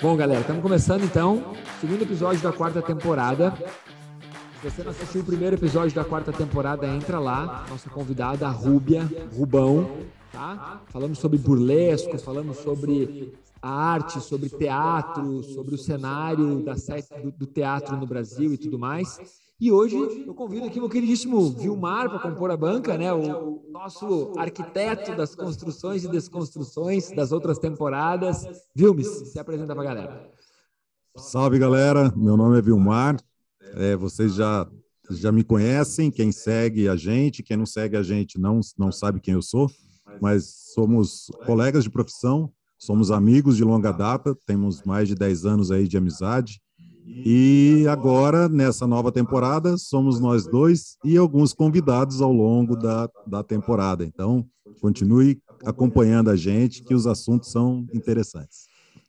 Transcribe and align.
Bom, 0.00 0.16
galera, 0.16 0.42
estamos 0.42 0.62
começando 0.62 1.02
então, 1.02 1.56
segundo 1.80 2.02
episódio 2.02 2.40
da 2.40 2.52
quarta 2.52 2.80
temporada. 2.80 3.52
Se 4.60 4.70
você 4.70 4.84
não 4.84 4.92
assistiu 4.92 5.22
o 5.22 5.24
primeiro 5.24 5.56
episódio 5.56 5.92
da 5.92 6.04
quarta 6.04 6.32
temporada, 6.32 6.86
entra 6.86 7.18
lá. 7.18 7.66
Nossa 7.68 7.90
convidada, 7.90 8.46
a 8.46 8.50
Rúbia, 8.50 9.10
Rubão, 9.36 9.90
tá? 10.32 10.82
Falamos 10.86 11.18
sobre 11.18 11.36
burlesco, 11.36 12.16
falamos 12.16 12.58
sobre 12.58 13.34
a 13.60 13.68
arte, 13.68 14.20
sobre 14.20 14.48
teatro, 14.48 15.42
sobre 15.42 15.74
o 15.74 15.78
cenário 15.78 16.62
da, 16.62 16.74
do, 16.74 17.32
do 17.32 17.46
teatro 17.46 17.96
no 17.96 18.06
Brasil 18.06 18.54
e 18.54 18.56
tudo 18.56 18.78
mais. 18.78 19.18
E 19.60 19.72
hoje 19.72 19.96
eu 20.24 20.32
convido 20.34 20.66
aqui 20.66 20.78
o 20.78 20.88
queridíssimo 20.88 21.50
Vilmar 21.50 22.08
para 22.08 22.20
compor 22.20 22.48
a 22.48 22.56
banca, 22.56 22.96
né? 22.96 23.12
O 23.12 23.60
nosso 23.72 24.32
arquiteto 24.36 25.16
das 25.16 25.34
construções 25.34 26.04
e 26.04 26.08
desconstruções 26.08 27.10
das 27.10 27.32
outras 27.32 27.58
temporadas. 27.58 28.46
Vilmes, 28.72 29.08
se 29.08 29.36
apresenta 29.36 29.74
para 29.74 29.82
a 29.82 29.86
galera. 29.86 30.30
Salve, 31.16 31.58
galera. 31.58 32.12
Meu 32.16 32.36
nome 32.36 32.56
é 32.56 32.62
Vilmar. 32.62 33.16
É, 33.74 33.96
vocês 33.96 34.32
já, 34.34 34.64
já 35.10 35.32
me 35.32 35.42
conhecem, 35.42 36.08
quem 36.08 36.30
segue 36.30 36.88
a 36.88 36.94
gente, 36.94 37.42
quem 37.42 37.56
não 37.56 37.66
segue 37.66 37.96
a 37.96 38.02
gente 38.02 38.38
não, 38.38 38.60
não 38.78 38.92
sabe 38.92 39.20
quem 39.20 39.34
eu 39.34 39.42
sou, 39.42 39.68
mas 40.20 40.72
somos 40.72 41.32
colegas 41.44 41.82
de 41.82 41.90
profissão, 41.90 42.52
somos 42.78 43.10
amigos 43.10 43.56
de 43.56 43.64
longa 43.64 43.90
data, 43.90 44.38
temos 44.46 44.84
mais 44.84 45.08
de 45.08 45.16
10 45.16 45.44
anos 45.44 45.72
aí 45.72 45.88
de 45.88 45.98
amizade. 45.98 46.62
E 47.10 47.86
agora, 47.88 48.48
nessa 48.48 48.86
nova 48.86 49.10
temporada, 49.10 49.78
somos 49.78 50.20
nós 50.20 50.46
dois 50.46 50.98
e 51.02 51.16
alguns 51.16 51.54
convidados 51.54 52.20
ao 52.20 52.32
longo 52.32 52.76
da, 52.76 53.08
da 53.26 53.42
temporada. 53.42 54.04
Então, 54.04 54.46
continue 54.80 55.40
acompanhando 55.64 56.30
a 56.30 56.36
gente, 56.36 56.82
que 56.82 56.94
os 56.94 57.06
assuntos 57.06 57.50
são 57.50 57.86
interessantes. 57.94 58.66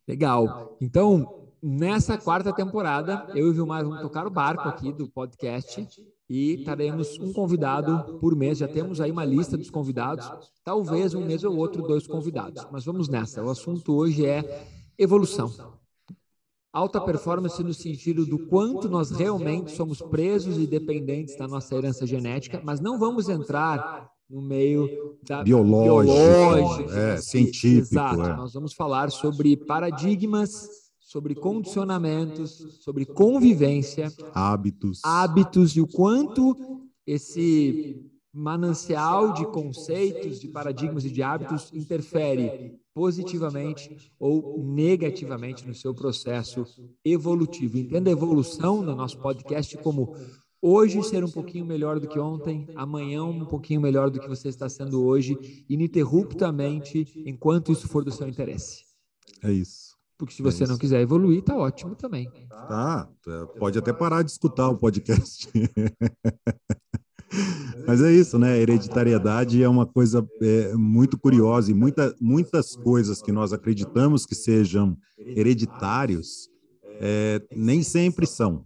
Legal. 0.07 0.77
Então, 0.81 1.45
nessa 1.61 2.17
quarta 2.17 2.53
temporada, 2.53 3.27
eu 3.35 3.47
e 3.47 3.49
o 3.49 3.53
Vilmar 3.53 3.83
vamos 3.83 4.01
tocar 4.01 4.25
o 4.25 4.31
barco 4.31 4.67
aqui 4.67 4.91
do 4.93 5.09
podcast 5.09 5.85
e 6.29 6.63
teremos 6.63 7.19
um 7.19 7.33
convidado 7.33 8.17
por 8.19 8.35
mês. 8.35 8.57
Já 8.57 8.67
temos 8.67 9.01
aí 9.01 9.11
uma 9.11 9.25
lista 9.25 9.57
dos 9.57 9.69
convidados, 9.69 10.31
talvez 10.63 11.13
um 11.13 11.25
mês 11.25 11.43
ou 11.43 11.55
outro, 11.55 11.81
dois 11.81 12.07
convidados. 12.07 12.65
Mas 12.71 12.85
vamos 12.85 13.09
nessa. 13.09 13.43
O 13.43 13.49
assunto 13.49 13.93
hoje 13.93 14.25
é 14.25 14.65
evolução. 14.97 15.78
Alta 16.71 17.01
performance 17.01 17.63
no 17.63 17.73
sentido 17.73 18.25
do 18.25 18.47
quanto 18.47 18.87
nós 18.87 19.09
realmente 19.09 19.71
somos 19.71 20.01
presos 20.01 20.57
e 20.57 20.67
dependentes 20.67 21.35
da 21.35 21.47
nossa 21.47 21.75
herança 21.75 22.05
genética, 22.05 22.61
mas 22.63 22.79
não 22.79 22.99
vamos 22.99 23.27
entrar 23.27 24.07
no 24.29 24.39
meio 24.39 25.17
da 25.27 25.43
biológico, 25.43 26.15
biológico 26.15 26.91
é, 26.91 27.17
científico. 27.17 27.93
Exato. 27.95 28.21
É. 28.21 28.35
Nós 28.35 28.53
vamos 28.53 28.73
falar 28.73 29.09
sobre 29.09 29.57
paradigmas, 29.57 30.69
sobre 30.99 31.33
condicionamentos, 31.33 32.51
sobre 32.81 33.03
convivência, 33.03 34.13
hábitos, 34.31 35.01
hábitos 35.03 35.75
e 35.75 35.81
o 35.81 35.87
quanto 35.87 36.55
esse 37.07 37.99
manancial 38.31 39.33
de 39.33 39.43
conceitos, 39.47 40.39
de 40.39 40.47
paradigmas 40.47 41.03
e 41.03 41.09
de 41.09 41.23
hábitos 41.23 41.73
interfere 41.73 42.79
positivamente 42.99 44.11
ou 44.19 44.61
negativamente 44.61 45.65
no 45.65 45.73
seu 45.73 45.93
processo 45.93 46.65
evolutivo. 47.05 47.77
Entenda 47.77 48.09
a 48.09 48.11
evolução 48.11 48.81
no 48.81 48.93
nosso 48.93 49.17
podcast 49.19 49.77
como 49.77 50.17
hoje 50.61 51.01
ser 51.03 51.23
um 51.23 51.31
pouquinho 51.31 51.65
melhor 51.65 51.97
do 51.97 52.09
que 52.09 52.19
ontem, 52.19 52.67
amanhã 52.75 53.23
um 53.23 53.45
pouquinho 53.45 53.79
melhor 53.79 54.09
do 54.09 54.19
que 54.19 54.27
você 54.27 54.49
está 54.49 54.67
sendo 54.67 55.01
hoje, 55.01 55.63
ininterruptamente, 55.69 57.23
enquanto 57.25 57.71
isso 57.71 57.87
for 57.87 58.03
do 58.03 58.11
seu 58.11 58.27
interesse. 58.27 58.83
É 59.41 59.49
isso. 59.49 59.97
Porque 60.17 60.33
se 60.33 60.41
você 60.41 60.65
é 60.65 60.67
não 60.67 60.77
quiser 60.77 60.99
evoluir, 60.99 61.41
tá 61.41 61.55
ótimo 61.55 61.95
também. 61.95 62.29
Tá, 62.49 63.09
pode 63.57 63.79
até 63.79 63.93
parar 63.93 64.23
de 64.23 64.31
escutar 64.31 64.67
o 64.67 64.77
podcast. 64.77 65.49
Mas 67.85 68.01
é 68.01 68.11
isso, 68.11 68.37
né? 68.37 68.59
Hereditariedade 68.59 69.61
é 69.63 69.69
uma 69.69 69.85
coisa 69.85 70.27
é, 70.41 70.73
muito 70.75 71.17
curiosa 71.17 71.71
e 71.71 71.73
muita, 71.73 72.15
muitas 72.19 72.75
coisas 72.75 73.21
que 73.21 73.31
nós 73.31 73.53
acreditamos 73.53 74.25
que 74.25 74.35
sejam 74.35 74.97
hereditários 75.35 76.49
é, 76.99 77.41
nem 77.53 77.81
sempre 77.83 78.27
são. 78.27 78.65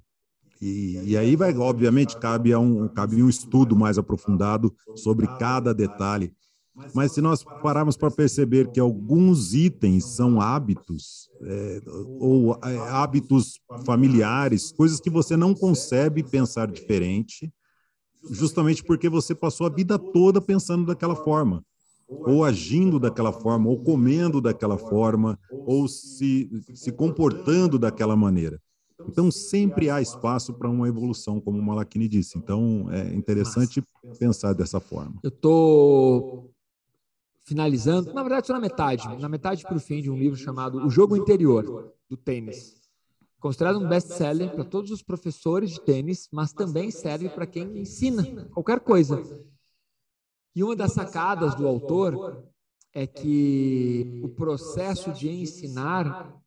E, 0.62 1.12
e, 1.12 1.18
aí 1.18 1.36
vai, 1.36 1.56
obviamente, 1.58 2.18
cabe 2.18 2.56
um 2.56 2.88
cabe 2.88 3.22
um 3.22 3.30
estudo 3.30 3.76
mais 3.76 3.98
aprofundado 3.98 4.74
sobre 4.94 5.28
cada 5.28 5.74
detalhe. 5.74 6.34
Mas 6.94 7.12
se 7.14 7.22
nós 7.22 7.46
pararmos 7.62 7.98
para 7.98 8.12
perceber 8.12 8.72
que 8.72 8.80
alguns 8.80 9.54
itens 9.54 10.06
são 10.16 10.40
hábitos, 10.40 11.30
é, 11.44 11.82
ou 12.20 12.58
é, 12.64 12.88
hábitos 12.90 13.60
familiares, 13.86 14.72
coisas 14.72 15.00
que 15.00 15.10
você 15.10 15.36
não 15.36 15.54
concebe 15.54 16.24
pensar 16.24 16.72
diferente, 16.72 17.52
justamente 18.30 18.84
porque 18.84 19.10
você 19.10 19.34
passou 19.36 19.68
a 19.68 19.70
vida 19.70 19.98
toda 19.98 20.42
pensando 20.42 20.86
daquela 20.86 21.16
forma, 21.16 21.64
ou 22.08 22.44
agindo 22.44 23.00
daquela 23.00 23.32
forma, 23.32 23.70
ou 23.70 23.84
comendo 23.84 24.42
daquela 24.42 24.78
forma, 24.78 25.40
ou 25.52 25.88
se, 25.88 26.50
se 26.74 26.92
comportando 26.92 27.80
daquela 27.80 28.16
maneira. 28.16 28.62
Então, 29.08 29.32
sempre 29.32 29.90
há 29.90 30.02
espaço 30.02 30.54
para 30.54 30.70
uma 30.70 30.88
evolução, 30.88 31.42
como 31.42 31.60
o 31.60 31.64
Malakini 31.64 32.08
disse. 32.08 32.38
Então, 32.38 32.88
é 32.92 33.14
interessante 33.14 33.84
pensar 34.20 34.54
dessa 34.54 34.80
forma. 34.80 35.20
Eu 35.24 35.30
estou 35.30 36.52
finalizando, 37.46 38.14
na 38.14 38.22
verdade, 38.22 38.44
estou 38.44 38.56
na 38.56 38.62
metade, 38.62 39.08
na 39.20 39.28
metade 39.28 39.64
para 39.64 39.76
o 39.76 39.80
fim 39.80 40.02
de 40.02 40.10
um 40.10 40.18
livro 40.18 40.38
chamado 40.38 40.86
O 40.86 40.90
Jogo 40.90 41.18
Interior, 41.18 41.92
do 42.10 42.16
tênis 42.16 42.83
considerado 43.44 43.78
um 43.78 43.90
best-seller 43.90 44.52
para 44.52 44.64
todos 44.64 44.90
os 44.90 45.04
professores 45.04 45.72
de 45.72 45.82
tênis, 45.82 46.30
mas 46.32 46.54
também 46.54 46.90
serve 46.90 47.28
para 47.28 47.46
quem 47.46 47.78
ensina 47.78 48.46
qualquer 48.54 48.80
coisa. 48.80 49.22
E 50.56 50.64
uma 50.64 50.74
das 50.74 50.94
sacadas 50.94 51.54
do 51.54 51.68
autor 51.68 52.42
é 52.94 53.06
que 53.06 54.22
o 54.24 54.30
processo 54.30 55.12
de 55.12 55.30
ensinar 55.30 56.42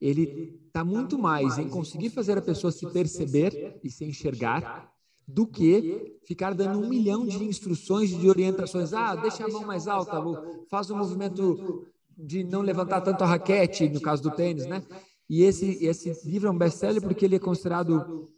ele 0.00 0.60
está 0.66 0.82
muito 0.82 1.16
mais 1.16 1.56
em 1.56 1.68
conseguir 1.68 2.10
fazer 2.10 2.36
a 2.36 2.42
pessoa 2.42 2.72
se 2.72 2.90
perceber 2.90 3.78
e 3.84 3.88
se 3.88 4.04
enxergar 4.04 4.92
do 5.28 5.46
que 5.46 6.18
ficar 6.24 6.52
dando 6.52 6.80
um 6.80 6.88
milhão 6.88 7.24
de 7.24 7.44
instruções, 7.44 8.10
de 8.10 8.28
orientações. 8.28 8.92
Ah, 8.92 9.14
deixa 9.14 9.44
a 9.44 9.48
mão 9.48 9.64
mais 9.64 9.86
alta, 9.86 10.20
faz 10.68 10.90
um 10.90 10.96
movimento 10.96 11.86
de 12.18 12.42
não 12.42 12.60
levantar 12.60 13.02
tanto 13.02 13.22
a 13.22 13.26
raquete, 13.28 13.88
no 13.88 14.00
caso 14.00 14.24
do 14.24 14.32
tênis, 14.32 14.66
né? 14.66 14.82
E 15.30 15.44
esse, 15.44 15.84
esse 15.84 16.28
livro 16.28 16.48
é 16.48 16.50
um 16.50 16.58
best-seller 16.58 17.00
porque 17.00 17.24
ele 17.24 17.36
é 17.36 17.38
considerado. 17.38 18.28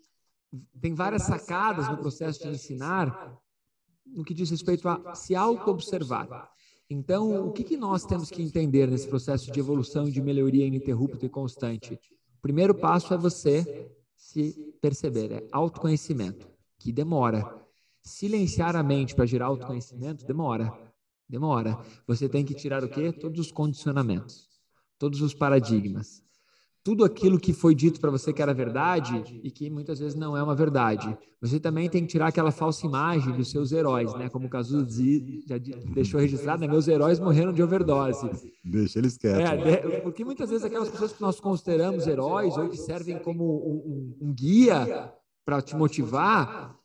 Tem 0.79 0.93
várias 0.93 1.23
sacadas 1.23 1.89
no 1.89 1.97
processo 1.97 2.43
de 2.43 2.51
ensinar 2.51 3.41
no 4.05 4.23
que 4.23 4.35
diz 4.35 4.51
respeito 4.51 4.87
a 4.87 5.15
se 5.15 5.35
auto-observar. 5.35 6.51
Então, 6.91 7.49
o 7.49 7.51
que, 7.51 7.65
que 7.65 7.79
nós 7.79 8.05
temos 8.05 8.29
que 8.29 8.43
entender 8.43 8.91
nesse 8.91 9.09
processo 9.09 9.51
de 9.51 9.59
evolução 9.59 10.07
e 10.07 10.13
de 10.13 10.21
melhoria 10.21 10.67
ininterrupta 10.67 11.25
e 11.25 11.31
constante? 11.31 11.95
O 12.37 12.43
primeiro 12.43 12.75
passo 12.75 13.15
é 13.15 13.17
você 13.17 13.91
se 14.15 14.53
perceber, 14.83 15.33
é 15.33 15.49
autoconhecimento, 15.51 16.47
que 16.79 16.93
demora. 16.93 17.59
Silenciar 18.03 18.77
a 18.77 18.83
mente 18.83 19.15
para 19.15 19.25
gerar 19.25 19.47
autoconhecimento 19.47 20.27
demora. 20.27 20.71
Demora. 21.27 21.81
Você 22.07 22.29
tem 22.29 22.45
que 22.45 22.53
tirar 22.53 22.85
o 22.85 22.89
quê? 22.91 23.11
Todos 23.11 23.41
os 23.41 23.51
condicionamentos, 23.51 24.51
todos 24.99 25.23
os 25.23 25.33
paradigmas 25.33 26.23
tudo 26.85 27.05
aquilo 27.05 27.39
que 27.39 27.53
foi 27.53 27.75
dito 27.75 28.01
para 28.01 28.11
você 28.11 28.33
que 28.33 28.43
era 28.43 28.53
verdade 28.53 29.41
e 29.43 29.51
que 29.51 29.71
muitas 29.71 30.01
vezes 30.01 30.17
não 30.17 30.37
é 30.37 30.43
uma 30.43 30.55
verdade. 30.55 31.17
Você 31.41 31.61
também 31.61 31.89
tem 31.89 32.03
que 32.03 32.09
tirar 32.09 32.29
aquela 32.29 32.51
falsa 32.51 32.85
imagem 32.87 33.37
dos 33.37 33.51
seus 33.51 33.71
heróis, 33.71 34.13
né? 34.15 34.29
Como 34.29 34.47
o 34.47 34.51
Cazuza 34.51 34.87
já 35.47 35.59
deixou 35.95 36.21
registrado, 36.21 36.61
né? 36.61 36.67
meus 36.67 36.89
heróis 36.89 37.21
morreram 37.21 37.53
de 37.53 37.63
overdose. 37.63 38.29
Deixa 38.65 38.99
eles 38.99 39.17
quietos. 39.17 39.67
É, 39.67 40.01
porque 40.01 40.25
muitas 40.25 40.51
vezes 40.51 40.65
aquelas 40.65 40.89
pessoas 40.89 41.13
que 41.13 41.21
nós 41.23 41.39
consideramos 41.39 42.07
heróis 42.07 42.57
ou 42.57 42.69
que 42.69 42.77
servem 42.77 43.19
como 43.19 43.45
um, 43.45 44.25
um, 44.25 44.29
um 44.29 44.35
guia 44.35 45.13
para 45.45 45.63
te 45.63 45.77
motivar, 45.77 46.77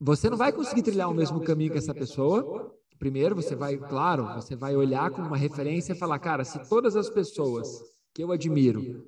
você 0.00 0.28
não 0.28 0.36
vai 0.36 0.52
conseguir 0.52 0.82
trilhar 0.82 1.08
o 1.08 1.14
mesmo 1.14 1.40
caminho 1.40 1.70
que 1.70 1.78
essa 1.78 1.94
pessoa. 1.94 2.72
Primeiro, 2.98 3.36
você 3.36 3.54
vai, 3.54 3.76
claro, 3.76 4.34
você 4.34 4.56
vai 4.56 4.74
olhar 4.74 5.10
como 5.10 5.28
uma 5.28 5.36
referência 5.36 5.92
e 5.92 5.96
falar, 5.96 6.18
cara, 6.18 6.44
se 6.44 6.58
todas 6.68 6.96
as 6.96 7.08
pessoas 7.08 7.68
que 8.12 8.24
eu 8.24 8.32
admiro 8.32 9.06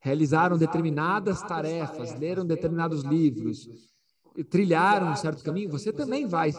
realizaram 0.00 0.56
determinadas 0.56 1.42
tarefas, 1.42 2.18
leram 2.18 2.44
determinados 2.44 3.02
livros, 3.02 3.68
trilharam 4.48 5.12
um 5.12 5.16
certo 5.16 5.44
caminho, 5.44 5.70
você 5.70 5.92
também 5.92 6.26
vai 6.26 6.52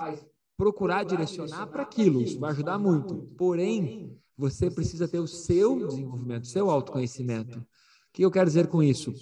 procurar 0.56 1.04
direcionar 1.04 1.68
para 1.68 1.82
aquilo, 1.82 2.22
isso 2.22 2.40
vai 2.40 2.52
ajudar 2.52 2.78
muito. 2.78 3.16
Porém, 3.36 4.16
você 4.38 4.70
precisa 4.70 5.08
ter 5.08 5.20
o 5.20 5.28
seu 5.28 5.88
desenvolvimento, 5.88 6.44
o 6.44 6.48
seu 6.48 6.70
autoconhecimento. 6.70 7.60
O 7.60 7.66
que 8.14 8.24
eu 8.24 8.32
quero 8.32 8.46
dizer 8.46 8.68
com 8.68 8.84
isso? 8.84 9.14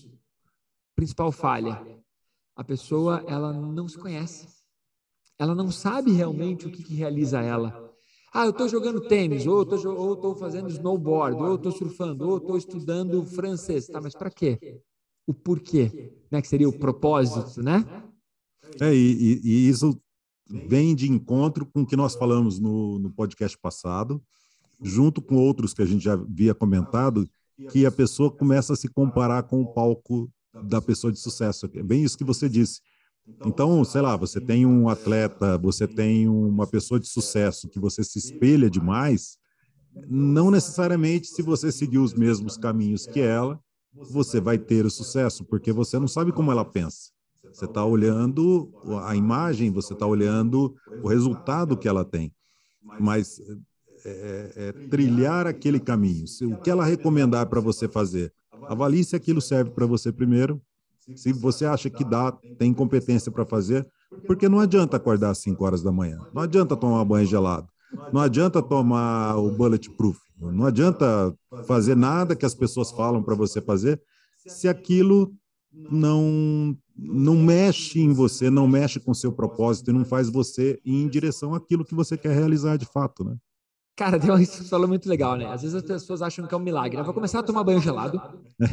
Principal 0.96 1.32
falha. 1.32 1.82
A 2.56 2.64
pessoa, 2.64 3.24
ela 3.28 3.54
não 3.54 3.88
se 3.88 3.98
conhece. 3.98 4.48
Ela 5.38 5.56
não 5.56 5.72
sabe 5.72 6.12
realmente 6.12 6.68
o 6.68 6.72
que, 6.72 6.84
que 6.84 6.94
realiza 6.94 7.40
ela. 7.40 7.89
Ah, 8.32 8.46
eu 8.46 8.52
estou 8.52 8.70
jogando 8.70 9.02
tênis, 9.02 9.48
ou 9.48 9.64
estou 9.64 10.36
fazendo 10.36 10.70
snowboard, 10.70 11.42
ou 11.42 11.56
estou 11.56 11.72
surfando, 11.72 12.28
ou 12.28 12.38
estou 12.38 12.58
estudando 12.58 13.26
francês. 13.26 13.88
Tá, 13.88 14.00
mas 14.00 14.14
para 14.14 14.30
quê? 14.30 14.82
O 15.26 15.34
porquê, 15.34 16.14
né? 16.32 16.42
Que 16.42 16.48
seria 16.48 16.70
o 16.70 16.78
propósito, 16.78 17.62
né? 17.64 17.86
É, 18.80 18.94
e, 18.94 19.42
e, 19.44 19.70
isso 19.70 20.00
vem 20.48 20.96
de 20.96 21.10
encontro 21.10 21.66
com 21.66 21.82
o 21.82 21.86
que 21.86 21.96
nós 21.96 22.16
falamos 22.16 22.60
no, 22.60 23.00
no 23.00 23.12
podcast 23.12 23.58
passado, 23.58 24.22
junto 24.82 25.22
com 25.22 25.36
outros 25.36 25.74
que 25.74 25.82
a 25.82 25.86
gente 25.86 26.04
já 26.04 26.14
havia 26.14 26.54
comentado, 26.54 27.28
que 27.72 27.86
a 27.86 27.92
pessoa 27.92 28.32
começa 28.32 28.74
a 28.74 28.76
se 28.76 28.88
comparar 28.88 29.44
com 29.44 29.62
o 29.62 29.74
palco 29.74 30.32
da 30.64 30.82
pessoa 30.82 31.12
de 31.12 31.20
sucesso. 31.20 31.70
É 31.74 31.84
bem 31.84 32.04
isso 32.04 32.18
que 32.18 32.24
você 32.24 32.48
disse. 32.48 32.82
Então, 33.46 33.84
sei 33.84 34.02
lá, 34.02 34.16
você 34.16 34.42
tem 34.42 34.66
um 34.66 34.90
atleta, 34.90 35.58
você 35.58 35.88
tem 35.88 36.28
uma 36.28 36.66
pessoa 36.66 37.00
de 37.00 37.08
sucesso 37.08 37.70
que 37.70 37.80
você 37.80 38.04
se 38.04 38.18
espelha 38.18 38.70
demais, 38.70 39.38
não 40.08 40.50
necessariamente 40.50 41.28
se 41.28 41.42
você 41.42 41.72
seguir 41.72 42.00
os 42.00 42.14
mesmos 42.14 42.58
caminhos 42.58 43.06
que 43.06 43.20
ela, 43.20 43.60
você 43.94 44.40
vai 44.40 44.58
ter 44.58 44.86
o 44.86 44.90
sucesso, 44.90 45.44
porque 45.46 45.72
você 45.72 46.00
não 46.00 46.08
sabe 46.08 46.32
como 46.32 46.52
ela 46.52 46.66
pensa. 46.66 47.12
Você 47.54 47.66
está 47.66 47.84
olhando 47.84 48.72
a 49.04 49.16
imagem, 49.16 49.72
você 49.72 49.94
está 49.94 50.06
olhando 50.06 50.76
o 51.02 51.08
resultado 51.08 51.78
que 51.78 51.88
ela 51.88 52.06
tem. 52.06 52.32
Mas 53.00 53.40
é, 54.06 54.52
é, 54.56 54.68
é 54.68 54.72
trilhar 54.88 55.48
aquele 55.48 55.80
caminho. 55.80 56.26
O 56.44 56.58
que 56.58 56.70
ela 56.70 56.86
recomendar 56.86 57.48
para 57.48 57.60
você 57.60 57.88
fazer, 57.88 58.32
avalie 58.68 59.04
se 59.04 59.16
aquilo 59.16 59.42
serve 59.42 59.72
para 59.72 59.86
você 59.86 60.12
primeiro. 60.12 60.62
Se 61.16 61.34
você 61.34 61.66
acha 61.66 61.90
que 61.90 62.04
dá, 62.04 62.32
tem 62.58 62.74
competência 62.74 63.32
para 63.32 63.46
fazer, 63.46 63.88
porque 64.26 64.50
não 64.50 64.60
adianta 64.60 64.98
acordar 64.98 65.32
às 65.32 65.40
5 65.40 65.64
horas 65.64 65.82
da 65.82 65.92
manhã, 65.92 66.18
não 66.34 66.42
adianta 66.42 66.76
tomar 66.76 67.04
banho 67.06 67.26
gelado, 67.26 67.68
não 68.12 68.22
adianta 68.22 68.62
tomar 68.62 69.36
o 69.38 69.52
bulletproof, 69.52 70.20
não 70.40 70.66
adianta 70.66 71.34
fazer 71.68 71.96
nada 71.96 72.36
que 72.36 72.46
as 72.46 72.56
pessoas 72.56 72.92
falam 72.92 73.22
para 73.24 73.36
você 73.36 73.62
fazer, 73.62 74.02
se 74.48 74.68
aquilo 74.68 75.32
não 75.72 76.76
não 77.02 77.38
mexe 77.38 78.00
em 78.02 78.12
você, 78.12 78.50
não 78.50 78.68
mexe 78.68 79.00
com 79.00 79.14
seu 79.14 79.32
propósito 79.32 79.90
e 79.90 79.94
não 79.94 80.04
faz 80.04 80.30
você 80.30 80.78
ir 80.84 81.04
em 81.04 81.08
direção 81.08 81.54
àquilo 81.54 81.86
que 81.86 81.96
você 81.96 82.18
quer 82.18 82.36
realizar 82.36 82.76
de 82.76 82.86
fato, 82.86 83.24
né? 83.24 83.38
Cara, 84.00 84.18
tem 84.18 84.30
uma 84.30 84.46
falou 84.46 84.88
muito 84.88 85.10
legal, 85.10 85.36
né? 85.36 85.46
Às 85.46 85.62
vezes 85.62 85.76
as 85.76 85.84
pessoas 85.84 86.22
acham 86.22 86.48
que 86.48 86.54
é 86.54 86.58
um 86.58 86.62
milagre. 86.62 86.98
Eu 86.98 87.04
vou 87.04 87.14
começar 87.14 87.40
a 87.40 87.44
tomar 87.44 87.66
banho 87.66 87.82
gelado 87.82 88.22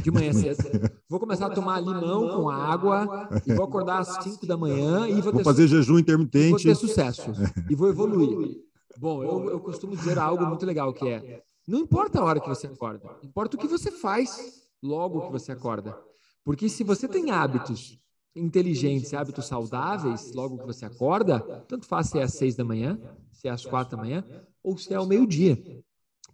de 0.00 0.08
manhã 0.08 0.32
cedo. 0.32 0.62
Vou 1.08 1.19
começar 1.19 1.46
a 1.46 1.50
tomar 1.50 1.81
limão 1.81 2.28
com 2.28 2.49
água 2.49 3.28
e 3.44 3.52
vou 3.52 3.64
acordar 3.64 3.99
às 3.99 4.23
5 4.23 4.46
da 4.46 4.56
manhã 4.56 5.08
e 5.08 5.20
vou, 5.20 5.32
vou 5.32 5.43
fazer 5.43 5.67
jejum 5.67 5.99
intermitente. 5.99 6.50
Vou 6.50 6.61
ter 6.61 6.76
sucesso 6.76 7.32
e 7.69 7.75
vou 7.75 7.88
evoluir. 7.88 8.56
Bom, 8.99 9.25
eu, 9.25 9.50
eu 9.50 9.58
costumo 9.58 9.96
dizer 9.96 10.17
algo 10.17 10.46
muito 10.46 10.64
legal 10.64 10.93
que 10.93 11.08
é: 11.08 11.43
não 11.67 11.81
importa 11.81 12.20
a 12.20 12.25
hora 12.25 12.38
que 12.38 12.49
você 12.49 12.69
acorda, 12.69 13.11
importa 13.25 13.56
o 13.56 13.58
que 13.58 13.67
você 13.67 13.90
faz 13.90 14.69
logo 14.81 15.23
que 15.23 15.32
você 15.32 15.50
acorda. 15.50 15.99
Porque 16.44 16.69
se 16.69 16.84
você 16.84 17.08
tem 17.08 17.32
hábitos 17.32 17.99
inteligentes, 18.37 19.12
hábitos 19.12 19.46
saudáveis, 19.46 20.32
logo 20.34 20.58
que 20.58 20.67
você 20.67 20.84
acorda, 20.84 21.40
tanto 21.67 21.84
faz 21.84 22.11
se 22.11 22.19
é 22.20 22.23
às 22.23 22.34
seis 22.34 22.55
da 22.55 22.62
manhã, 22.62 22.96
se 23.32 23.49
é 23.49 23.50
às 23.50 23.64
quatro 23.64 23.96
da 23.96 24.02
manhã, 24.02 24.25
ou 24.66 24.76
se 24.76 24.92
é 24.92 24.96
ao 24.96 25.06
meio-dia. 25.06 25.56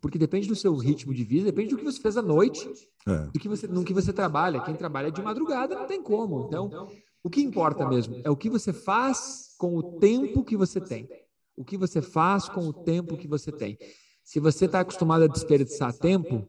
Porque 0.01 0.19
depende 0.19 0.49
do 0.49 0.57
seu 0.57 0.75
ritmo 0.75 1.13
de 1.13 1.23
vida, 1.23 1.45
depende 1.45 1.71
do 1.71 1.77
que 1.77 1.85
você 1.85 2.01
fez 2.01 2.17
à 2.17 2.23
noite, 2.23 2.67
é. 3.07 3.27
do 3.27 3.39
que 3.39 3.47
você, 3.47 3.69
no 3.69 3.85
que 3.85 3.93
você 3.93 4.13
trabalha. 4.13 4.63
Quem 4.63 4.75
trabalha 4.75 5.13
de 5.13 5.21
madrugada 5.21 5.75
não 5.75 5.87
tem 5.87 6.03
como. 6.03 6.47
Então, 6.47 6.91
o 7.23 7.29
que 7.29 7.43
importa 7.43 7.87
mesmo 7.87 8.21
é 8.25 8.31
o 8.31 8.37
que 8.37 8.49
você 8.49 8.73
faz 8.73 9.55
com 9.59 9.77
o 9.77 9.99
tempo 10.01 10.43
que 10.43 10.57
você 10.57 10.81
tem. 10.81 11.09
O 11.55 11.63
que 11.63 11.77
você 11.77 12.01
faz 12.01 12.49
com 12.49 12.67
o 12.67 12.73
tempo 12.73 13.19
que 13.19 13.29
você 13.29 13.53
tem. 13.53 13.79
Se 14.25 14.41
você 14.41 14.65
está 14.65 14.81
acostumado 14.81 15.25
a 15.25 15.29
desperdiçar 15.29 15.93
tempo, 15.93 16.49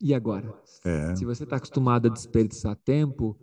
e 0.00 0.14
agora? 0.14 0.54
É. 0.84 1.16
Se 1.16 1.24
você 1.24 1.42
está 1.42 1.56
acostumado 1.56 2.06
a 2.06 2.10
desperdiçar 2.10 2.76
tempo, 2.76 3.36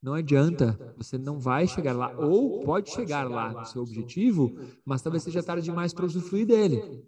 não 0.00 0.14
adianta, 0.14 0.94
você 0.96 1.18
não 1.18 1.38
vai 1.40 1.66
chegar 1.66 1.92
lá, 1.92 2.16
ou 2.16 2.60
pode 2.60 2.90
chegar 2.90 3.28
lá 3.28 3.52
no 3.52 3.66
seu 3.66 3.82
objetivo, 3.82 4.56
mas 4.84 5.02
talvez 5.02 5.24
seja 5.24 5.42
tarde 5.42 5.64
demais 5.64 5.92
para 5.92 6.06
usufruir 6.06 6.46
dele. 6.46 7.04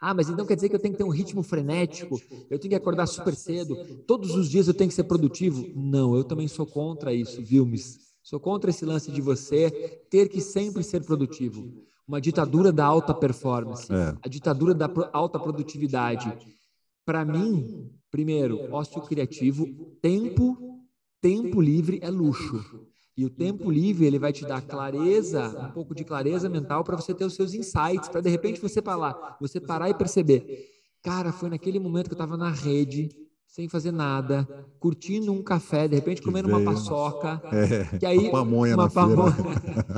Ah, 0.00 0.14
mas 0.14 0.28
então 0.28 0.46
quer 0.46 0.54
dizer 0.54 0.68
que 0.68 0.76
eu 0.76 0.80
tenho 0.80 0.92
que 0.94 0.98
ter 0.98 1.04
um 1.04 1.10
ritmo 1.10 1.42
frenético, 1.42 2.20
eu 2.48 2.58
tenho 2.58 2.70
que 2.70 2.76
acordar 2.76 3.06
super 3.06 3.34
cedo, 3.34 3.76
todos 4.06 4.34
os 4.36 4.48
dias 4.48 4.68
eu 4.68 4.74
tenho 4.74 4.88
que 4.88 4.94
ser 4.94 5.04
produtivo? 5.04 5.66
Não, 5.74 6.14
eu 6.14 6.22
também 6.22 6.46
sou 6.46 6.66
contra 6.66 7.12
isso, 7.12 7.42
Vilmes. 7.42 7.98
Sou 8.22 8.38
contra 8.38 8.70
esse 8.70 8.84
lance 8.84 9.10
de 9.10 9.20
você 9.20 9.70
ter 10.10 10.28
que 10.28 10.40
sempre 10.40 10.82
ser 10.82 11.04
produtivo. 11.04 11.84
Uma 12.06 12.20
ditadura 12.20 12.72
da 12.72 12.84
alta 12.84 13.14
performance, 13.14 13.92
é. 13.92 14.16
a 14.22 14.28
ditadura 14.28 14.74
da 14.74 14.88
alta 15.12 15.38
produtividade. 15.38 16.32
Para 17.04 17.24
mim, 17.24 17.90
Primeiro, 18.16 18.72
ócio 18.72 19.02
criativo, 19.02 19.66
tempo, 20.00 20.65
tempo 21.26 21.60
livre 21.60 21.98
é 22.02 22.10
luxo. 22.10 22.86
E 23.16 23.24
o 23.24 23.30
tempo 23.30 23.70
livre 23.70 24.04
ele 24.06 24.18
vai 24.18 24.32
te 24.32 24.44
dar 24.44 24.60
clareza, 24.60 25.48
um 25.66 25.72
pouco 25.72 25.94
de 25.94 26.04
clareza 26.04 26.48
mental 26.48 26.84
para 26.84 26.96
você 26.96 27.14
ter 27.14 27.24
os 27.24 27.34
seus 27.34 27.54
insights, 27.54 28.08
para 28.08 28.20
de 28.20 28.28
repente 28.28 28.60
você 28.60 28.82
parar, 28.82 29.36
você 29.40 29.58
parar 29.58 29.88
e 29.88 29.94
perceber, 29.94 30.68
cara, 31.02 31.32
foi 31.32 31.48
naquele 31.48 31.80
momento 31.80 32.08
que 32.08 32.12
eu 32.12 32.16
estava 32.16 32.36
na 32.36 32.50
rede, 32.50 33.08
sem 33.46 33.68
fazer 33.68 33.92
nada, 33.92 34.46
curtindo 34.78 35.32
um 35.32 35.42
café, 35.42 35.88
de 35.88 35.94
repente 35.94 36.20
comendo 36.20 36.48
uma 36.48 36.62
paçoca, 36.62 37.40
é, 37.52 37.98
que 37.98 38.04
aí 38.04 38.18
uma 38.18 38.32
pamonha 38.32 38.74
uma 38.74 38.90
pamonha, 38.90 39.34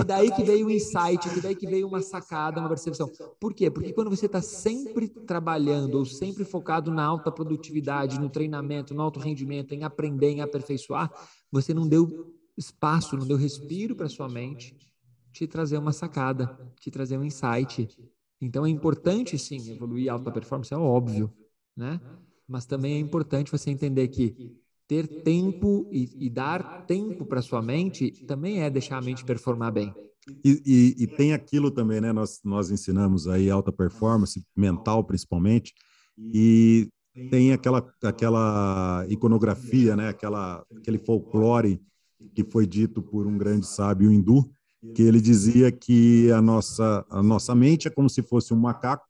e 0.00 0.04
daí 0.04 0.30
que 0.30 0.44
veio 0.44 0.66
o 0.66 0.70
insight, 0.70 1.28
que 1.28 1.40
daí 1.40 1.56
que 1.56 1.66
veio 1.66 1.88
uma 1.88 2.00
sacada, 2.00 2.60
uma 2.60 2.68
percepção. 2.68 3.10
Por 3.40 3.52
quê? 3.54 3.70
Porque 3.70 3.92
quando 3.92 4.10
você 4.10 4.26
está 4.26 4.40
sempre 4.40 5.08
trabalhando 5.08 5.96
ou 5.96 6.04
sempre 6.04 6.44
focado 6.44 6.90
na 6.90 7.04
alta 7.04 7.32
produtividade, 7.32 8.20
no 8.20 8.28
treinamento, 8.28 8.94
no 8.94 9.02
alto 9.02 9.18
rendimento, 9.18 9.74
em 9.74 9.82
aprender, 9.82 10.30
em 10.30 10.40
aperfeiçoar, 10.40 11.10
você 11.50 11.74
não 11.74 11.88
deu 11.88 12.34
espaço, 12.56 13.16
não 13.16 13.26
deu 13.26 13.36
respiro 13.36 13.96
para 13.96 14.08
sua 14.08 14.28
mente 14.28 14.76
te 15.32 15.46
trazer 15.46 15.78
uma 15.78 15.92
sacada, 15.92 16.58
te 16.80 16.90
trazer 16.90 17.16
um 17.16 17.24
insight. 17.24 17.88
Então 18.40 18.66
é 18.66 18.68
importante 18.68 19.38
sim 19.38 19.70
evoluir 19.70 20.12
alta 20.12 20.30
performance, 20.30 20.72
é 20.72 20.76
óbvio, 20.76 21.32
né? 21.76 22.00
Mas 22.48 22.64
também 22.64 22.94
é 22.94 22.98
importante 22.98 23.52
você 23.52 23.70
entender 23.70 24.08
que 24.08 24.56
ter 24.88 25.06
tempo 25.22 25.86
e, 25.92 26.26
e 26.26 26.30
dar 26.30 26.86
tempo 26.86 27.26
para 27.26 27.42
sua 27.42 27.60
mente 27.60 28.10
também 28.24 28.62
é 28.62 28.70
deixar 28.70 28.96
a 28.96 29.02
mente 29.02 29.24
performar 29.24 29.70
bem. 29.70 29.94
E, 30.42 30.62
e, 30.64 31.04
e, 31.04 31.06
tem 31.06 31.32
aquilo 31.32 31.70
também, 31.70 32.00
né? 32.00 32.12
Nós, 32.12 32.40
nós 32.44 32.70
ensinamos 32.70 33.28
aí 33.28 33.50
alta 33.50 33.72
performance, 33.72 34.44
mental 34.56 35.04
principalmente, 35.04 35.74
e 36.18 36.88
tem 37.30 37.52
aquela, 37.52 37.86
aquela 38.02 39.06
iconografia, 39.08 39.96
né? 39.96 40.08
Aquela, 40.08 40.64
aquele 40.76 40.98
folclore 40.98 41.80
que 42.34 42.44
foi 42.44 42.66
dito 42.66 43.02
por 43.02 43.26
um 43.26 43.38
grande 43.38 43.66
sábio 43.66 44.12
hindu, 44.12 44.50
que 44.94 45.02
ele 45.02 45.20
dizia 45.20 45.72
que 45.72 46.30
a 46.30 46.42
nossa, 46.42 47.04
a 47.10 47.22
nossa 47.22 47.54
mente 47.54 47.88
é 47.88 47.90
como 47.90 48.08
se 48.08 48.22
fosse 48.22 48.52
um 48.52 48.58
macaco 48.58 49.06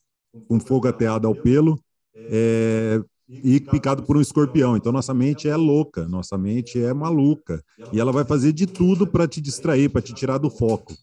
com 0.47 0.61
fogo 0.61 0.87
ateado 0.87 1.27
ao 1.27 1.35
pelo, 1.35 1.81
é, 2.15 3.03
e 3.29 3.61
picado 3.61 4.03
por 4.03 4.17
um 4.17 4.21
escorpião. 4.21 4.77
Então 4.77 4.91
nossa 4.91 5.13
mente 5.13 5.49
é 5.49 5.57
louca, 5.57 6.09
nossa 6.09 6.39
mente 6.39 6.81
é 6.81 6.95
maluca 6.95 7.63
e 7.93 8.01
ela 8.01 8.11
vai 8.11 8.25
fazer 8.25 8.53
de 8.53 8.67
tudo 8.67 9.07
para 9.07 9.29
te 9.29 9.41
distrair, 9.41 9.91
para 9.91 10.01
te 10.01 10.15
tirar 10.15 10.39
do 10.39 10.49
foco. 10.49 10.97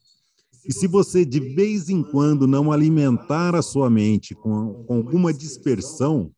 E 0.68 0.74
se 0.74 0.88
você 0.88 1.24
de 1.24 1.40
vez 1.40 1.90
em 1.90 2.02
quando 2.02 2.48
não 2.48 2.72
alimentar 2.72 3.56
a 3.56 3.62
sua 3.62 3.90
mente 3.90 4.34
com, 4.34 4.84
com 4.86 4.96
alguma 4.96 5.32
dispersão, 5.32 6.32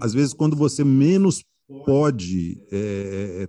às 0.00 0.12
vezes 0.12 0.34
quando 0.34 0.54
você 0.54 0.84
menos 0.84 1.42
pode 1.86 2.62
é, 2.70 3.48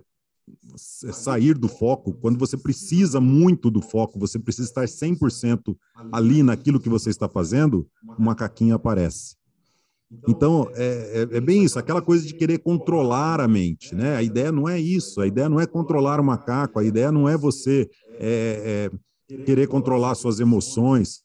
é 1.08 1.12
sair 1.12 1.58
do 1.58 1.68
foco, 1.68 2.14
quando 2.14 2.38
você 2.38 2.56
precisa 2.56 3.20
muito 3.20 3.70
do 3.70 3.82
foco, 3.82 4.18
você 4.18 4.38
precisa 4.38 4.68
estar 4.68 4.86
100% 4.86 5.76
ali 6.10 6.42
naquilo 6.42 6.80
que 6.80 6.88
você 6.88 7.10
está 7.10 7.28
fazendo, 7.28 7.86
o 8.18 8.22
macaquinho 8.22 8.74
aparece. 8.74 9.39
Então, 10.28 10.68
é, 10.74 11.28
é, 11.32 11.36
é, 11.36 11.40
bem 11.40 11.64
isso, 11.64 11.78
aquela 11.78 12.02
coisa 12.02 12.26
de 12.26 12.34
querer 12.34 12.58
controlar 12.58 13.40
a 13.40 13.46
mente, 13.46 13.94
né? 13.94 14.16
A 14.16 14.22
ideia 14.22 14.50
não 14.50 14.68
é 14.68 14.78
isso, 14.78 15.20
a 15.20 15.26
ideia 15.26 15.48
não 15.48 15.60
é 15.60 15.66
controlar 15.66 16.18
o 16.18 16.24
macaco, 16.24 16.80
a 16.80 16.84
ideia 16.84 17.12
não 17.12 17.28
é 17.28 17.36
você 17.36 17.88
é, 18.18 18.90
é, 19.30 19.36
querer 19.44 19.68
controlar 19.68 20.16
suas 20.16 20.40
emoções. 20.40 21.20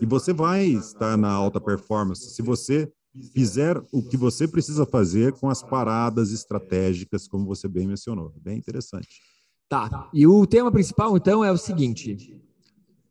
E 0.00 0.06
você 0.06 0.32
vai 0.32 0.66
estar 0.66 1.16
na 1.16 1.30
alta 1.30 1.60
performance 1.60 2.34
se 2.34 2.42
você 2.42 2.90
fizer 3.32 3.80
o 3.92 4.02
que 4.02 4.16
você 4.16 4.48
precisa 4.48 4.84
fazer 4.84 5.32
com 5.34 5.48
as 5.48 5.62
paradas 5.62 6.32
estratégicas, 6.32 7.28
como 7.28 7.46
você 7.46 7.68
bem 7.68 7.86
mencionou. 7.86 8.32
Bem 8.42 8.58
interessante. 8.58 9.20
Tá, 9.68 10.10
e 10.12 10.26
o 10.26 10.46
tema 10.46 10.70
principal, 10.70 11.16
então, 11.16 11.44
é 11.44 11.50
o 11.52 11.56
seguinte: 11.56 12.16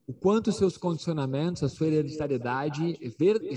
o 0.08 0.14
quanto 0.14 0.52
seus 0.52 0.78
condicionamentos, 0.78 1.64
a 1.64 1.70
sua 1.70 1.88
hereditariedade 1.88 3.00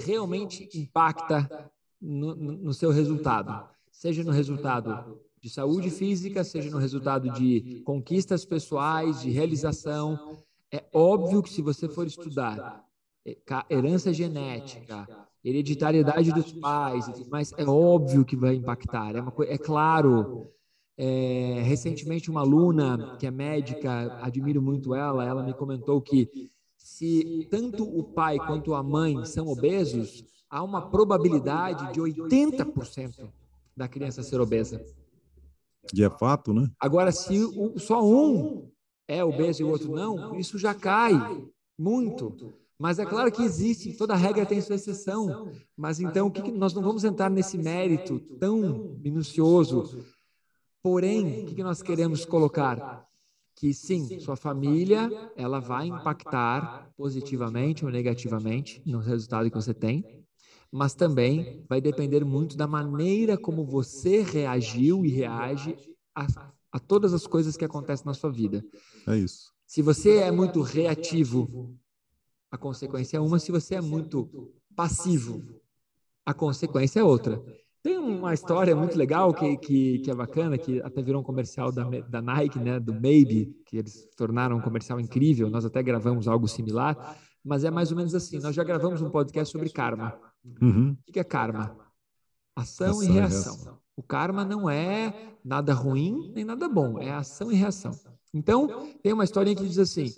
realmente 0.05 0.69
impacta 0.75 1.71
no, 2.01 2.35
no, 2.35 2.75
seu 2.75 2.91
resultado, 2.91 3.69
seja 3.91 4.23
no 4.23 4.31
resultado 4.31 5.21
de 5.41 5.51
saúde 5.51 5.91
física, 5.91 6.45
seja 6.45 6.71
no 6.71 6.79
resultado 6.79 7.31
de 7.31 7.83
conquistas 7.85 8.45
pessoais, 8.45 9.21
de 9.21 9.31
realização. 9.31 10.39
É 10.73 10.85
óbvio 10.93 11.43
que 11.43 11.51
se 11.51 11.63
você 11.63 11.89
for 11.89 12.07
estudar 12.07 12.85
herança 13.69 14.13
genética, 14.13 15.07
hereditariedade 15.45 16.33
dos 16.33 16.53
pais, 16.53 17.07
mas 17.29 17.53
é 17.57 17.65
óbvio 17.65 18.25
que 18.25 18.37
vai 18.37 18.55
impactar. 18.55 19.17
É, 19.17 19.21
uma, 19.21 19.33
é 19.47 19.59
claro. 19.59 20.49
É, 20.99 21.61
recentemente, 21.65 22.31
uma 22.31 22.41
aluna 22.41 23.17
que 23.19 23.27
é 23.27 23.31
médica, 23.31 24.19
admiro 24.23 24.63
muito 24.63 24.95
ela, 24.95 25.25
ela 25.25 25.43
me 25.43 25.53
comentou 25.53 26.01
que 26.01 26.51
se 26.77 27.47
tanto 27.51 27.85
o 27.85 28.03
pai 28.03 28.39
quanto 28.39 28.73
a 28.73 28.83
mãe 28.83 29.25
são 29.25 29.49
obesos, 29.49 30.25
há 30.49 30.63
uma 30.63 30.89
probabilidade 30.89 31.93
de 31.93 32.01
80% 32.01 33.29
da 33.77 33.87
criança 33.87 34.23
ser 34.23 34.41
obesa. 34.41 34.83
E 35.95 36.03
é 36.03 36.11
fato, 36.11 36.53
né? 36.53 36.71
Agora, 36.81 37.13
se 37.13 37.39
o, 37.45 37.79
só 37.79 38.03
um 38.03 38.71
é 39.07 39.23
obeso 39.23 39.63
e 39.63 39.65
o 39.65 39.69
outro 39.69 39.93
não, 39.93 40.35
isso 40.37 40.59
já 40.59 40.75
cai 40.75 41.13
muito. 41.79 42.55
Mas 42.79 42.99
é 42.99 43.07
claro 43.07 43.33
que 43.33 43.43
existe, 43.43 43.97
toda 43.97 44.15
regra 44.15 44.45
tem 44.45 44.61
sua 44.61 44.75
exceção. 44.77 45.53
Mas 45.77 46.01
então, 46.01 46.27
o 46.27 46.31
que, 46.31 46.43
que 46.43 46.53
nós 46.53 46.75
não 46.75 46.83
vamos 46.83 47.05
entrar 47.05 47.31
nesse 47.31 47.57
mérito 47.57 48.19
tão 48.39 48.97
minucioso. 49.03 50.05
Porém, 50.87 51.43
o 51.43 51.47
que, 51.47 51.57
que 51.57 51.65
nós 51.65 51.83
queremos 51.83 52.25
colocar? 52.25 53.05
Que 53.57 53.75
sim, 53.75 54.21
sua 54.21 54.37
família 54.37 55.11
ela 55.35 55.59
vai 55.59 55.89
impactar 55.89 56.89
positivamente 56.97 57.85
ou 57.85 57.91
negativamente 57.91 58.81
no 58.87 59.01
resultado 59.01 59.51
que 59.51 59.57
você 59.57 59.75
tem, 59.75 60.25
mas 60.71 60.95
também 60.95 61.65
vai 61.69 61.81
depender 61.81 62.25
muito 62.25 62.57
da 62.57 62.69
maneira 62.69 63.37
como 63.37 63.65
você 63.65 64.23
reagiu 64.23 65.05
e 65.05 65.09
reage 65.09 65.77
a, 66.15 66.25
a 66.71 66.79
todas 66.79 67.13
as 67.13 67.27
coisas 67.27 67.57
que 67.57 67.65
acontecem 67.65 68.07
na 68.07 68.15
sua 68.15 68.31
vida. 68.31 68.65
É 69.09 69.17
isso. 69.17 69.53
Se 69.67 69.83
você 69.83 70.19
é 70.19 70.31
muito 70.31 70.63
reativo 70.63 71.77
a 72.49 72.57
consequência 72.57 73.17
é 73.17 73.21
uma, 73.21 73.41
se 73.41 73.51
você 73.51 73.75
é 73.75 73.81
muito 73.81 74.53
passivo, 74.77 75.43
a 76.25 76.33
consequência 76.33 77.01
é 77.01 77.03
outra. 77.03 77.43
Tem 77.87 77.99
uma 77.99 78.35
história 78.35 78.75
muito 78.75 78.99
legal 78.99 79.33
que, 79.33 79.57
que, 79.59 79.99
que, 80.01 80.11
é 80.11 80.15
bacana, 80.15 80.59
que 80.59 80.81
até 80.83 81.01
virou 81.01 81.21
um 81.21 81.25
comercial 81.25 81.71
da, 81.71 81.85
da 81.85 82.21
Nike, 82.21 82.59
né, 82.59 82.81
do 82.81 82.93
Maybe, 82.93 83.57
que 83.65 83.77
eles 83.77 84.09
tornaram 84.17 84.57
um 84.57 84.61
comercial 84.61 84.99
incrível. 84.99 85.49
Nós 85.49 85.65
até 85.65 85.81
gravamos 85.85 86.27
algo 86.27 86.49
similar, 86.49 87.17
mas 87.45 87.63
é 87.63 87.71
mais 87.71 87.93
ou 87.93 87.97
menos 87.97 88.13
assim. 88.13 88.41
Nós 88.41 88.57
já 88.57 88.65
gravamos 88.65 89.01
um 89.03 89.09
podcast 89.09 89.53
sobre 89.53 89.71
karma. 89.71 90.19
Uhum. 90.61 90.97
O 91.09 91.13
que 91.13 91.21
é 91.21 91.23
karma? 91.23 91.77
Ação, 92.57 92.89
ação 92.89 93.03
e 93.05 93.07
reação. 93.07 93.55
reação. 93.55 93.79
O 93.95 94.03
karma 94.03 94.45
não 94.45 94.69
é 94.69 95.37
nada 95.45 95.73
ruim 95.73 96.33
nem 96.35 96.45
nada 96.45 96.69
bom, 96.69 96.99
é 96.99 97.13
ação 97.13 97.53
e 97.53 97.55
reação. 97.55 97.93
Então, 98.35 98.91
tem 99.01 99.13
uma 99.13 99.23
historinha 99.23 99.55
que 99.55 99.65
diz 99.65 99.79
assim, 99.79 100.13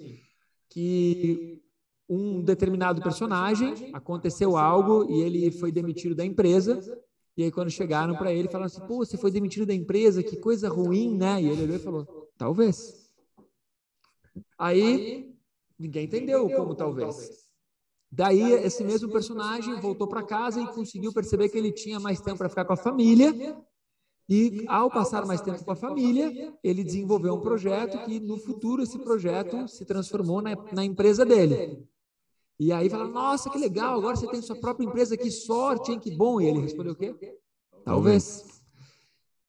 que 0.70 1.60
um 2.08 2.42
determinado 2.42 3.02
personagem, 3.02 3.90
aconteceu 3.92 4.56
algo 4.56 5.04
e 5.10 5.20
ele 5.20 5.50
foi 5.50 5.70
demitido 5.70 6.14
da 6.14 6.24
empresa. 6.24 6.80
E 7.38 7.44
aí, 7.44 7.52
quando 7.52 7.70
chegaram 7.70 8.16
para 8.16 8.32
ele, 8.32 8.48
falaram 8.48 8.66
assim: 8.66 8.84
pô, 8.84 8.96
você 8.96 9.16
foi 9.16 9.30
demitido 9.30 9.64
da 9.64 9.72
empresa, 9.72 10.24
que 10.24 10.36
coisa 10.36 10.68
ruim, 10.68 11.16
né? 11.16 11.40
E 11.40 11.48
ele 11.48 11.62
olhou 11.62 11.76
e 11.76 11.78
falou: 11.78 12.28
talvez. 12.36 13.08
Aí, 14.58 15.32
ninguém 15.78 16.06
entendeu 16.06 16.50
como 16.50 16.74
talvez. 16.74 17.46
Daí, 18.10 18.42
esse 18.54 18.82
mesmo 18.82 19.08
personagem 19.12 19.78
voltou 19.78 20.08
para 20.08 20.24
casa 20.24 20.60
e 20.60 20.66
conseguiu 20.66 21.12
perceber 21.12 21.48
que 21.48 21.56
ele 21.56 21.70
tinha 21.70 22.00
mais 22.00 22.20
tempo 22.20 22.38
para 22.38 22.48
ficar 22.48 22.64
com 22.64 22.72
a 22.72 22.76
família. 22.76 23.32
E, 24.28 24.64
ao 24.66 24.90
passar 24.90 25.24
mais 25.24 25.40
tempo 25.40 25.64
com 25.64 25.70
a 25.70 25.76
família, 25.76 26.52
ele 26.60 26.82
desenvolveu 26.82 27.34
um 27.34 27.40
projeto 27.40 28.04
que, 28.04 28.18
no 28.18 28.36
futuro, 28.36 28.82
esse 28.82 28.98
projeto 28.98 29.68
se 29.68 29.84
transformou 29.84 30.42
na, 30.42 30.56
na 30.72 30.84
empresa 30.84 31.24
dele. 31.24 31.88
E 32.58 32.72
aí 32.72 32.90
fala, 32.90 33.06
nossa, 33.06 33.48
que 33.50 33.58
legal, 33.58 33.98
agora 33.98 34.16
você 34.16 34.26
tem 34.26 34.42
sua 34.42 34.56
própria 34.56 34.84
empresa, 34.84 35.16
que 35.16 35.30
sorte, 35.30 35.92
hein, 35.92 36.00
que 36.00 36.10
bom. 36.10 36.40
E 36.40 36.46
ele 36.46 36.60
respondeu 36.60 36.92
o 36.92 36.96
quê? 36.96 37.14
Talvez. 37.84 38.44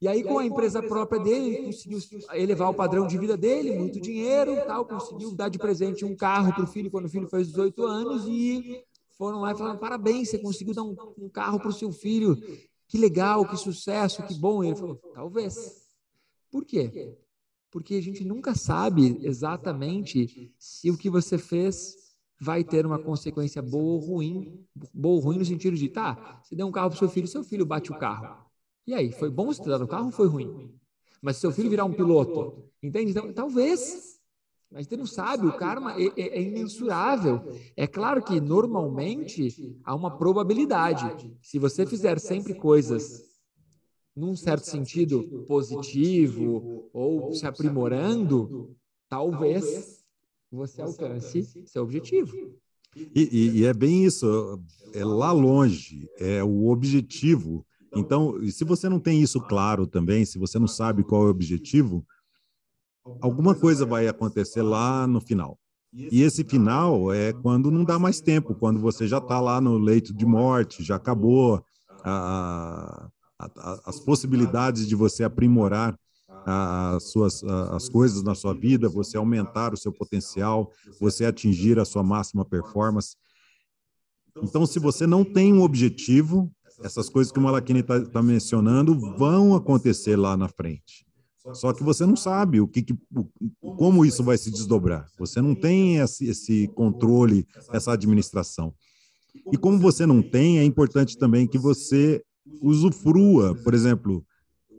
E 0.02 0.08
aí, 0.08 0.24
com 0.24 0.40
a 0.40 0.46
empresa 0.46 0.82
própria 0.82 1.20
dele, 1.20 1.56
ele 1.56 1.66
conseguiu 1.66 2.00
elevar 2.34 2.70
o 2.70 2.74
padrão 2.74 3.06
de 3.06 3.18
vida 3.18 3.36
dele, 3.36 3.78
muito 3.78 4.00
dinheiro, 4.00 4.56
tal, 4.66 4.86
conseguiu 4.86 5.36
dar 5.36 5.50
de 5.50 5.58
presente 5.58 6.06
um 6.06 6.16
carro 6.16 6.54
para 6.54 6.64
o 6.64 6.68
filho 6.68 6.90
quando 6.90 7.06
o 7.06 7.10
filho 7.10 7.28
fez 7.28 7.48
18 7.48 7.84
anos 7.84 8.26
e 8.26 8.82
foram 9.18 9.42
lá 9.42 9.52
e 9.52 9.58
falaram, 9.58 9.78
parabéns, 9.78 10.30
você 10.30 10.38
conseguiu 10.38 10.74
dar 10.74 10.84
um, 10.84 10.96
um 11.18 11.28
carro 11.28 11.60
para 11.60 11.68
o 11.68 11.74
seu 11.74 11.92
filho, 11.92 12.38
que 12.88 12.98
legal, 12.98 13.46
que 13.46 13.58
sucesso, 13.58 14.24
que 14.24 14.34
bom. 14.36 14.64
E 14.64 14.68
ele 14.68 14.76
falou, 14.78 14.96
talvez. 15.14 15.84
Por 16.50 16.64
quê? 16.64 17.18
Porque 17.70 17.96
a 17.96 18.02
gente 18.02 18.24
nunca 18.24 18.56
sabe 18.56 19.20
exatamente 19.22 20.54
se 20.58 20.90
o 20.90 20.98
que 20.98 21.10
você 21.10 21.38
fez 21.38 22.09
vai 22.40 22.64
ter 22.64 22.86
uma 22.86 22.98
consequência 22.98 23.62
boa 23.62 23.94
ou 23.94 24.00
ruim, 24.00 24.66
boa 24.94 25.16
ou 25.16 25.20
ruim 25.20 25.38
no 25.38 25.46
sentido 25.46 25.76
de, 25.76 25.90
tá, 25.90 26.40
você 26.42 26.56
deu 26.56 26.68
um 26.68 26.72
carro 26.72 26.90
para 26.90 27.00
seu 27.00 27.10
filho, 27.10 27.28
seu 27.28 27.44
filho 27.44 27.66
bate 27.66 27.92
o 27.92 27.98
carro. 28.00 28.46
E 28.88 28.94
aí, 28.94 29.12
foi 29.12 29.30
bom 29.30 29.48
você 29.48 29.62
ter 29.62 29.70
dado 29.70 29.84
o 29.84 29.88
carro 29.88 30.06
ou 30.06 30.12
foi 30.12 30.28
ruim? 30.28 30.74
Mas 31.22 31.36
se 31.36 31.42
seu 31.42 31.52
filho 31.52 31.70
virar 31.70 31.86
um 31.86 31.94
piloto, 31.94 32.64
entende? 32.82 33.12
Então, 33.12 33.32
talvez. 33.34 34.18
Mas 34.72 34.88
você 34.88 34.96
não 34.96 35.06
sabe, 35.06 35.48
o 35.48 35.58
karma 35.58 36.00
é, 36.00 36.06
é, 36.16 36.38
é 36.38 36.42
imensurável. 36.42 37.42
É 37.76 37.88
claro 37.88 38.24
que, 38.24 38.40
normalmente, 38.40 39.80
há 39.84 39.96
uma 39.96 40.16
probabilidade. 40.16 41.36
Se 41.42 41.60
você 41.60 41.86
fizer 41.86 42.20
sempre 42.20 42.54
coisas 42.54 43.24
num 44.16 44.36
certo 44.36 44.66
sentido 44.66 45.44
positivo 45.48 46.90
ou 46.94 47.34
se 47.34 47.46
aprimorando, 47.48 48.76
talvez 49.10 49.99
você 50.52 50.82
alcance 50.82 51.64
seu 51.66 51.84
objetivo. 51.84 52.36
E, 52.96 53.12
e, 53.16 53.60
e, 53.60 53.66
é 53.66 53.74
bem 53.74 54.04
isso, 54.04 54.60
é 54.94 55.06
lá 55.06 55.32
longe, 55.32 56.10
é 56.18 56.44
o 56.44 56.68
objetivo. 56.68 57.66
Então, 57.96 58.36
se 58.50 58.64
você 58.64 58.90
não 58.90 59.00
tem 59.00 59.22
isso 59.22 59.40
claro 59.42 59.86
também, 59.86 60.26
se 60.26 60.40
você 60.40 60.58
não 60.58 60.68
sabe 60.68 61.04
qual 61.04 61.24
é 61.24 61.28
o 61.28 61.32
objetivo, 61.32 62.06
alguma 63.22 63.54
coisa 63.54 63.86
vai 63.86 64.08
acontecer 64.08 64.62
lá 64.62 65.06
no 65.08 65.22
final. 65.22 65.58
E 65.94 66.22
esse 66.22 66.44
final 66.44 67.12
é 67.12 67.34
quando 67.34 67.72
não 67.72 67.84
dá 67.84 67.98
mais 67.98 68.22
tempo, 68.22 68.54
quando 68.54 68.80
você 68.80 69.08
já 69.08 69.18
está 69.18 69.40
lá 69.40 69.60
no 69.60 69.78
leito 69.78 70.14
de 70.14 70.26
morte, 70.26 70.84
já 70.84 70.96
acabou 70.96 71.64
a, 72.04 73.10
a, 73.40 73.48
a, 73.58 73.82
as 73.86 74.00
possibilidades 74.00 74.88
de 74.88 74.96
você 74.96 75.24
aprimorar 75.24 75.98
as 76.46 77.12
suas 77.12 77.44
as 77.44 77.90
coisas 77.90 78.24
na 78.24 78.36
sua 78.36 78.54
vida, 78.54 78.90
você 78.90 79.18
aumentar 79.18 79.74
o 79.74 79.78
seu 79.78 79.92
potencial, 79.92 80.72
você 81.00 81.26
atingir 81.26 81.80
a 81.80 81.86
sua 81.86 82.04
máxima 82.04 82.46
performance. 82.46 83.16
Então, 84.42 84.66
se 84.66 84.80
você 84.80 85.06
não 85.06 85.24
tem 85.24 85.54
um 85.54 85.62
objetivo, 85.62 86.52
essas 86.84 87.10
coisas 87.10 87.32
que 87.32 87.40
o 87.40 87.42
Malakini 87.42 87.80
está 87.80 88.00
tá 88.06 88.24
mencionando 88.24 88.98
vão 89.18 89.56
acontecer 89.56 90.16
lá 90.16 90.38
na 90.38 90.48
frente. 90.48 91.06
Só 91.54 91.74
que 91.74 91.84
você 91.84 92.06
não 92.06 92.16
sabe 92.16 92.60
o 92.60 92.68
que, 92.68 92.84
que 92.84 92.96
como 93.60 94.06
isso 94.06 94.24
vai 94.24 94.38
se 94.38 94.52
desdobrar. 94.52 95.08
Você 95.18 95.42
não 95.42 95.56
tem 95.56 95.98
esse, 95.98 96.28
esse 96.28 96.68
controle, 96.70 97.48
essa 97.72 97.94
administração. 97.94 98.74
E 99.52 99.58
como 99.58 99.80
você 99.80 100.06
não 100.06 100.22
tem, 100.22 100.60
é 100.60 100.64
importante 100.64 101.18
também 101.18 101.48
que 101.48 101.58
você 101.58 102.24
usufrua, 102.62 103.56
por 103.64 103.74
exemplo, 103.74 104.26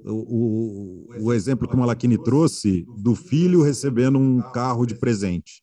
o, 0.04 1.06
o, 1.20 1.32
exemplo 1.32 1.68
que 1.68 1.74
o 1.74 1.78
Malakini 1.78 2.16
trouxe 2.22 2.86
do 2.98 3.14
filho 3.14 3.62
recebendo 3.62 4.18
um 4.18 4.40
carro 4.52 4.86
de 4.86 4.94
presente. 4.94 5.62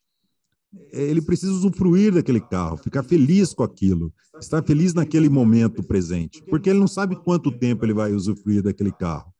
Ele 0.91 1.21
precisa 1.21 1.51
usufruir 1.51 2.13
daquele 2.13 2.41
carro, 2.41 2.77
ficar 2.77 3.03
feliz 3.03 3.53
com 3.53 3.63
aquilo, 3.63 4.13
estar 4.39 4.63
feliz 4.63 4.93
naquele 4.93 5.29
momento 5.29 5.81
presente, 5.81 6.43
porque 6.49 6.69
ele 6.69 6.79
não 6.79 6.87
sabe 6.87 7.15
quanto 7.15 7.51
tempo 7.51 7.85
ele 7.85 7.93
vai 7.93 8.13
usufruir 8.13 8.61
daquele 8.61 8.91
carro. 8.91 9.33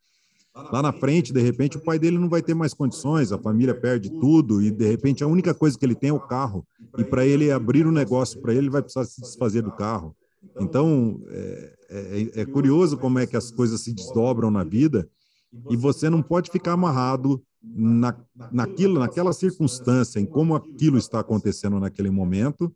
Lá 0.71 0.81
na 0.81 0.91
frente, 0.91 1.31
de 1.31 1.41
repente, 1.41 1.77
o 1.77 1.83
pai 1.83 1.99
dele 1.99 2.17
não 2.17 2.27
vai 2.27 2.41
ter 2.41 2.55
mais 2.55 2.73
condições, 2.73 3.31
a 3.31 3.37
família 3.37 3.75
perde 3.75 4.09
tudo 4.09 4.61
e, 4.61 4.71
de 4.71 4.87
repente, 4.87 5.23
a 5.23 5.27
única 5.27 5.53
coisa 5.53 5.77
que 5.77 5.85
ele 5.85 5.93
tem 5.93 6.09
é 6.09 6.13
o 6.13 6.19
carro. 6.19 6.65
E 6.97 7.03
para 7.03 7.25
ele 7.25 7.51
abrir 7.51 7.85
um 7.85 7.91
negócio 7.91 8.41
para 8.41 8.51
ele, 8.51 8.61
ele 8.61 8.69
vai 8.71 8.81
precisar 8.81 9.05
se 9.05 9.21
desfazer 9.21 9.61
do 9.61 9.71
carro. 9.71 10.15
Então, 10.59 11.21
é, 11.29 11.76
é, 11.89 12.41
é, 12.41 12.45
curioso 12.45 12.97
como 12.97 13.19
é 13.19 13.25
que 13.25 13.37
as 13.37 13.51
coisas 13.51 13.81
se 13.81 13.93
desdobram 13.93 14.51
na 14.51 14.63
vida 14.63 15.07
e 15.69 15.75
você 15.75 16.09
não 16.09 16.21
pode 16.21 16.51
ficar 16.51 16.73
amarrado 16.73 17.41
na, 17.61 18.15
naquilo, 18.51 18.99
naquela 18.99 19.33
circunstância, 19.33 20.19
em 20.19 20.25
como 20.25 20.55
aquilo 20.55 20.97
está 20.97 21.19
acontecendo 21.19 21.79
naquele 21.79 22.09
momento, 22.09 22.73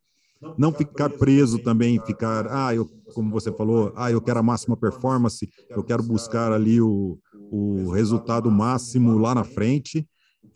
não 0.58 0.74
ficar 0.74 1.10
preso 1.10 1.60
também, 1.60 2.04
ficar, 2.04 2.48
ah, 2.50 2.74
eu, 2.74 2.90
como 3.14 3.30
você 3.30 3.52
falou, 3.52 3.94
ah, 3.96 4.12
eu 4.12 4.22
quero 4.22 4.40
a 4.40 4.44
máxima 4.44 4.76
performance, 4.76 5.48
eu 5.70 5.84
quero 5.84 6.02
buscar 6.02 6.52
ali 6.52 6.82
o, 6.82 7.20
o 7.52 7.92
resultado 7.92 8.50
máximo 8.50 9.18
lá 9.18 9.36
na 9.36 9.44
frente. 9.44 10.08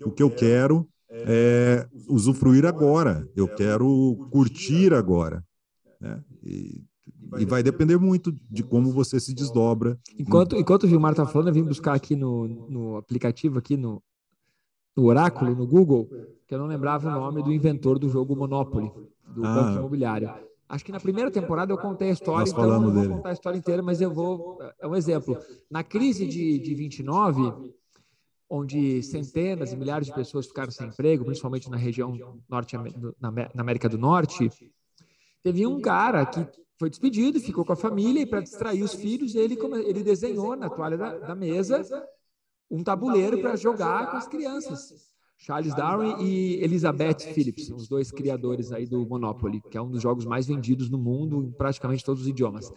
O 0.04 0.12
que 0.12 0.24
eu 0.24 0.32
quero 0.32 0.88
é 1.10 1.88
usufruir 2.08 2.66
agora, 2.66 3.28
eu 3.36 3.48
quero 3.48 4.28
curtir 4.32 4.94
agora. 4.94 5.44
Né? 6.02 6.22
E 6.44 6.84
e 7.38 7.46
vai 7.46 7.64
depender 7.64 7.98
muito 7.98 8.32
de 8.32 8.64
como 8.64 8.92
você 8.92 9.20
se 9.20 9.34
desdobra. 9.34 10.00
Enquanto, 10.18 10.56
enquanto 10.56 10.84
o 10.84 10.88
Gilmar 10.88 11.12
está 11.12 11.26
falando, 11.26 11.48
eu 11.48 11.54
vim 11.54 11.64
buscar 11.64 11.94
aqui 11.94 12.16
no, 12.16 12.48
no 12.48 12.98
aplicativo, 12.98 13.60
aqui 13.60 13.78
no, 13.78 14.02
no 14.96 15.06
Oráculo, 15.06 15.56
no 15.56 15.68
Google, 15.68 16.10
que 16.48 16.54
eu 16.54 16.60
não 16.60 16.68
lembrava 16.68 17.10
o 17.10 17.20
nome 17.20 17.44
do 17.44 17.52
inventor 17.52 18.00
do 18.00 18.10
jogo 18.10 18.36
Monopoly. 18.36 18.92
do 19.36 19.46
ah. 19.46 19.54
Banco 19.54 19.80
Imobiliário. 19.80 20.34
Acho 20.68 20.84
que 20.84 20.92
na 20.92 21.00
primeira 21.00 21.30
temporada 21.30 21.72
eu 21.72 21.78
contei 21.78 22.10
a 22.10 22.14
história, 22.14 22.50
então 22.50 22.64
eu 22.64 22.82
não 22.82 22.92
vou 22.92 23.02
dele. 23.02 23.14
contar 23.14 23.30
a 23.30 23.34
história 23.34 23.58
inteira, 23.58 23.84
mas 23.84 24.02
eu 24.02 24.12
vou. 24.12 24.58
É 24.80 24.88
um 24.88 24.96
exemplo. 24.96 25.38
Na 25.70 25.84
crise 25.84 26.26
de, 26.26 26.58
de 26.58 26.74
29, 26.74 27.72
onde 28.50 29.04
centenas 29.04 29.72
e 29.72 29.78
milhares 29.78 30.08
de 30.08 30.14
pessoas 30.14 30.48
ficaram 30.48 30.72
sem 30.72 30.88
emprego, 30.88 31.24
principalmente 31.24 31.70
na 31.70 31.78
região 31.78 32.18
norte, 32.50 32.76
na 33.22 33.62
América 33.62 33.88
do 33.88 33.98
Norte, 33.98 34.50
teve 35.44 35.68
um 35.68 35.80
cara 35.80 36.26
que 36.26 36.48
foi 36.78 36.90
despedido, 36.90 37.40
ficou 37.40 37.64
com 37.64 37.74
a 37.74 37.78
família 37.78 38.22
e 38.22 38.26
para 38.26 38.42
distrair 38.42 38.84
os 38.84 38.94
filhos, 38.94 39.36
ele, 39.36 39.58
ele 39.86 40.04
desenhou 40.04 40.56
na 40.56 40.70
toalha 40.70 40.98
da, 40.98 41.18
da 41.18 41.36
mesa 41.36 41.84
um 42.70 42.84
tabuleiro 42.84 43.40
para 43.42 43.56
jogar 43.56 44.12
com 44.12 44.18
as 44.18 44.28
crianças. 44.28 45.14
Charles 45.38 45.76
Darwin 45.76 46.24
e 46.24 46.64
Elizabeth 46.64 47.20
Phillips, 47.34 47.70
os 47.70 47.88
dois 47.88 48.12
criadores 48.12 48.72
aí 48.72 48.86
do 48.86 49.06
Monopoly, 49.06 49.62
que 49.70 49.78
é 49.78 49.82
um 49.82 49.90
dos 49.90 50.02
jogos 50.02 50.26
mais 50.26 50.48
vendidos 50.48 50.90
no 50.90 50.98
mundo 50.98 51.44
em 51.44 51.52
praticamente 51.52 52.04
todos 52.04 52.24
os 52.24 52.28
idiomas. 52.28 52.72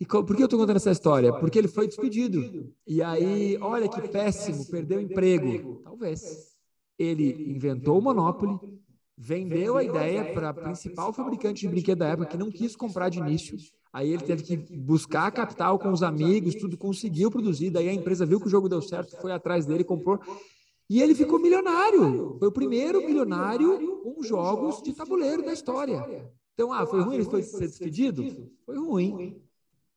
E 0.00 0.06
por 0.06 0.34
que 0.34 0.42
eu 0.42 0.46
estou 0.46 0.58
contando 0.58 0.76
essa 0.76 0.90
história? 0.90 1.30
Porque 1.32 1.58
ele 1.58 1.68
foi 1.68 1.86
despedido. 1.86 2.72
E 2.86 3.02
aí, 3.02 3.58
olha 3.60 3.86
que 3.86 4.08
péssimo, 4.08 4.64
perdeu 4.70 4.98
o 4.98 5.02
emprego. 5.02 5.82
Talvez. 5.84 6.56
Ele 6.98 7.52
inventou 7.52 7.98
o 7.98 8.02
Monopoly, 8.02 8.58
vendeu 9.22 9.76
a 9.76 9.84
ideia 9.84 10.32
para 10.32 10.48
a 10.48 10.54
principal 10.54 11.12
fabricante 11.12 11.60
de 11.60 11.68
brinquedo 11.68 11.98
da 11.98 12.08
época, 12.08 12.28
que 12.28 12.38
não 12.38 12.50
quis 12.50 12.74
comprar 12.74 13.10
de 13.10 13.18
início. 13.18 13.58
Aí 13.92 14.10
ele 14.10 14.22
teve 14.22 14.42
que 14.42 14.56
buscar 14.56 15.30
capital 15.30 15.78
com 15.78 15.92
os 15.92 16.02
amigos, 16.02 16.54
tudo 16.54 16.78
conseguiu 16.78 17.30
produzir. 17.30 17.68
Daí 17.68 17.88
a 17.90 17.92
empresa 17.92 18.24
viu 18.24 18.40
que 18.40 18.46
o 18.46 18.50
jogo 18.50 18.66
deu 18.66 18.80
certo, 18.80 19.20
foi 19.20 19.30
atrás 19.30 19.66
dele, 19.66 19.84
comprou. 19.84 20.18
E 20.88 21.02
ele 21.02 21.14
ficou 21.14 21.38
milionário. 21.38 22.36
Foi 22.38 22.48
o 22.48 22.52
primeiro 22.52 23.04
milionário 23.04 24.00
com 24.02 24.22
jogos 24.22 24.82
de 24.82 24.94
tabuleiro 24.94 25.44
da 25.44 25.52
história. 25.52 26.02
Então, 26.54 26.72
ah, 26.72 26.86
foi 26.86 27.02
ruim 27.02 27.16
ele 27.16 27.24
foi 27.24 27.42
ser 27.42 27.66
despedido? 27.66 28.24
Foi 28.64 28.78
ruim. 28.78 29.36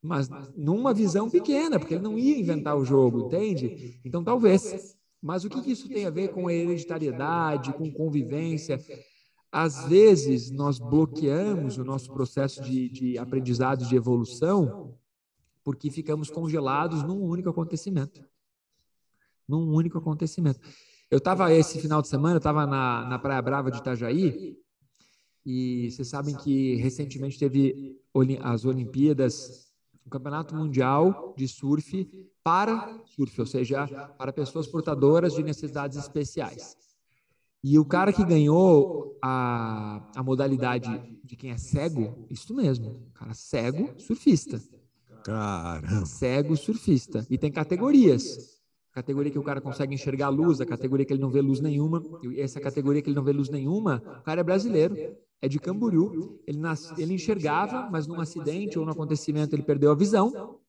Mas 0.02 0.30
numa 0.54 0.94
visão 0.94 1.30
pequena, 1.30 1.80
porque 1.80 1.94
ele 1.94 2.04
não 2.04 2.20
ia 2.20 2.38
inventar 2.38 2.76
o 2.78 2.84
jogo, 2.84 3.28
entende? 3.28 4.02
Então, 4.04 4.22
talvez. 4.22 4.98
Mas 5.22 5.46
o 5.46 5.50
que 5.50 5.72
isso 5.72 5.88
tem 5.88 6.06
a 6.06 6.10
ver 6.10 6.34
com 6.34 6.50
hereditariedade, 6.50 7.72
com 7.72 7.90
convivência? 7.90 8.78
Às 9.54 9.88
vezes, 9.88 10.50
nós 10.50 10.80
bloqueamos 10.80 11.78
o 11.78 11.84
nosso 11.86 12.12
processo 12.12 12.62
de, 12.64 12.90
de 12.90 13.18
aprendizado, 13.18 13.86
de 13.86 13.96
evolução, 13.96 14.98
porque 15.64 15.92
ficamos 15.92 16.30
congelados 16.30 17.04
num 17.04 17.22
único 17.22 17.50
acontecimento 17.50 18.22
num 19.48 19.74
único 19.74 19.98
acontecimento. 19.98 20.60
Eu 21.10 21.18
estava 21.18 21.54
esse 21.54 21.80
final 21.80 22.02
de 22.02 22.08
semana, 22.08 22.36
eu 22.36 22.40
estava 22.40 22.66
na, 22.66 23.06
na 23.08 23.20
Praia 23.20 23.42
Brava 23.42 23.70
de 23.70 23.78
Itajaí, 23.78 24.58
e 25.46 25.92
vocês 25.92 26.08
sabem 26.08 26.36
que 26.36 26.76
recentemente 26.76 27.38
teve 27.38 28.00
as 28.42 28.66
Olimpíadas, 28.66 29.72
o 30.06 30.10
Campeonato 30.10 30.56
Mundial 30.56 31.34
de 31.38 31.48
Surf 31.48 32.10
para 32.44 33.02
surf, 33.06 33.40
ou 33.40 33.46
seja, 33.48 33.86
para 34.18 34.34
pessoas 34.34 34.68
portadoras 34.68 35.34
de 35.34 35.44
necessidades 35.44 35.98
especiais. 35.98 36.78
E 37.64 37.80
o 37.80 37.86
cara 37.86 38.12
que 38.12 38.26
ganhou 38.26 39.18
a, 39.24 40.04
a 40.16 40.24
modalidade 40.24 41.02
de 41.24 41.36
quem 41.36 41.52
é 41.52 41.58
cego, 41.58 42.26
isso 42.30 42.54
mesmo, 42.54 43.08
cara 43.14 43.34
cego 43.34 43.94
surfista. 43.98 44.62
Caramba. 45.24 46.06
Cego 46.06 46.58
surfista. 46.58 47.26
E 47.30 47.38
tem 47.38 47.52
categorias 47.52 48.54
categoria 48.94 49.32
que 49.32 49.40
o 49.40 49.44
cara 49.44 49.60
consegue 49.60 49.96
enxergar 49.96 50.30
luz, 50.30 50.62
a 50.62 50.66
categoria 50.66 51.06
que 51.06 51.12
ele 51.12 51.22
não 51.22 51.32
vê 51.32 51.42
luz 51.42 51.60
nenhuma, 51.60 52.02
e 52.22 52.40
essa 52.40 52.62
categoria 52.62 53.02
que 53.02 53.10
ele 53.10 53.16
não 53.16 53.24
vê 53.24 53.32
luz 53.32 53.50
nenhuma, 53.50 54.04
o 54.20 54.24
cara 54.24 54.42
é 54.42 54.44
brasileiro, 54.44 54.96
é 55.42 55.48
de 55.48 55.60
Camboriú, 55.60 56.40
ele, 56.46 56.60
nas, 56.60 56.98
ele 56.98 57.14
enxergava, 57.14 57.90
mas 57.92 58.06
num 58.06 58.22
acidente 58.22 58.78
ou 58.78 58.86
num 58.86 58.92
acontecimento 58.92 59.56
ele 59.56 59.64
perdeu 59.64 59.92
a 59.92 59.96
visão, 59.96 60.60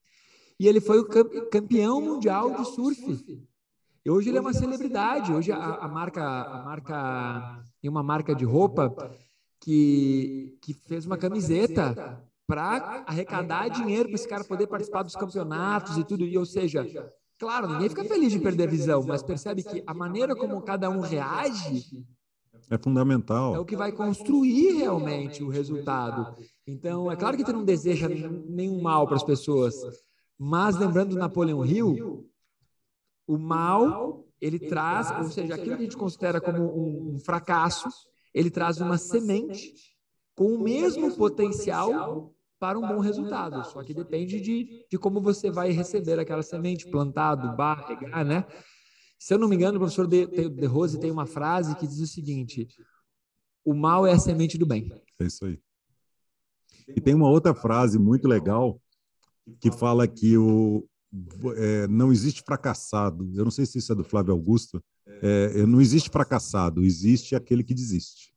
e 0.59 0.67
ele 0.67 0.81
foi 0.81 1.01
o 1.01 1.05
campeão 1.51 2.01
mundial 2.01 2.57
de 2.57 2.65
surf. 2.75 3.45
E 4.05 4.11
hoje 4.11 4.29
ele 4.29 4.39
é 4.39 4.41
uma 4.41 4.53
celebridade, 4.53 5.33
hoje 5.33 5.51
a, 5.51 5.57
a 5.57 5.89
marca, 5.89 6.23
a 6.23 6.63
marca, 6.63 7.65
tem 7.81 7.91
uma 7.91 8.03
marca 8.03 8.35
de 8.35 8.45
roupa 8.45 8.95
que, 9.61 10.59
que 10.61 10.75
fez 10.75 11.07
uma 11.07 11.17
camiseta 11.17 12.23
para 12.47 13.05
arrecadar 13.07 13.69
dinheiro 13.69 14.09
para 14.09 14.17
esse 14.17 14.29
cara 14.29 14.45
poder 14.45 14.67
participar 14.67 15.03
dos 15.03 15.17
campeonatos 15.17 15.97
e 15.97 16.05
tudo, 16.05 16.25
e 16.25 16.37
ou 16.37 16.45
seja, 16.45 16.87
Claro, 17.39 17.69
ninguém 17.69 17.89
fica 17.89 18.05
feliz 18.05 18.33
de 18.33 18.39
perder 18.39 18.65
a 18.65 18.71
visão, 18.71 19.03
mas 19.03 19.23
percebe 19.23 19.63
que 19.63 19.83
a 19.87 19.93
maneira 19.93 20.37
como 20.37 20.63
cada 20.63 20.89
um 20.89 21.01
reage 21.01 22.07
é 22.71 22.79
fundamental. 22.79 23.55
É 23.55 23.59
o 23.59 23.65
que 23.65 23.77
vai 23.77 23.93
construir 23.93 24.75
realmente 24.75 25.43
o 25.43 25.49
resultado. 25.49 26.37
Então, 26.67 27.11
é 27.11 27.17
claro 27.17 27.37
que 27.37 27.45
tu 27.45 27.53
não 27.53 27.65
deseja 27.65 28.09
nenhum 28.09 28.81
mal 28.81 29.07
para 29.07 29.17
as 29.17 29.25
pessoas, 29.25 29.75
mas 30.39 30.77
lembrando 30.77 31.17
Napoleão 31.17 31.65
Hill, 31.67 32.25
o 33.27 33.39
mal 33.39 34.25
ele 34.41 34.59
traz, 34.59 35.11
ou 35.19 35.31
seja, 35.31 35.55
aquilo 35.55 35.77
que 35.77 35.83
a 35.83 35.87
gente 35.87 35.97
considera 35.97 36.41
como 36.41 37.15
um 37.15 37.19
fracasso, 37.19 37.89
ele 38.35 38.51
traz 38.51 38.79
uma 38.81 38.99
semente 38.99 39.73
com 40.35 40.55
o 40.55 40.63
mesmo 40.63 41.17
potencial 41.17 42.35
para 42.59 42.79
um 42.79 42.87
bom 42.87 42.99
resultado. 42.99 43.65
Só 43.65 43.83
que 43.83 43.95
depende 43.95 44.41
de, 44.41 44.87
de 44.91 44.99
como 44.99 45.21
você 45.21 45.51
vai 45.51 45.71
receber 45.71 46.19
aquela 46.19 46.43
semente, 46.43 46.91
plantado, 46.91 47.57
barra, 47.57 47.89
regar, 47.89 48.25
né? 48.25 48.45
Se 49.19 49.33
eu 49.33 49.39
não 49.39 49.49
me 49.49 49.57
engano, 49.57 49.77
o 49.77 49.81
professor 49.81 50.07
De, 50.07 50.27
De 50.27 50.67
Rose 50.67 51.01
tem 51.01 51.11
uma 51.11 51.27
frase 51.27 51.75
que 51.77 51.87
diz 51.87 52.01
o 52.01 52.07
seguinte: 52.07 52.69
o 53.65 53.73
mal 53.73 54.07
é 54.07 54.13
a 54.13 54.19
semente 54.19 54.59
do 54.59 54.67
bem. 54.67 54.91
É 55.19 55.25
isso 55.25 55.47
aí. 55.47 55.59
E 56.89 57.01
tem 57.01 57.15
uma 57.15 57.31
outra 57.31 57.55
frase 57.55 57.99
muito 57.99 58.29
legal 58.29 58.79
que 59.61 59.71
fala 59.71 60.07
que 60.07 60.37
o, 60.37 60.87
é, 61.57 61.87
não 61.89 62.13
existe 62.13 62.43
fracassado. 62.45 63.31
Eu 63.35 63.45
não 63.45 63.51
sei 63.51 63.67
se 63.67 63.79
isso 63.79 63.93
é 63.93 63.95
do 63.95 64.05
Flávio 64.05 64.33
Augusto. 64.33 64.83
É, 65.07 65.65
não 65.67 65.81
existe 65.81 66.11
fracassado, 66.11 66.83
existe 66.83 67.35
aquele 67.35 67.63
que 67.63 67.75
desiste. 67.75 68.33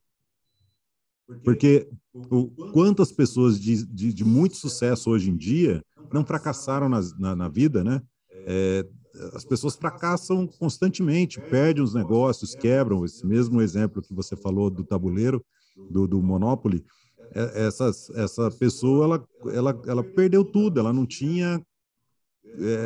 Porque 1.43 1.89
o, 2.13 2.47
quantas 2.71 3.11
pessoas 3.11 3.59
de, 3.59 3.85
de, 3.85 4.13
de, 4.13 4.23
muito 4.23 4.55
sucesso 4.55 5.09
hoje 5.09 5.29
em 5.29 5.35
dia 5.35 5.83
não 6.11 6.25
fracassaram 6.25 6.87
na, 6.87 7.01
na, 7.19 7.35
na 7.35 7.49
vida, 7.49 7.83
né? 7.83 8.01
É, 8.45 8.87
as 9.33 9.43
pessoas 9.43 9.75
fracassam 9.75 10.47
constantemente, 10.47 11.41
perdem 11.41 11.83
os 11.83 11.93
negócios, 11.93 12.55
quebram. 12.55 13.03
Esse 13.03 13.25
mesmo 13.25 13.61
exemplo 13.61 14.01
que 14.01 14.13
você 14.13 14.35
falou 14.35 14.69
do 14.69 14.83
tabuleiro, 14.83 15.43
do, 15.89 16.07
do 16.07 16.21
Monopoly, 16.21 16.85
é, 17.33 17.65
essa, 17.65 17.91
essa 18.15 18.49
pessoa, 18.51 19.05
ela, 19.05 19.27
ela, 19.53 19.81
ela 19.85 20.03
perdeu 20.03 20.45
tudo, 20.45 20.79
ela 20.79 20.93
não 20.93 21.05
tinha 21.05 21.55
é, 21.55 21.61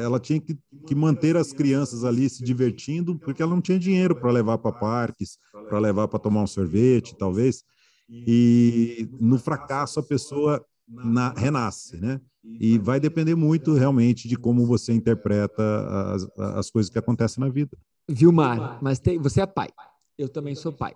ela 0.03 0.19
tinha 0.19 0.39
que, 0.39 0.57
que, 0.85 0.95
manter 0.95 1.37
as 1.37 1.53
crianças 1.53 2.03
ali 2.03 2.29
se 2.29 2.43
divertindo, 2.43 3.17
porque 3.17 3.41
ela 3.41 3.53
não 3.53 3.61
tinha 3.61 3.79
dinheiro 3.79 4.15
para 4.15 4.31
levar 4.31 4.57
para 4.57 4.71
parques, 4.71 5.37
para 5.69 5.79
levar 5.79 6.07
para 6.07 6.19
tomar 6.19 6.43
um 6.43 6.47
sorvete, 6.47 7.15
talvez 7.17 7.63
e 8.11 9.09
no 9.19 9.39
fracasso 9.39 9.99
a 9.99 10.03
pessoa 10.03 10.63
na, 10.87 11.29
renasce, 11.31 11.97
né? 11.97 12.19
E 12.43 12.77
vai 12.77 12.99
depender 12.99 13.35
muito 13.35 13.73
realmente 13.73 14.27
de 14.27 14.35
como 14.35 14.65
você 14.65 14.91
interpreta 14.91 15.63
as, 16.13 16.27
as 16.57 16.71
coisas 16.71 16.91
que 16.91 16.99
acontecem 16.99 17.41
na 17.41 17.49
vida. 17.49 17.77
Vilmar, 18.09 18.79
mas 18.81 18.99
tem, 18.99 19.17
você 19.17 19.41
é 19.41 19.45
pai, 19.45 19.69
eu 20.17 20.27
também 20.27 20.55
sou 20.55 20.73
pai. 20.73 20.93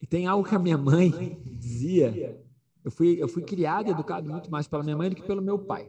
E 0.00 0.06
tem 0.06 0.26
algo 0.26 0.46
que 0.46 0.54
a 0.54 0.58
minha 0.58 0.76
mãe 0.76 1.40
dizia. 1.58 2.38
Eu 2.84 2.90
fui, 2.90 3.16
eu 3.22 3.28
fui 3.28 3.44
criado 3.44 3.88
e 3.88 3.92
educado 3.92 4.28
muito 4.28 4.50
mais 4.50 4.66
pela 4.66 4.82
minha 4.82 4.96
mãe 4.96 5.08
do 5.08 5.14
que 5.14 5.22
pelo 5.22 5.40
meu 5.40 5.58
pai. 5.58 5.86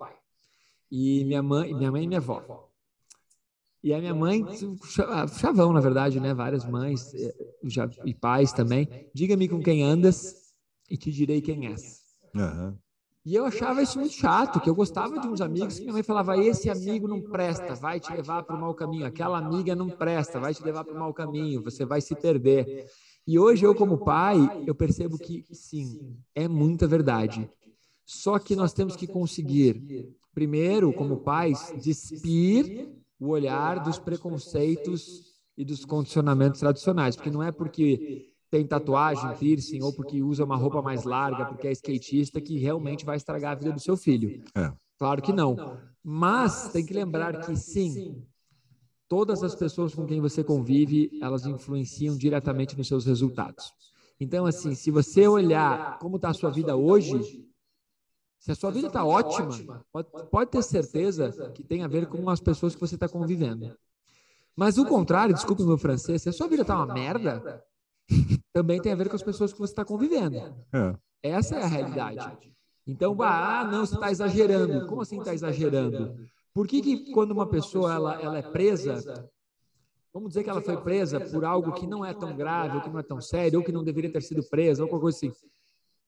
E 0.95 1.25
minha 1.25 1.41
mãe, 1.41 1.73
minha 1.73 1.91
mãe 1.91 2.03
e 2.03 2.07
minha 2.07 2.19
avó. 2.19 2.69
E 3.83 3.91
a 3.95 3.99
minha 3.99 4.13
mãe, 4.13 4.45
chavão, 5.39 5.73
na 5.73 5.79
verdade, 5.79 6.19
né? 6.19 6.35
Várias 6.35 6.63
mães 6.69 7.11
eh, 7.15 7.33
já, 7.63 7.89
e 8.05 8.13
pais 8.13 8.53
também. 8.53 8.87
Diga-me 9.11 9.49
com 9.49 9.59
quem 9.59 9.81
andas 9.81 10.53
e 10.87 10.95
te 10.95 11.11
direi 11.11 11.41
quem 11.41 11.65
és. 11.65 12.03
Uhum. 12.35 12.77
E 13.25 13.33
eu 13.33 13.43
achava 13.43 13.81
isso 13.81 13.99
muito 13.99 14.13
chato, 14.13 14.59
que 14.59 14.69
eu 14.69 14.75
gostava 14.75 15.19
de 15.19 15.27
uns 15.27 15.41
amigos 15.41 15.77
que 15.77 15.81
minha 15.81 15.93
mãe 15.93 16.03
falava: 16.03 16.37
esse 16.37 16.69
amigo 16.69 17.07
não 17.07 17.19
presta, 17.23 17.73
vai 17.73 17.99
te 17.99 18.13
levar 18.13 18.43
para 18.43 18.55
o 18.55 18.61
mau 18.61 18.75
caminho. 18.75 19.07
Aquela 19.07 19.39
amiga 19.39 19.73
não 19.73 19.89
presta, 19.89 20.39
vai 20.39 20.53
te 20.53 20.63
levar 20.63 20.83
para 20.83 20.93
o 20.93 20.99
mau 20.99 21.11
caminho. 21.11 21.63
Você 21.63 21.85
vai 21.85 22.01
se 22.01 22.13
perder. 22.13 22.85
E 23.25 23.39
hoje 23.39 23.65
eu, 23.65 23.73
como 23.73 24.05
pai, 24.05 24.37
eu 24.67 24.75
percebo 24.75 25.17
que 25.17 25.43
sim, 25.51 26.15
é 26.35 26.47
muita 26.47 26.85
verdade. 26.85 27.49
Só 28.05 28.37
que 28.37 28.55
nós 28.55 28.73
temos 28.73 28.95
que 28.95 29.07
conseguir, 29.07 30.13
primeiro, 30.33 30.91
como 30.93 31.17
pais, 31.17 31.73
despir 31.81 32.89
o 33.19 33.29
olhar 33.29 33.83
dos 33.83 33.99
preconceitos 33.99 35.33
e 35.57 35.63
dos 35.63 35.85
condicionamentos 35.85 36.59
tradicionais, 36.59 37.15
porque 37.15 37.31
não 37.31 37.43
é 37.43 37.51
porque 37.51 38.33
tem 38.49 38.65
tatuagem, 38.67 39.35
piercing, 39.37 39.81
ou 39.81 39.93
porque 39.93 40.21
usa 40.21 40.43
uma 40.43 40.55
roupa 40.55 40.81
mais 40.81 41.03
larga, 41.03 41.45
porque 41.45 41.67
é 41.67 41.71
skatista, 41.71 42.39
que 42.41 42.57
realmente 42.57 43.05
vai 43.05 43.17
estragar 43.17 43.53
a 43.53 43.55
vida 43.55 43.71
do 43.71 43.79
seu 43.79 43.97
filho. 43.97 44.43
É. 44.55 44.71
Claro 44.99 45.21
que 45.21 45.33
não. 45.33 45.79
Mas 46.03 46.69
tem 46.69 46.85
que 46.85 46.93
lembrar 46.93 47.39
que 47.39 47.55
sim, 47.55 48.23
todas 49.07 49.43
as 49.43 49.55
pessoas 49.55 49.95
com 49.95 50.05
quem 50.05 50.21
você 50.21 50.43
convive, 50.43 51.09
elas 51.21 51.45
influenciam 51.45 52.17
diretamente 52.17 52.77
nos 52.77 52.87
seus 52.87 53.05
resultados. 53.05 53.71
Então, 54.19 54.45
assim, 54.45 54.75
se 54.75 54.91
você 54.91 55.27
olhar 55.27 55.97
como 55.99 56.17
está 56.17 56.29
a 56.29 56.33
sua 56.33 56.51
vida 56.51 56.75
hoje, 56.75 57.43
se 58.43 58.51
a 58.51 58.55
sua 58.55 58.71
vida 58.71 58.87
está 58.87 59.05
ótima, 59.05 59.85
pode, 59.89 60.07
pode 60.29 60.51
ter 60.51 60.61
certeza 60.61 61.31
que 61.51 61.63
tem 61.63 61.81
a 61.81 61.87
ver 61.87 62.07
com 62.07 62.29
as 62.29 62.41
pessoas 62.41 62.75
que 62.75 62.81
você 62.81 62.95
está 62.95 63.07
convivendo. 63.07 63.73
Mas 64.53 64.77
o 64.77 64.85
contrário, 64.85 65.33
desculpe 65.33 65.63
meu 65.63 65.77
francês, 65.77 66.21
se 66.21 66.27
a 66.27 66.33
sua 66.33 66.49
vida 66.49 66.63
está 66.63 66.75
uma 66.75 66.93
merda, 66.93 67.63
também 68.51 68.81
tem 68.81 68.91
a 68.91 68.95
ver 68.95 69.07
com 69.07 69.15
as 69.15 69.23
pessoas 69.23 69.53
que 69.53 69.59
você 69.59 69.71
está 69.71 69.85
convivendo. 69.85 70.35
É. 70.73 70.93
Essa 71.23 71.55
é 71.55 71.63
a 71.63 71.67
realidade. 71.67 72.37
Então, 72.85 73.15
ah, 73.21 73.63
não, 73.63 73.85
você 73.85 73.95
está 73.95 74.11
exagerando. 74.11 74.87
Como 74.87 75.01
assim 75.01 75.19
está 75.19 75.33
exagerando? 75.33 76.13
Por 76.53 76.67
que, 76.67 76.81
que 76.81 77.13
quando 77.13 77.31
uma 77.31 77.47
pessoa 77.47 77.93
ela, 77.93 78.21
ela 78.21 78.37
é 78.37 78.41
presa, 78.41 79.25
vamos 80.13 80.31
dizer 80.31 80.43
que 80.43 80.49
ela 80.49 80.61
foi 80.61 80.75
presa 80.81 81.17
por 81.17 81.45
algo 81.45 81.71
que 81.71 81.87
não 81.87 82.03
é 82.03 82.13
tão 82.13 82.35
grave, 82.35 82.75
ou 82.75 82.83
que 82.83 82.89
não 82.89 82.99
é 82.99 83.03
tão 83.03 83.21
sério, 83.21 83.59
ou 83.59 83.65
que 83.65 83.71
não 83.71 83.85
deveria 83.85 84.11
ter 84.11 84.21
sido 84.21 84.43
presa, 84.43 84.83
ou 84.83 84.89
qualquer 84.89 85.03
coisa 85.03 85.17
assim, 85.17 85.33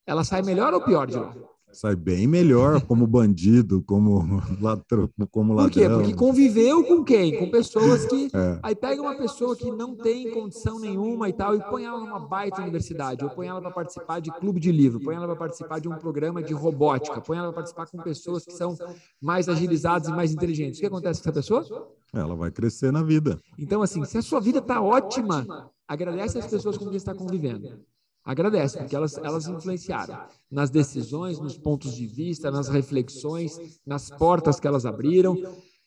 ela 0.05 0.25
sai 0.25 0.41
melhor 0.41 0.73
ou 0.73 0.81
pior 0.81 1.07
de 1.07 1.17
lá? 1.17 1.33
Sai 1.71 1.95
bem 1.95 2.25
melhor 2.25 2.81
como 2.81 3.05
bandido, 3.05 3.81
como, 3.83 4.19
ladrão, 4.61 5.09
como 5.29 5.53
ladrão. 5.53 5.69
Por 5.69 5.73
quê? 5.73 5.89
Porque 5.89 6.13
conviveu 6.13 6.83
com 6.83 7.03
quem? 7.03 7.37
Com 7.37 7.49
pessoas 7.49 8.05
que. 8.05 8.29
É. 8.33 8.59
Aí 8.63 8.75
pega 8.75 9.01
uma 9.01 9.15
pessoa 9.17 9.55
que 9.55 9.69
não 9.71 9.95
tem 9.95 10.31
condição 10.31 10.79
nenhuma 10.79 11.27
e 11.29 11.33
tal, 11.33 11.55
e 11.55 11.59
põe 11.61 11.83
ela 11.83 11.99
numa 11.99 12.19
baita 12.19 12.61
universidade, 12.61 13.23
ou 13.23 13.29
põe 13.29 13.47
ela 13.47 13.61
para 13.61 13.71
participar 13.71 14.19
de 14.19 14.31
clube 14.31 14.59
de 14.59 14.71
livro, 14.71 14.99
põe 14.99 15.15
ela 15.15 15.27
para 15.27 15.35
participar 15.35 15.79
de 15.79 15.89
um 15.89 15.95
programa 15.97 16.41
de 16.41 16.53
robótica, 16.53 17.19
põe 17.21 17.37
ela 17.37 17.47
para 17.47 17.55
participar 17.55 17.87
com 17.87 17.97
pessoas 17.97 18.45
que 18.45 18.53
são 18.53 18.77
mais 19.21 19.49
agilizadas 19.49 20.07
e 20.07 20.11
mais 20.11 20.33
inteligentes. 20.33 20.77
O 20.77 20.81
que 20.81 20.87
acontece 20.87 21.21
com 21.21 21.29
essa 21.29 21.33
pessoa? 21.33 21.89
Ela 22.13 22.35
vai 22.35 22.51
crescer 22.51 22.91
na 22.91 23.03
vida. 23.03 23.39
Então, 23.59 23.81
assim, 23.81 24.03
se 24.05 24.17
a 24.17 24.21
sua 24.21 24.39
vida 24.39 24.59
está 24.59 24.81
ótima, 24.81 25.69
agradece 25.87 26.37
as 26.37 26.47
pessoas 26.47 26.77
com 26.77 26.85
quem 26.85 26.95
está 26.95 27.13
convivendo. 27.13 27.79
Agradece, 28.25 28.79
porque 28.79 28.95
elas, 28.95 29.15
elas 29.19 29.47
influenciaram 29.47 30.17
nas 30.49 30.71
decisões, 30.71 31.39
nos 31.39 31.59
pontos 31.59 31.93
de 31.93 32.07
vista, 32.07 32.49
nas 32.49 32.67
reflexões, 32.67 33.79
nas 33.85 34.09
portas 34.09 34.59
que 34.59 34.67
elas 34.67 34.83
abriram. 34.83 35.37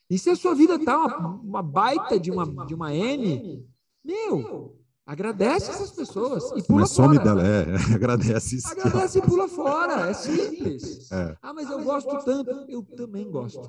E 0.09 0.17
se 0.17 0.31
a 0.31 0.37
sua 0.37 0.55
vida 0.55 0.77
está 0.77 0.97
uma, 1.05 1.29
uma 1.29 1.63
baita 1.63 2.19
de 2.19 2.31
uma, 2.31 2.65
de 2.65 2.75
uma 2.75 2.95
N, 2.95 3.67
meu, 4.05 4.79
agradece 5.05 5.71
essas 5.73 5.91
pessoas 5.91 6.45
e 6.57 6.63
pula 6.63 6.83
mas 6.83 6.91
some 6.91 7.17
fora. 7.17 7.25
Dela, 7.25 7.43
é, 7.45 7.75
agradece. 7.93 8.57
Isso 8.57 8.69
agradece 8.69 9.19
e 9.19 9.23
pula 9.23 9.49
fora, 9.51 10.09
é 10.09 10.15
simples. 10.15 11.11
É. 11.11 11.37
Ah, 11.43 11.53
mas 11.53 11.69
eu 11.69 11.83
gosto 11.83 12.25
tanto. 12.25 12.51
Eu 12.69 12.85
também 12.85 13.29
gosto. 13.29 13.69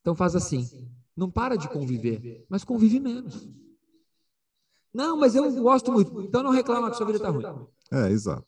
Então 0.00 0.16
faz 0.16 0.34
assim, 0.34 0.68
não 1.16 1.30
para 1.30 1.56
de 1.56 1.68
conviver, 1.68 2.44
mas 2.48 2.64
convive 2.64 2.98
menos. 2.98 3.48
Não, 4.94 5.16
mas 5.16 5.34
eu 5.34 5.50
gosto 5.60 5.90
muito. 5.90 6.22
Então 6.22 6.42
não 6.42 6.52
reclama 6.52 6.90
que 6.90 6.96
sua 6.96 7.06
vida 7.06 7.18
está 7.18 7.30
ruim. 7.30 7.66
É, 7.92 8.10
exato. 8.10 8.46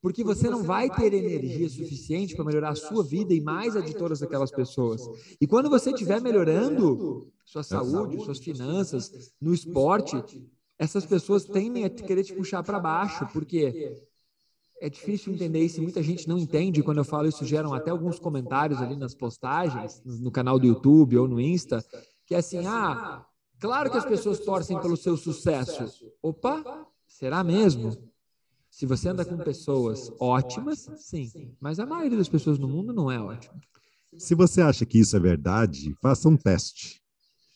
Porque 0.00 0.24
você 0.24 0.48
não 0.48 0.62
vai 0.62 0.88
ter 0.88 1.12
energia 1.12 1.68
suficiente 1.68 2.34
para 2.34 2.44
melhorar 2.44 2.70
a 2.70 2.74
sua 2.74 3.02
vida 3.02 3.34
e 3.34 3.40
mais 3.40 3.76
a 3.76 3.80
de 3.80 3.94
todas 3.94 4.22
aquelas 4.22 4.50
pessoas. 4.50 5.02
E 5.38 5.46
quando 5.46 5.68
você 5.68 5.90
estiver 5.90 6.22
melhorando 6.22 7.30
sua 7.44 7.62
saúde, 7.62 8.24
suas 8.24 8.38
finanças, 8.38 9.34
no 9.38 9.52
esporte, 9.52 10.22
essas 10.78 11.04
pessoas 11.04 11.44
tendem 11.44 11.84
a 11.84 11.90
querer 11.90 12.24
te 12.24 12.32
puxar 12.32 12.62
para 12.62 12.80
baixo, 12.80 13.26
porque 13.30 14.00
é 14.80 14.88
difícil 14.88 15.34
entender 15.34 15.60
isso 15.60 15.78
e 15.78 15.82
muita 15.82 16.02
gente 16.02 16.26
não 16.26 16.38
entende. 16.38 16.82
Quando 16.82 16.98
eu 16.98 17.04
falo 17.04 17.28
isso, 17.28 17.44
geram 17.44 17.74
até 17.74 17.90
alguns 17.90 18.18
comentários 18.18 18.80
ali 18.80 18.96
nas 18.96 19.14
postagens, 19.14 20.00
no 20.04 20.30
canal 20.30 20.58
do 20.58 20.66
YouTube 20.66 21.18
ou 21.18 21.28
no 21.28 21.38
Insta, 21.38 21.84
que 22.24 22.34
é 22.34 22.38
assim: 22.38 22.64
ah, 22.66 23.26
claro 23.60 23.90
que 23.90 23.98
as 23.98 24.04
pessoas 24.04 24.40
torcem 24.40 24.80
pelo 24.80 24.96
seu 24.96 25.16
sucesso. 25.16 25.84
Opa, 26.22 26.86
será 27.06 27.44
mesmo? 27.44 28.10
Se 28.70 28.86
você 28.86 29.08
anda 29.08 29.24
com 29.24 29.36
pessoas 29.36 30.10
ótimas, 30.20 30.88
sim, 30.96 31.54
mas 31.60 31.80
a 31.80 31.86
maioria 31.86 32.16
das 32.16 32.28
pessoas 32.28 32.58
no 32.58 32.68
mundo 32.68 32.92
não 32.92 33.10
é 33.10 33.20
ótima. 33.20 33.60
Se 34.16 34.34
você 34.34 34.60
acha 34.60 34.86
que 34.86 34.98
isso 34.98 35.16
é 35.16 35.20
verdade, 35.20 35.94
faça 36.00 36.28
um 36.28 36.36
teste. 36.36 37.00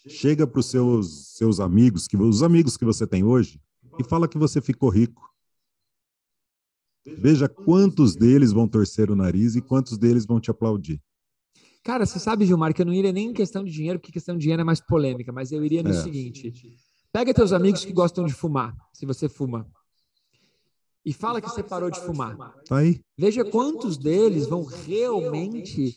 Chega 0.07 0.47
para 0.47 0.61
os 0.61 0.67
seus, 0.67 1.37
seus 1.37 1.61
amigos, 1.61 2.07
que, 2.07 2.17
os 2.17 2.43
amigos 2.43 2.77
que 2.77 2.85
você 2.85 3.07
tem 3.07 3.25
hoje, 3.25 3.61
e 3.99 4.05
fala 4.05 4.29
que 4.29 4.39
você 4.39 4.61
ficou 4.61 4.89
rico. 4.89 5.23
Veja 7.07 7.49
quantos 7.49 8.17
deles 8.17 8.53
vão 8.53 8.67
torcer 8.67 9.11
o 9.11 9.17
nariz 9.17 9.57
e 9.57 9.63
quantos 9.63 9.99
deles 9.99 10.27
vão 10.27 10.41
te 10.41 10.51
aplaudir. 10.51 11.01
Cara, 11.85 12.07
você 12.07 12.19
sabe, 12.19 12.47
Gilmar, 12.47 12.75
que 12.75 12.83
eu 12.83 12.87
não 12.87 12.95
iria 12.95 13.13
nem 13.13 13.29
em 13.29 13.33
questão 13.33 13.63
de 13.63 13.71
dinheiro, 13.71 14.01
porque 14.01 14.11
questão 14.11 14.35
de 14.35 14.41
dinheiro 14.41 14.63
é 14.63 14.65
mais 14.65 14.81
polêmica, 14.81 15.31
mas 15.31 15.53
eu 15.53 15.65
iria 15.65 15.83
no 15.83 15.91
é. 15.91 16.03
seguinte: 16.03 16.53
pega 17.13 17.33
teus 17.33 17.53
amigos 17.53 17.85
que 17.85 17.93
gostam 17.93 18.25
de 18.25 18.33
fumar, 18.33 18.75
se 18.93 19.05
você 19.05 19.29
fuma 19.29 19.71
e 21.05 21.13
fala 21.13 21.41
que 21.41 21.49
você 21.49 21.63
parou 21.63 21.91
de 21.91 22.01
fumar. 22.01 22.37
Tá 22.67 22.79
aí. 22.79 23.01
Veja 23.17 23.45
quantos 23.45 23.99
deles 23.99 24.47
vão 24.47 24.65
realmente 24.65 25.95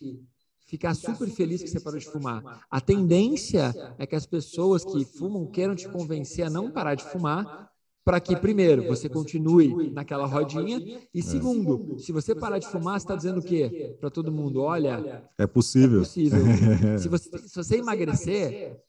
ficar 0.66 0.94
super 0.94 1.30
felizes 1.30 1.64
que 1.64 1.70
você 1.70 1.80
parou 1.80 1.98
de 1.98 2.06
fumar. 2.06 2.66
A 2.70 2.82
tendência 2.82 3.74
é 3.98 4.06
que 4.06 4.16
as 4.16 4.26
pessoas 4.26 4.84
que 4.84 5.06
fumam 5.06 5.50
queiram 5.50 5.76
te 5.76 5.88
convencer 5.88 6.46
a 6.46 6.50
não 6.50 6.70
parar 6.70 6.96
de 6.96 7.06
fumar, 7.06 7.72
para 8.08 8.22
que, 8.22 8.38
primeiro, 8.38 8.88
você 8.88 9.10
continue 9.10 9.92
naquela 9.92 10.26
rodinha, 10.26 10.82
e 11.14 11.22
segundo, 11.22 12.00
se 12.00 12.14
você 12.14 12.34
parar 12.34 12.58
de 12.58 12.66
fumar, 12.66 12.98
você 12.98 13.04
está 13.04 13.18
dizendo 13.18 13.42
o 13.42 13.44
quê? 13.44 13.98
Para 14.00 14.10
todo 14.10 14.32
mundo, 14.32 14.62
olha... 14.62 15.30
É 15.38 15.46
possível. 15.46 15.98
É 15.98 16.04
possível. 16.06 16.40
se, 16.98 17.10
você, 17.10 17.38
se 17.38 17.54
você 17.54 17.76
emagrecer, 17.80 18.80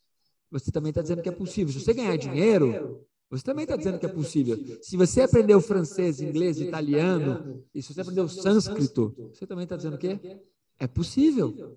você 0.48 0.70
também 0.70 0.90
está 0.90 1.02
dizendo 1.02 1.20
que 1.20 1.28
é 1.28 1.32
possível. 1.32 1.72
Se 1.72 1.80
você 1.80 1.92
ganhar 1.92 2.16
dinheiro, 2.16 3.04
você 3.28 3.42
também 3.42 3.64
está 3.64 3.74
dizendo 3.74 3.98
que 3.98 4.06
é 4.06 4.08
possível. 4.08 4.56
Se 4.82 4.96
você 4.96 5.22
aprendeu 5.22 5.60
francês, 5.60 6.20
inglês, 6.20 6.60
italiano, 6.60 7.64
e 7.74 7.82
se 7.82 7.92
você 7.92 8.02
aprendeu 8.02 8.28
sânscrito, 8.28 9.32
você 9.34 9.48
também 9.48 9.64
está 9.64 9.74
dizendo 9.74 9.94
o 9.94 9.98
quê? 9.98 10.40
É 10.78 10.86
possível. 10.86 11.76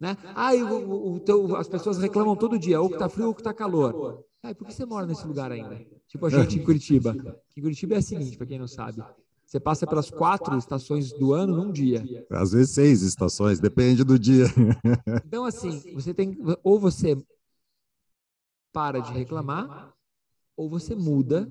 Né? 0.00 0.16
Ah, 0.34 0.52
o, 0.56 1.14
o 1.14 1.20
teu, 1.20 1.54
as 1.54 1.68
pessoas 1.68 1.98
reclamam 1.98 2.34
todo 2.34 2.58
dia, 2.58 2.80
ou 2.80 2.88
que 2.88 2.96
está 2.96 3.08
frio 3.08 3.28
ou 3.28 3.34
que 3.34 3.42
está 3.42 3.54
calor. 3.54 4.24
Ah, 4.42 4.52
por 4.52 4.66
que 4.66 4.74
você 4.74 4.84
mora 4.84 5.06
nesse 5.06 5.24
lugar 5.24 5.52
ainda? 5.52 5.86
Tipo 6.08 6.26
a 6.26 6.30
gente 6.30 6.58
em 6.58 6.64
Curitiba. 6.64 7.14
Em 7.56 7.60
Curitiba 7.60 7.94
é 7.94 7.98
o 7.98 8.02
seguinte, 8.02 8.36
para 8.36 8.46
quem 8.46 8.58
não 8.58 8.66
sabe. 8.66 9.02
Você 9.44 9.58
passa 9.58 9.86
pelas 9.86 10.10
quatro 10.10 10.56
estações 10.58 11.10
do 11.12 11.32
ano 11.32 11.56
num 11.56 11.72
dia. 11.72 12.04
Às 12.30 12.52
vezes 12.52 12.74
seis 12.74 13.02
estações, 13.02 13.60
depende 13.60 14.04
do 14.04 14.18
dia. 14.18 14.44
Então, 15.24 15.44
assim, 15.44 15.92
você 15.94 16.12
tem. 16.12 16.36
Ou 16.62 16.78
você 16.78 17.16
para 18.72 19.00
de 19.00 19.12
reclamar, 19.12 19.92
ou 20.56 20.68
você 20.68 20.94
muda 20.94 21.48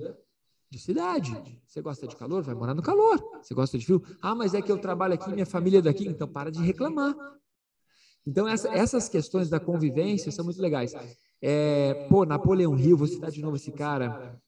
de 0.69 0.79
cidade. 0.79 1.35
Você 1.65 1.81
gosta 1.81 2.07
de 2.07 2.15
calor? 2.15 2.43
Vai 2.43 2.55
morar 2.55 2.73
no 2.73 2.81
calor. 2.81 3.19
Você 3.41 3.53
gosta 3.53 3.77
de 3.77 3.85
frio? 3.85 4.03
Ah, 4.21 4.35
mas 4.35 4.53
é 4.53 4.61
que 4.61 4.71
eu 4.71 4.77
trabalho 4.77 5.13
aqui, 5.13 5.31
minha 5.31 5.45
família 5.45 5.79
é 5.79 5.81
daqui, 5.81 6.07
então 6.07 6.27
para 6.27 6.51
de 6.51 6.61
reclamar. 6.61 7.15
Então, 8.25 8.47
essa, 8.47 8.69
essas 8.69 9.07
questões 9.07 9.49
da 9.49 9.59
convivência 9.59 10.31
são 10.31 10.45
muito 10.45 10.61
legais. 10.61 10.93
É, 11.41 12.07
pô, 12.09 12.25
Napoleão 12.25 12.77
Hill, 12.77 12.97
vou 12.97 13.07
citar 13.07 13.31
de 13.31 13.41
novo 13.41 13.55
esse 13.55 13.71
cara, 13.71 14.39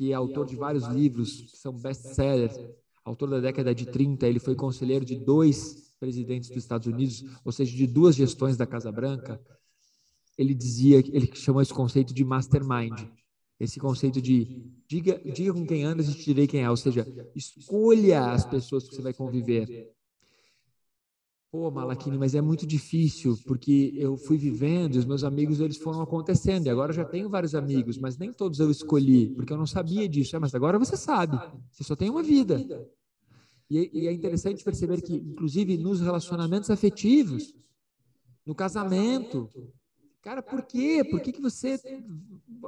que 0.00 0.12
é 0.12 0.14
autor 0.14 0.46
de 0.46 0.56
vários 0.56 0.86
livros, 0.86 1.42
que 1.42 1.58
são 1.58 1.74
best-sellers, 1.74 2.58
autor 3.04 3.28
da 3.28 3.38
década 3.38 3.74
de 3.74 3.84
30, 3.84 4.26
ele 4.26 4.38
foi 4.38 4.54
conselheiro 4.54 5.04
de 5.04 5.14
dois 5.14 5.92
presidentes 6.00 6.48
dos 6.48 6.56
Estados 6.56 6.86
Unidos, 6.86 7.22
ou 7.44 7.52
seja, 7.52 7.76
de 7.76 7.86
duas 7.86 8.16
gestões 8.16 8.56
da 8.56 8.66
Casa 8.66 8.90
Branca. 8.90 9.38
Ele 10.38 10.54
dizia, 10.54 11.00
ele 11.00 11.30
chamou 11.34 11.60
esse 11.60 11.74
conceito 11.74 12.14
de 12.14 12.24
mastermind 12.24 12.98
esse 13.60 13.78
conceito 13.78 14.22
de 14.22 14.72
diga, 14.88 15.20
diga 15.22 15.52
com 15.52 15.66
quem 15.66 15.84
andas 15.84 16.08
e 16.08 16.14
te 16.14 16.24
direi 16.24 16.46
quem 16.46 16.62
é, 16.62 16.70
ou 16.70 16.78
seja, 16.78 17.06
escolha 17.36 18.30
as 18.30 18.46
pessoas 18.46 18.88
que 18.88 18.94
você 18.94 19.02
vai 19.02 19.12
conviver. 19.12 19.92
Pô, 21.50 21.68
Malaquini, 21.68 22.16
mas 22.16 22.34
é 22.36 22.40
muito 22.40 22.64
difícil, 22.64 23.36
porque 23.44 23.92
eu 23.96 24.16
fui 24.16 24.38
vivendo, 24.38 24.94
os 24.94 25.04
meus 25.04 25.24
amigos 25.24 25.58
eles 25.58 25.78
foram 25.78 26.00
acontecendo, 26.00 26.66
e 26.66 26.70
agora 26.70 26.92
eu 26.92 26.96
já 26.96 27.04
tenho 27.04 27.28
vários 27.28 27.56
amigos, 27.56 27.98
mas 27.98 28.16
nem 28.16 28.32
todos 28.32 28.60
eu 28.60 28.70
escolhi, 28.70 29.30
porque 29.30 29.52
eu 29.52 29.56
não 29.56 29.66
sabia 29.66 30.08
disso. 30.08 30.36
É, 30.36 30.38
mas 30.38 30.54
agora 30.54 30.78
você 30.78 30.96
sabe, 30.96 31.36
você 31.70 31.82
só 31.82 31.96
tem 31.96 32.08
uma 32.08 32.22
vida. 32.22 32.86
E, 33.68 33.90
e 33.92 34.06
é 34.06 34.12
interessante 34.12 34.62
perceber 34.62 35.02
que, 35.02 35.14
inclusive, 35.14 35.76
nos 35.76 36.00
relacionamentos 36.00 36.70
afetivos, 36.70 37.52
no 38.46 38.54
casamento, 38.54 39.48
Cara, 40.22 40.42
por 40.42 40.62
quê? 40.62 41.02
Por 41.10 41.20
que, 41.20 41.32
que 41.32 41.40
você. 41.40 41.80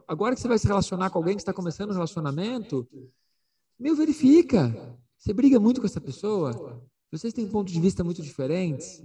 Agora 0.09 0.35
que 0.35 0.40
você 0.40 0.49
vai 0.49 0.59
se 0.59 0.66
relacionar 0.66 1.11
com 1.11 1.18
alguém 1.18 1.37
que 1.37 1.42
está 1.42 1.53
começando 1.53 1.90
um 1.90 1.95
relacionamento, 1.95 2.88
meu, 3.79 3.95
verifica. 3.95 4.75
Você 5.18 5.33
briga 5.33 5.61
muito 5.61 5.81
com 5.81 5.87
essa 5.87 6.01
pessoa? 6.01 6.83
Vocês 7.12 7.35
têm 7.35 7.46
pontos 7.46 7.75
de 7.75 7.79
vista 7.79 8.03
muito 8.03 8.22
diferentes? 8.22 9.03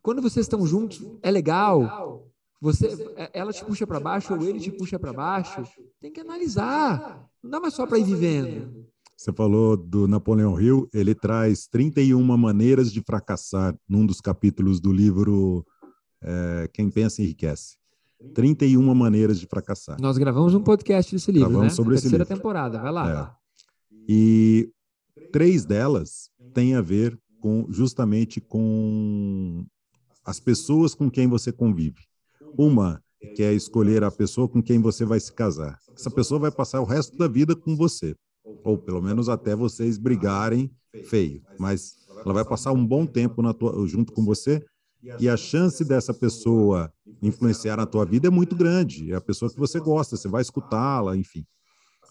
Quando 0.00 0.22
vocês 0.22 0.44
estão 0.44 0.64
juntos, 0.64 1.04
é 1.20 1.28
legal. 1.28 2.24
Você, 2.60 2.86
é, 3.16 3.30
ela 3.34 3.52
te 3.52 3.64
puxa 3.64 3.84
para 3.84 3.98
baixo 3.98 4.32
ou 4.32 4.42
ele 4.44 4.60
te 4.60 4.70
puxa 4.70 4.96
para 4.96 5.12
baixo. 5.12 5.64
Tem 6.00 6.12
que 6.12 6.20
analisar. 6.20 7.28
Não 7.42 7.50
dá 7.50 7.58
mais 7.58 7.74
só 7.74 7.84
para 7.84 7.98
ir 7.98 8.04
vivendo. 8.04 8.86
Você 9.16 9.32
falou 9.32 9.76
do 9.76 10.06
Napoleão 10.06 10.60
Hill, 10.60 10.88
ele 10.94 11.16
traz 11.16 11.66
31 11.66 12.22
maneiras 12.36 12.92
de 12.92 13.02
fracassar 13.02 13.76
num 13.88 14.06
dos 14.06 14.20
capítulos 14.20 14.80
do 14.80 14.92
livro 14.92 15.66
é, 16.22 16.70
Quem 16.72 16.88
Pensa 16.88 17.22
Enriquece. 17.22 17.76
31 18.34 18.94
maneiras 18.94 19.40
de 19.40 19.46
fracassar. 19.48 20.00
Nós 20.00 20.16
gravamos 20.16 20.54
um 20.54 20.62
podcast 20.62 21.12
desse 21.12 21.32
livro, 21.32 21.48
gravamos 21.48 21.72
né? 21.72 21.76
sobre 21.76 21.94
Terceira 21.94 22.22
esse 22.22 22.30
livro. 22.30 22.36
temporada, 22.36 22.80
vai 22.80 22.92
lá. 22.92 23.36
É. 23.92 23.94
E 24.08 24.72
três 25.32 25.64
delas 25.64 26.30
têm 26.54 26.76
a 26.76 26.80
ver 26.80 27.18
com 27.48 27.66
justamente 27.70 28.40
com 28.40 29.64
as 30.22 30.38
pessoas 30.38 30.94
com 30.94 31.10
quem 31.10 31.26
você 31.26 31.50
convive. 31.50 32.02
Uma 32.58 33.02
que 33.34 33.42
é 33.42 33.52
escolher 33.52 34.04
a 34.04 34.10
pessoa 34.10 34.46
com 34.46 34.62
quem 34.62 34.80
você 34.80 35.04
vai 35.04 35.18
se 35.18 35.32
casar. 35.32 35.78
Essa 35.96 36.10
pessoa 36.10 36.38
vai 36.38 36.50
passar 36.50 36.80
o 36.80 36.84
resto 36.84 37.16
da 37.16 37.26
vida 37.26 37.56
com 37.56 37.74
você, 37.74 38.14
ou 38.62 38.76
pelo 38.76 39.00
menos 39.00 39.28
até 39.28 39.56
vocês 39.56 39.96
brigarem 39.96 40.70
feio, 41.06 41.42
mas 41.58 41.94
ela 42.24 42.34
vai 42.34 42.44
passar 42.44 42.72
um 42.72 42.86
bom 42.86 43.06
tempo 43.06 43.42
tua, 43.54 43.86
junto 43.86 44.12
com 44.12 44.24
você 44.24 44.62
e 45.18 45.28
a 45.28 45.36
chance 45.36 45.84
dessa 45.84 46.12
pessoa 46.12 46.92
influenciar 47.22 47.76
na 47.76 47.86
tua 47.86 48.04
vida 48.04 48.28
é 48.28 48.30
muito 48.30 48.54
grande. 48.54 49.12
É 49.12 49.16
a 49.16 49.20
pessoa 49.20 49.50
que 49.50 49.58
você 49.58 49.80
gosta, 49.80 50.16
você 50.16 50.28
vai 50.28 50.42
escutá-la, 50.42 51.16
enfim. 51.16 51.46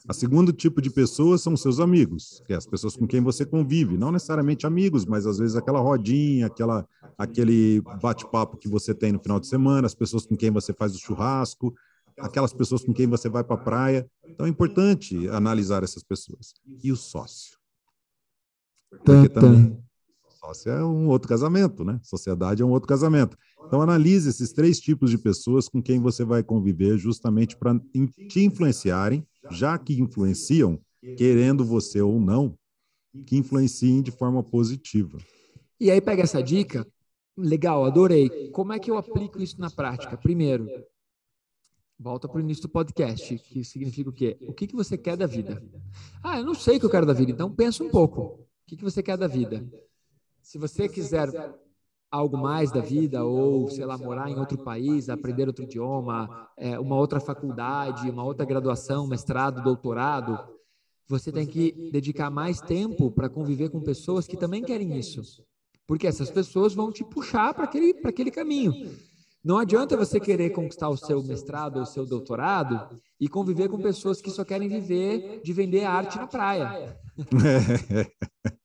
A 0.07 0.13
segundo 0.13 0.53
tipo 0.53 0.81
de 0.81 0.89
pessoas 0.89 1.41
são 1.41 1.57
seus 1.57 1.79
amigos, 1.79 2.41
que 2.45 2.53
é 2.53 2.55
as 2.55 2.65
pessoas 2.65 2.95
com 2.95 3.05
quem 3.05 3.21
você 3.21 3.45
convive, 3.45 3.97
não 3.97 4.11
necessariamente 4.11 4.65
amigos, 4.65 5.05
mas 5.05 5.25
às 5.25 5.37
vezes 5.37 5.55
aquela 5.57 5.81
rodinha, 5.81 6.47
aquela, 6.47 6.87
aquele 7.17 7.81
bate-papo 8.01 8.57
que 8.57 8.69
você 8.69 8.93
tem 8.93 9.11
no 9.11 9.19
final 9.19 9.39
de 9.39 9.47
semana, 9.47 9.85
as 9.85 9.95
pessoas 9.95 10.25
com 10.25 10.37
quem 10.37 10.49
você 10.49 10.73
faz 10.73 10.95
o 10.95 10.99
churrasco, 10.99 11.75
aquelas 12.19 12.53
pessoas 12.53 12.85
com 12.85 12.93
quem 12.93 13.05
você 13.05 13.27
vai 13.27 13.43
para 13.43 13.55
a 13.55 13.59
praia. 13.59 14.09
Então 14.25 14.45
é 14.45 14.49
importante 14.49 15.27
analisar 15.27 15.83
essas 15.83 16.03
pessoas. 16.03 16.53
E 16.81 16.89
o 16.89 16.95
sócio? 16.95 17.57
Porque 19.03 19.27
também 19.27 19.77
sócio 20.47 20.71
é 20.71 20.83
um 20.83 21.07
outro 21.07 21.27
casamento, 21.27 21.83
né? 21.83 21.99
Sociedade 22.03 22.61
é 22.61 22.65
um 22.65 22.69
outro 22.69 22.87
casamento. 22.87 23.37
Então 23.65 23.81
analise 23.81 24.29
esses 24.29 24.53
três 24.53 24.79
tipos 24.79 25.09
de 25.09 25.17
pessoas 25.17 25.67
com 25.67 25.81
quem 25.81 25.99
você 25.99 26.23
vai 26.23 26.41
conviver 26.41 26.97
justamente 26.97 27.57
para 27.57 27.77
te 28.29 28.43
influenciarem 28.43 29.25
já 29.51 29.77
que 29.77 29.99
influenciam, 29.99 30.79
querendo 31.17 31.65
você 31.65 32.01
ou 32.01 32.19
não, 32.19 32.57
que 33.25 33.37
influenciem 33.37 34.01
de 34.01 34.11
forma 34.11 34.43
positiva. 34.43 35.17
E 35.79 35.91
aí 35.91 36.01
pega 36.01 36.23
essa 36.23 36.41
dica, 36.41 36.87
legal, 37.35 37.85
adorei. 37.85 38.49
Como 38.51 38.73
é 38.73 38.79
que 38.79 38.89
eu 38.89 38.97
aplico 38.97 39.41
isso 39.41 39.59
na 39.59 39.69
prática? 39.69 40.17
Primeiro, 40.17 40.67
volta 41.99 42.27
para 42.27 42.37
o 42.37 42.41
início 42.41 42.63
do 42.63 42.69
podcast, 42.69 43.37
que 43.37 43.63
significa 43.63 44.09
o 44.09 44.13
quê? 44.13 44.37
O 44.41 44.53
que, 44.53 44.67
que 44.67 44.75
você 44.75 44.97
quer 44.97 45.15
da 45.15 45.27
vida? 45.27 45.63
Ah, 46.23 46.39
eu 46.39 46.45
não 46.45 46.55
sei 46.55 46.77
o 46.77 46.79
que 46.79 46.85
eu 46.85 46.89
quero 46.89 47.05
da 47.05 47.13
vida, 47.13 47.31
então 47.31 47.53
pensa 47.53 47.83
um 47.83 47.89
pouco. 47.89 48.21
O 48.21 48.47
que, 48.67 48.75
que 48.75 48.83
você 48.83 49.01
quer 49.01 49.17
da 49.17 49.27
vida? 49.27 49.65
Se 50.41 50.57
você 50.57 50.89
quiser 50.89 51.29
algo 52.17 52.37
mais 52.37 52.71
da 52.71 52.81
vida, 52.81 53.23
ou, 53.23 53.69
sei 53.69 53.85
lá, 53.85 53.97
morar 53.97 54.29
em 54.29 54.39
outro 54.39 54.57
país, 54.57 55.09
aprender 55.09 55.47
outro 55.47 55.63
idioma, 55.63 56.49
é, 56.57 56.79
uma 56.79 56.95
outra 56.95 57.19
faculdade, 57.19 58.09
uma 58.09 58.23
outra 58.23 58.45
graduação, 58.45 59.07
mestrado, 59.07 59.63
doutorado, 59.63 60.37
você 61.07 61.31
tem 61.31 61.45
que 61.45 61.89
dedicar 61.91 62.29
mais 62.29 62.59
tempo 62.59 63.09
para 63.09 63.29
conviver 63.29 63.69
com 63.69 63.79
pessoas 63.79 64.27
que 64.27 64.35
também 64.35 64.63
querem 64.63 64.97
isso. 64.97 65.21
Porque 65.85 66.05
essas 66.05 66.29
pessoas 66.29 66.73
vão 66.73 66.91
te 66.91 67.03
puxar 67.03 67.53
para 67.53 67.63
aquele, 67.63 67.95
aquele 68.03 68.31
caminho. 68.31 68.73
Não 69.43 69.57
adianta 69.57 69.95
você 69.95 70.19
querer 70.19 70.49
conquistar 70.49 70.89
o 70.89 70.97
seu 70.97 71.23
mestrado 71.23 71.77
ou 71.77 71.83
o 71.83 71.85
seu 71.85 72.05
doutorado 72.05 72.99
e 73.17 73.29
conviver 73.29 73.69
com 73.69 73.79
pessoas 73.79 74.21
que 74.21 74.29
só 74.29 74.43
querem 74.43 74.67
viver 74.67 75.39
de 75.41 75.53
vender 75.53 75.85
arte 75.85 76.17
na 76.17 76.27
praia. 76.27 76.99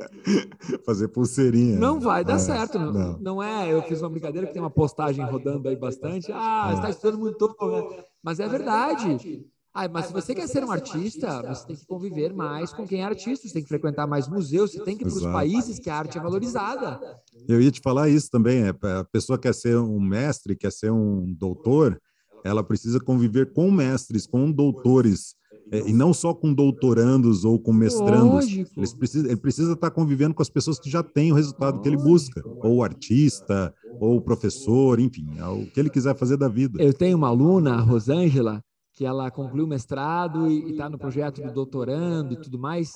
Fazer 0.84 1.08
pulseirinha. 1.08 1.78
Não 1.78 2.00
vai 2.00 2.24
dar 2.24 2.34
é, 2.34 2.38
certo. 2.38 2.78
Não, 2.78 3.18
não. 3.18 3.42
é. 3.42 3.72
Eu 3.72 3.82
fiz 3.82 4.00
uma 4.00 4.10
brincadeira 4.10 4.46
que 4.46 4.52
tem 4.52 4.62
uma 4.62 4.70
postagem 4.70 5.24
rodando 5.24 5.68
aí 5.68 5.76
bastante. 5.76 6.30
Ah, 6.32 6.72
está 6.74 6.88
é. 6.88 6.90
estudando 6.90 7.18
muito. 7.18 7.46
Né? 7.46 8.04
Mas 8.22 8.40
é 8.40 8.48
verdade. 8.48 9.46
Ah, 9.72 9.88
mas 9.88 10.06
se 10.06 10.12
você 10.12 10.34
quer 10.34 10.48
ser 10.48 10.64
um 10.64 10.72
artista, 10.72 11.42
você 11.42 11.66
tem 11.68 11.76
que 11.76 11.86
conviver 11.86 12.34
mais 12.34 12.72
com 12.72 12.84
quem 12.84 13.02
é 13.02 13.04
artista, 13.04 13.46
você 13.46 13.54
tem 13.54 13.62
que 13.62 13.68
frequentar 13.68 14.04
mais 14.04 14.26
museus, 14.26 14.72
você 14.72 14.82
tem 14.82 14.96
que 14.96 15.04
ir 15.04 15.06
para 15.06 15.16
os 15.16 15.22
países 15.22 15.78
que 15.78 15.88
a 15.88 15.96
arte 15.96 16.18
é 16.18 16.20
valorizada. 16.20 17.00
Eu 17.46 17.60
ia 17.62 17.70
te 17.70 17.80
falar 17.80 18.08
isso 18.08 18.28
também. 18.30 18.64
É, 18.64 18.70
a 18.70 19.04
pessoa 19.04 19.38
quer 19.38 19.54
ser 19.54 19.76
um 19.76 20.00
mestre, 20.00 20.56
quer 20.56 20.72
ser 20.72 20.90
um 20.90 21.32
doutor, 21.32 22.00
ela 22.42 22.64
precisa 22.64 22.98
conviver 22.98 23.52
com 23.52 23.70
mestres, 23.70 24.26
com 24.26 24.50
doutores 24.50 25.36
é, 25.70 25.88
e 25.88 25.92
não 25.92 26.12
só 26.12 26.34
com 26.34 26.52
doutorandos 26.52 27.44
ou 27.44 27.58
com 27.58 27.72
mestrandos. 27.72 28.46
Ele 28.48 28.66
precisa, 28.98 29.26
ele 29.26 29.36
precisa 29.36 29.72
estar 29.72 29.90
convivendo 29.90 30.34
com 30.34 30.42
as 30.42 30.50
pessoas 30.50 30.78
que 30.78 30.90
já 30.90 31.02
têm 31.02 31.32
o 31.32 31.34
resultado 31.34 31.76
Lógico. 31.76 31.82
que 31.82 31.88
ele 31.88 31.96
busca, 31.96 32.42
ou 32.62 32.82
artista, 32.82 33.74
ou 34.00 34.20
professor, 34.20 34.98
enfim, 34.98 35.38
é 35.38 35.46
o 35.46 35.66
que 35.66 35.78
ele 35.78 35.90
quiser 35.90 36.16
fazer 36.16 36.36
da 36.36 36.48
vida. 36.48 36.82
Eu 36.82 36.92
tenho 36.92 37.16
uma 37.16 37.28
aluna, 37.28 37.74
a 37.74 37.80
Rosângela, 37.80 38.62
que 38.92 39.04
ela 39.04 39.30
concluiu 39.30 39.64
o 39.64 39.68
mestrado 39.68 40.50
e 40.50 40.72
está 40.72 40.88
no 40.88 40.98
projeto 40.98 41.40
do 41.40 41.52
doutorando 41.52 42.34
e 42.34 42.36
tudo 42.36 42.58
mais, 42.58 42.92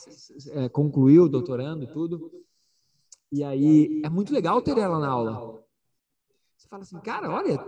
é, 0.53 0.69
concluiu 0.69 1.25
o 1.25 1.29
doutorando 1.29 1.85
e 1.85 1.87
tudo. 1.87 2.31
E 3.33 3.43
aí 3.43 4.03
é 4.05 4.11
muito 4.11 4.33
legal 4.33 4.61
ter 4.61 4.77
ela 4.79 4.99
na 4.99 5.09
aula, 5.09 5.63
fala 6.75 6.83
assim, 6.83 6.99
cara, 6.99 7.31
olha. 7.31 7.59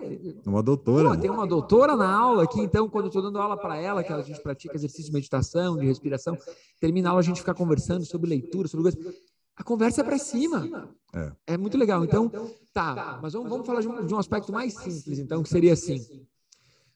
Uma 0.44 0.62
doutora. 0.62 1.10
Pô, 1.10 1.16
tem 1.16 1.30
uma 1.30 1.46
doutora 1.46 1.94
na 1.94 2.12
aula 2.12 2.42
aqui, 2.42 2.60
então, 2.60 2.88
quando 2.88 3.04
eu 3.04 3.08
estou 3.08 3.22
dando 3.22 3.38
aula 3.38 3.56
para 3.56 3.76
ela, 3.76 4.02
que 4.02 4.12
a 4.12 4.20
gente 4.20 4.40
pratica 4.40 4.74
exercício 4.74 5.06
de 5.06 5.12
meditação, 5.12 5.76
de 5.76 5.86
respiração, 5.86 6.36
termina 6.80 7.08
a 7.08 7.10
aula 7.12 7.20
a 7.20 7.24
gente 7.24 7.40
fica 7.40 7.54
conversando 7.54 8.04
sobre 8.04 8.28
leitura, 8.28 8.66
sobre 8.66 8.90
coisas. 8.90 9.14
A 9.54 9.62
conversa 9.62 10.00
é 10.00 10.04
para 10.04 10.18
cima. 10.18 10.90
É. 11.14 11.54
é. 11.54 11.56
muito 11.56 11.78
legal. 11.78 12.04
Então, 12.04 12.30
tá, 12.72 13.18
mas 13.22 13.32
vamos, 13.32 13.48
vamos 13.48 13.66
falar 13.66 13.80
de 13.80 13.88
um, 13.88 14.04
de 14.04 14.12
um 14.12 14.18
aspecto 14.18 14.52
mais 14.52 14.74
simples, 14.74 15.18
então, 15.18 15.42
que 15.42 15.48
seria 15.48 15.72
assim. 15.72 16.26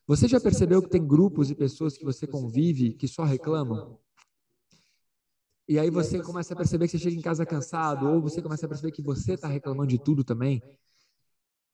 Você 0.06 0.26
já 0.26 0.40
percebeu 0.40 0.82
que 0.82 0.90
tem 0.90 1.06
grupos 1.06 1.50
e 1.50 1.54
pessoas 1.54 1.96
que 1.96 2.04
você 2.04 2.26
convive 2.26 2.94
que 2.94 3.06
só 3.06 3.22
reclamam? 3.22 3.96
E 5.68 5.78
aí 5.78 5.88
você 5.88 6.20
começa 6.20 6.52
a 6.52 6.56
perceber 6.56 6.86
que 6.86 6.90
você 6.90 6.98
chega 6.98 7.16
em 7.16 7.22
casa 7.22 7.46
cansado, 7.46 8.08
ou 8.08 8.20
você 8.20 8.42
começa 8.42 8.66
a 8.66 8.68
perceber 8.68 8.90
que 8.90 9.00
você 9.00 9.34
está 9.34 9.46
reclamando 9.46 9.86
de 9.86 9.98
tudo 9.98 10.24
também. 10.24 10.60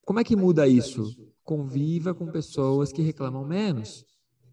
Como 0.07 0.21
é 0.21 0.25
que 0.25 0.37
muda 0.37 0.69
isso? 0.69 1.16
Conviva 1.42 2.14
com 2.14 2.31
pessoas 2.31 2.92
que 2.92 3.03
reclamam 3.03 3.45
menos, 3.45 4.05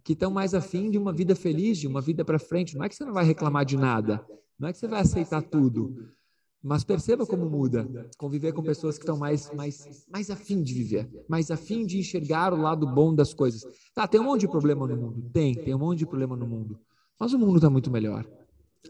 que 0.04 0.14
estão 0.14 0.32
mais 0.32 0.56
afim 0.56 0.90
de 0.90 0.98
uma 0.98 1.14
vida 1.14 1.36
feliz, 1.36 1.78
de 1.78 1.88
uma 1.88 2.02
vida 2.02 2.26
para 2.26 2.40
frente. 2.40 2.76
Não 2.76 2.84
é 2.84 2.90
que 2.90 2.96
você 2.96 3.06
não 3.06 3.14
vai 3.14 3.24
reclamar 3.24 3.64
de 3.64 3.78
nada, 3.78 4.26
não 4.58 4.68
é 4.68 4.74
que 4.74 4.80
você 4.80 4.88
vai 4.88 5.02
aceitar 5.02 5.44
tudo, 5.44 6.12
mas 6.60 6.84
perceba 6.84 7.24
como 7.24 7.48
muda. 7.48 7.88
Conviver 8.18 8.52
com 8.52 8.64
pessoas 8.64 8.98
que 8.98 9.04
estão 9.04 9.16
mais, 9.16 9.54
mais, 9.54 10.08
mais 10.12 10.32
afim 10.32 10.64
de 10.64 10.74
viver, 10.74 11.08
mais 11.30 11.52
afim 11.52 11.86
de 11.86 12.00
enxergar 12.00 12.52
o 12.52 12.58
lado 12.58 12.88
bom 12.88 13.14
das 13.14 13.32
coisas. 13.32 13.64
Tá, 13.94 14.08
tem 14.08 14.20
um 14.20 14.24
monte 14.24 14.42
de 14.42 14.48
problema 14.48 14.88
no 14.88 14.98
mundo. 14.98 15.30
Tem, 15.32 15.54
tem 15.54 15.76
um 15.76 15.80
monte 15.80 16.00
de 16.00 16.08
problema 16.08 16.36
no 16.36 16.48
mundo. 16.48 16.80
Mas 17.20 17.32
o 17.32 17.38
mundo 17.38 17.58
está 17.58 17.70
muito 17.70 17.92
melhor. 17.92 18.28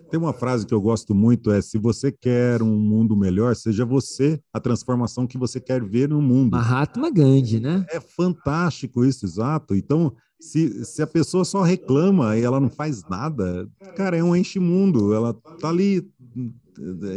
Tem 0.09 0.19
uma 0.19 0.33
frase 0.33 0.65
que 0.65 0.73
eu 0.73 0.81
gosto 0.81 1.13
muito, 1.13 1.51
é 1.51 1.61
se 1.61 1.77
você 1.77 2.11
quer 2.11 2.61
um 2.61 2.77
mundo 2.77 3.15
melhor, 3.15 3.55
seja 3.55 3.85
você 3.85 4.39
a 4.53 4.59
transformação 4.59 5.25
que 5.25 5.37
você 5.37 5.59
quer 5.59 5.83
ver 5.83 6.09
no 6.09 6.21
mundo. 6.21 6.51
Mahatma 6.51 7.09
Gandhi, 7.11 7.59
né? 7.59 7.85
É 7.89 7.99
fantástico 7.99 9.05
isso, 9.05 9.25
exato. 9.25 9.75
Então, 9.75 10.13
se, 10.39 10.83
se 10.85 11.01
a 11.01 11.07
pessoa 11.07 11.45
só 11.45 11.61
reclama 11.61 12.37
e 12.37 12.43
ela 12.43 12.59
não 12.59 12.69
faz 12.69 13.07
nada, 13.07 13.67
cara, 13.95 14.17
é 14.17 14.23
um 14.23 14.35
enche-mundo, 14.35 15.13
ela 15.13 15.33
tá 15.59 15.69
ali 15.69 16.07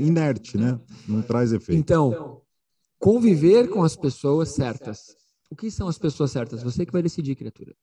inerte, 0.00 0.56
né? 0.56 0.78
Não 1.08 1.22
traz 1.22 1.52
efeito. 1.52 1.78
Então, 1.78 2.42
conviver 2.98 3.68
com 3.68 3.82
as 3.82 3.96
pessoas 3.96 4.50
certas. 4.50 5.16
O 5.50 5.56
que 5.56 5.70
são 5.70 5.88
as 5.88 5.98
pessoas 5.98 6.30
certas? 6.30 6.62
Você 6.62 6.84
que 6.84 6.92
vai 6.92 7.02
decidir, 7.02 7.36
criatura. 7.36 7.74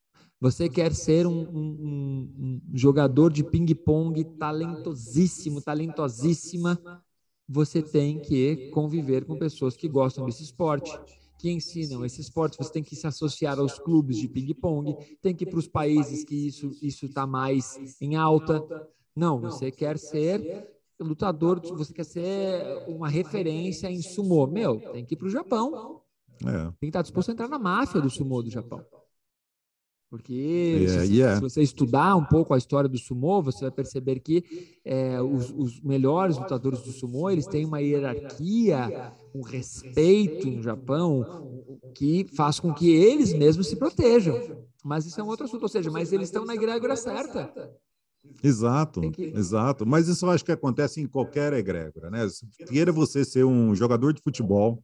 Você 0.43 0.67
quer 0.67 0.93
ser 0.93 1.25
um, 1.25 1.39
um, 1.39 2.29
um 2.38 2.62
jogador 2.73 3.32
de 3.32 3.45
ping-pong 3.45 4.25
talentosíssimo, 4.38 5.62
talentosíssima, 5.62 6.77
você 7.47 7.82
tem 7.82 8.19
que 8.19 8.69
conviver 8.71 9.23
com 9.23 9.39
pessoas 9.39 9.77
que 9.77 9.88
gostam 9.88 10.25
desse 10.25 10.43
esporte, 10.43 10.91
que 11.39 11.49
ensinam 11.49 12.03
esse 12.03 12.19
esporte. 12.19 12.58
Você 12.58 12.73
tem 12.73 12.84
que 12.84 12.93
se 12.93 13.08
associar 13.08 13.58
aos 13.58 13.79
clubes 13.79 14.17
de 14.17 14.27
ping-pong, 14.27 14.97
tem 15.21 15.34
que 15.34 15.45
ir 15.45 15.47
para 15.47 15.60
os 15.60 15.67
países 15.69 16.25
que 16.25 16.36
isso 16.36 16.71
isso 16.82 17.06
está 17.06 17.25
mais 17.25 17.97
em 18.01 18.17
alta. 18.17 18.62
Não, 19.15 19.39
você 19.39 19.71
quer 19.71 19.97
ser 19.97 20.67
lutador, 20.99 21.62
você 21.62 21.93
quer 21.93 22.03
ser 22.03 22.84
uma 22.89 23.08
referência 23.08 23.89
em 23.89 24.01
sumô. 24.01 24.45
Meu, 24.45 24.82
tem 24.91 25.06
que 25.06 25.13
ir 25.13 25.17
para 25.17 25.27
o 25.27 25.32
Japão. 25.32 26.01
É. 26.45 26.63
Tem 26.63 26.73
que 26.82 26.88
estar 26.88 27.01
disposto 27.01 27.29
a 27.29 27.32
entrar 27.32 27.47
na 27.47 27.58
máfia 27.58 28.01
do 28.01 28.10
sumô 28.10 28.43
do 28.43 28.49
Japão. 28.49 28.86
Porque 30.13 30.32
yeah, 30.32 31.06
se, 31.06 31.12
yeah. 31.12 31.36
se, 31.38 31.41
você 31.41 31.63
estudar 31.63 32.15
um 32.15 32.23
pouco 32.23 32.54
a 32.54 32.58
história 32.60 32.88
do 32.88 32.99
sumô, 32.99 33.41
você 33.41 33.62
vai 33.62 33.71
perceber 33.71 34.19
que 34.19 34.78
é, 34.86 35.19
os, 35.19 35.49
os, 35.49 35.82
melhores 35.82 36.38
lutadores 36.38 36.84
do 36.84 36.91
sumô 36.91 37.32
eles 37.32 37.47
têm 37.47 37.65
uma 37.65 37.82
hierarquia, 37.82 39.12
um 39.34 39.41
respeito 39.41 40.52
no 40.52 40.62
Japão 40.62 41.65
que 41.95 42.28
faz 42.36 42.60
com 42.60 42.71
que 42.71 42.91
eles 42.91 43.34
mesmos 43.34 43.65
se 43.65 43.76
protejam. 43.76 44.39
Mas 44.86 45.08
isso 45.08 45.19
é 45.19 45.23
um 45.23 45.30
outro 45.30 45.45
assunto, 45.45 45.63
ou 45.63 45.67
seja, 45.67 45.89
mas 45.89 46.13
eles 46.13 46.28
estão 46.28 46.45
na 46.45 46.54
egrégora 46.54 46.95
certa. 46.95 47.52
Exato, 48.43 49.02
que... 49.10 49.23
exato. 49.36 49.84
Mas 49.84 50.08
isso 50.08 50.28
eu 50.28 50.30
acho 50.30 50.45
que 50.45 50.52
acontece 50.52 51.02
em 51.02 51.08
qualquer 51.08 51.54
egrégora, 51.54 52.12
né? 52.12 52.19
Queira 52.67 52.91
você 52.91 53.26
ser 53.26 53.45
um 53.45 53.73
jogador 53.73 54.13
de 54.13 54.21
futebol 54.21 54.80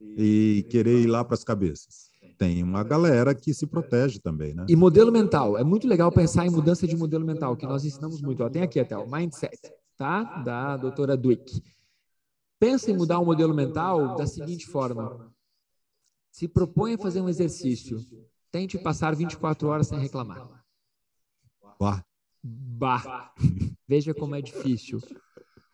e 0.00 0.64
querer 0.70 1.00
ir 1.00 1.08
lá 1.08 1.24
para 1.24 1.34
as 1.34 1.42
cabeças 1.42 2.07
tem 2.38 2.62
uma 2.62 2.84
galera 2.84 3.34
que 3.34 3.52
se 3.52 3.66
protege 3.66 4.20
também, 4.20 4.54
né? 4.54 4.64
E 4.68 4.76
modelo 4.76 5.10
mental. 5.10 5.58
É 5.58 5.64
muito 5.64 5.88
legal 5.88 6.12
pensar 6.12 6.46
em 6.46 6.50
mudança 6.50 6.86
de 6.86 6.96
modelo 6.96 7.26
mental, 7.26 7.56
que 7.56 7.66
nós 7.66 7.84
ensinamos 7.84 8.22
muito. 8.22 8.44
Ó, 8.44 8.48
tem 8.48 8.62
aqui 8.62 8.78
até 8.78 8.96
o 8.96 9.10
mindset. 9.10 9.58
tá? 9.96 10.22
Da 10.42 10.76
doutora 10.76 11.16
Duick. 11.16 11.60
Pensa 12.60 12.90
em 12.90 12.96
mudar 12.96 13.18
o 13.18 13.24
modelo 13.24 13.52
mental 13.52 14.16
da 14.16 14.26
seguinte 14.26 14.66
forma: 14.66 15.32
se 16.30 16.46
propõe 16.46 16.94
a 16.94 16.98
fazer 16.98 17.20
um 17.20 17.28
exercício, 17.28 17.98
tente 18.52 18.78
passar 18.78 19.14
24 19.16 19.66
horas 19.68 19.88
sem 19.88 19.98
reclamar. 19.98 20.48
Bah. 21.78 22.04
Bah. 22.42 23.32
Veja 23.86 24.14
como 24.14 24.36
é 24.36 24.40
difícil. 24.40 25.00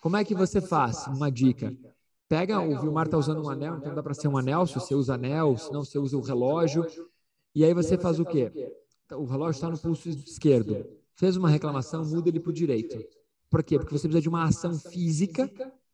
Como 0.00 0.16
é 0.16 0.24
que 0.24 0.35
você 0.35 0.61
faz? 0.61 1.07
Uma 1.07 1.31
dica. 1.31 1.74
Pega, 2.28 2.60
o 2.60 2.80
Vilmar 2.80 3.06
está 3.06 3.18
usando 3.18 3.44
um 3.44 3.50
anel, 3.50 3.76
então 3.76 3.94
dá 3.94 4.02
para 4.02 4.14
ser 4.14 4.28
um 4.28 4.37
anel, 4.37 4.66
se 4.66 4.74
você 4.74 4.94
usa 4.94 5.14
anel, 5.14 5.56
se 5.56 5.72
não 5.72 5.84
você 5.84 5.98
usa 5.98 6.16
o 6.16 6.20
relógio. 6.20 6.87
E 7.54 7.64
aí 7.64 7.74
você 7.74 7.98
faz 7.98 8.18
o 8.18 8.24
quê? 8.24 8.50
O 9.12 9.24
relógio 9.24 9.58
está 9.58 9.70
no 9.70 9.78
pulso 9.78 10.08
esquerdo. 10.08 10.87
Fez 11.14 11.37
uma 11.37 11.48
reclamação, 11.48 12.04
muda 12.04 12.28
ele 12.28 12.40
para 12.40 12.50
o 12.50 12.52
direito. 12.52 12.98
Por 13.50 13.62
quê? 13.62 13.78
Porque 13.78 13.92
você 13.92 14.08
precisa 14.08 14.22
de 14.22 14.28
uma 14.28 14.44
ação 14.44 14.74
física 14.78 15.50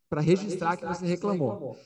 para 0.09 0.21
registrar 0.21 0.77
que 0.77 0.85
você 0.85 1.05
reclamou. 1.05 1.77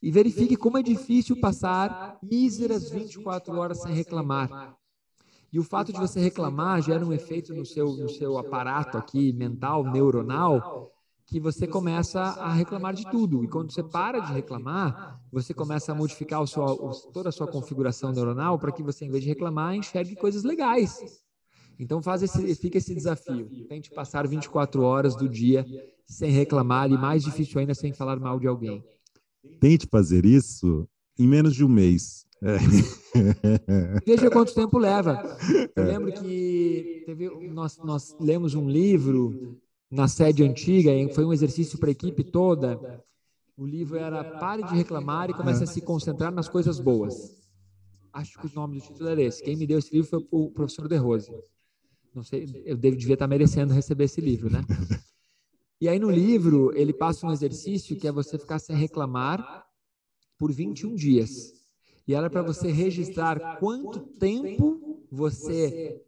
E 0.00 0.10
verifique 0.10 0.56
como 0.56 0.78
é 0.78 0.82
difícil 0.82 1.40
passar 1.40 2.18
míseras 2.22 2.90
24 2.90 3.56
horas 3.56 3.80
sem 3.80 3.92
reclamar. 3.92 4.76
E 5.50 5.58
o 5.58 5.64
fato 5.64 5.92
de 5.92 5.98
você 5.98 6.20
reclamar 6.20 6.82
gera 6.82 7.04
um 7.04 7.12
efeito 7.12 7.54
no 7.54 7.64
seu, 7.64 7.86
no 7.96 8.08
seu 8.08 8.36
aparato 8.38 8.98
aqui, 8.98 9.32
mental, 9.32 9.84
neuronal, 9.84 10.93
que 11.26 11.40
você 11.40 11.66
começa 11.66 12.20
a 12.20 12.52
reclamar 12.52 12.94
de 12.94 13.08
tudo. 13.10 13.42
E 13.42 13.48
quando 13.48 13.72
você 13.72 13.82
para 13.82 14.20
de 14.20 14.32
reclamar, 14.32 15.20
você 15.32 15.54
começa 15.54 15.92
a 15.92 15.94
modificar 15.94 16.42
o 16.42 16.46
seu, 16.46 16.64
toda 17.12 17.30
a 17.30 17.32
sua 17.32 17.46
configuração 17.46 18.12
neuronal 18.12 18.58
para 18.58 18.72
que 18.72 18.82
você, 18.82 19.04
em 19.04 19.10
vez 19.10 19.22
de 19.22 19.28
reclamar, 19.28 19.74
enxergue 19.74 20.14
coisas 20.16 20.44
legais. 20.44 20.98
Então 21.78 22.02
faz 22.02 22.22
esse, 22.22 22.54
fica 22.54 22.78
esse 22.78 22.94
desafio. 22.94 23.48
Tente 23.68 23.90
passar 23.90 24.28
24 24.28 24.82
horas 24.82 25.16
do 25.16 25.28
dia 25.28 25.66
sem 26.06 26.30
reclamar 26.30 26.90
e 26.90 26.98
mais 26.98 27.24
difícil 27.24 27.58
ainda 27.58 27.74
sem 27.74 27.92
falar 27.92 28.20
mal 28.20 28.38
de 28.38 28.46
alguém. 28.46 28.84
Tente 29.60 29.86
fazer 29.90 30.24
isso 30.24 30.88
em 31.18 31.26
menos 31.26 31.54
de 31.54 31.64
um 31.64 31.68
mês. 31.68 32.26
É. 32.42 32.58
Veja 34.06 34.30
quanto 34.30 34.54
tempo 34.54 34.78
leva. 34.78 35.22
Eu 35.74 35.84
lembro 35.84 36.12
que 36.12 37.02
teve, 37.06 37.48
nós, 37.48 37.78
nós 37.78 38.14
lemos 38.20 38.54
um 38.54 38.68
livro 38.68 39.58
na 39.90 40.08
sede 40.08 40.42
antiga, 40.42 40.90
foi 41.14 41.24
um 41.24 41.32
exercício 41.32 41.78
para 41.78 41.88
a 41.88 41.92
equipe 41.92 42.24
toda. 42.24 43.02
O 43.56 43.64
livro 43.64 43.96
era 43.96 44.24
Pare 44.38 44.64
de 44.64 44.74
reclamar 44.74 45.30
e 45.30 45.34
comece 45.34 45.62
a 45.62 45.66
se 45.66 45.80
concentrar 45.80 46.32
nas 46.32 46.48
coisas 46.48 46.80
boas. 46.80 47.14
Acho 48.12 48.38
que 48.38 48.46
o 48.46 48.54
nome 48.54 48.78
do 48.78 48.84
título 48.84 49.08
era 49.08 49.22
esse. 49.22 49.42
Quem 49.42 49.56
me 49.56 49.66
deu 49.66 49.78
esse 49.78 49.92
livro 49.92 50.08
foi 50.08 50.26
o 50.30 50.50
professor 50.50 50.88
De 50.88 50.96
Rose. 50.96 51.30
Não 52.14 52.22
sei, 52.22 52.62
eu 52.64 52.76
devia 52.76 53.14
estar 53.14 53.26
merecendo 53.26 53.74
receber 53.74 54.04
esse 54.04 54.20
livro, 54.20 54.50
né? 54.50 54.64
E 55.80 55.88
aí 55.88 55.98
no 55.98 56.10
livro 56.10 56.72
ele 56.74 56.92
passa 56.92 57.26
um 57.26 57.32
exercício 57.32 57.96
que 57.96 58.06
é 58.06 58.12
você 58.12 58.38
ficar 58.38 58.58
sem 58.58 58.74
reclamar 58.74 59.66
por 60.38 60.50
21 60.52 60.94
dias. 60.94 61.52
E 62.06 62.14
era 62.14 62.30
para 62.30 62.42
você 62.42 62.70
registrar 62.70 63.58
quanto 63.58 64.00
tempo 64.00 65.04
você 65.10 66.02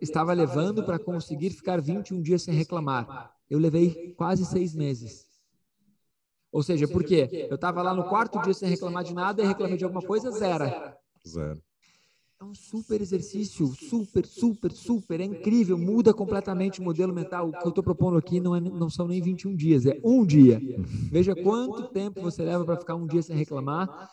estava 0.00 0.32
levando 0.32 0.84
para 0.84 0.98
conseguir 0.98 1.50
ficar 1.50 1.80
21 1.80 2.20
dias 2.22 2.42
sem 2.42 2.54
reclamar. 2.54 3.32
Eu 3.48 3.58
levei 3.58 4.14
quase 4.16 4.44
seis 4.44 4.74
meses. 4.74 5.26
Ou 6.50 6.62
seja, 6.62 6.86
por 6.86 7.02
quê? 7.02 7.46
Eu 7.48 7.54
estava 7.54 7.82
lá 7.82 7.94
no 7.94 8.04
quarto 8.04 8.40
dia 8.42 8.52
sem 8.52 8.68
reclamar 8.68 9.04
de 9.04 9.14
nada 9.14 9.42
e 9.42 9.46
reclamei 9.46 9.76
de 9.76 9.84
alguma 9.84 10.02
coisa, 10.02 10.30
zero. 10.30 10.64
Zero. 11.26 11.62
É 12.42 12.44
um 12.44 12.54
super 12.54 13.00
exercício, 13.00 13.68
super, 13.68 14.26
super, 14.26 14.72
super, 14.72 15.20
é 15.20 15.24
incrível, 15.24 15.78
muda 15.78 16.12
completamente 16.12 16.80
o 16.80 16.82
modelo 16.82 17.14
mental. 17.14 17.48
O 17.48 17.52
que 17.52 17.64
eu 17.64 17.68
estou 17.68 17.84
propondo 17.84 18.18
aqui 18.18 18.40
não, 18.40 18.56
é, 18.56 18.60
não 18.60 18.90
são 18.90 19.06
nem 19.06 19.22
21 19.22 19.54
dias, 19.54 19.86
é 19.86 20.00
um 20.02 20.26
dia. 20.26 20.60
Veja 21.08 21.36
quanto 21.36 21.88
tempo 21.90 22.20
você 22.20 22.42
leva 22.42 22.64
para 22.64 22.76
ficar 22.76 22.96
um 22.96 23.06
dia 23.06 23.22
sem 23.22 23.36
reclamar, 23.36 24.10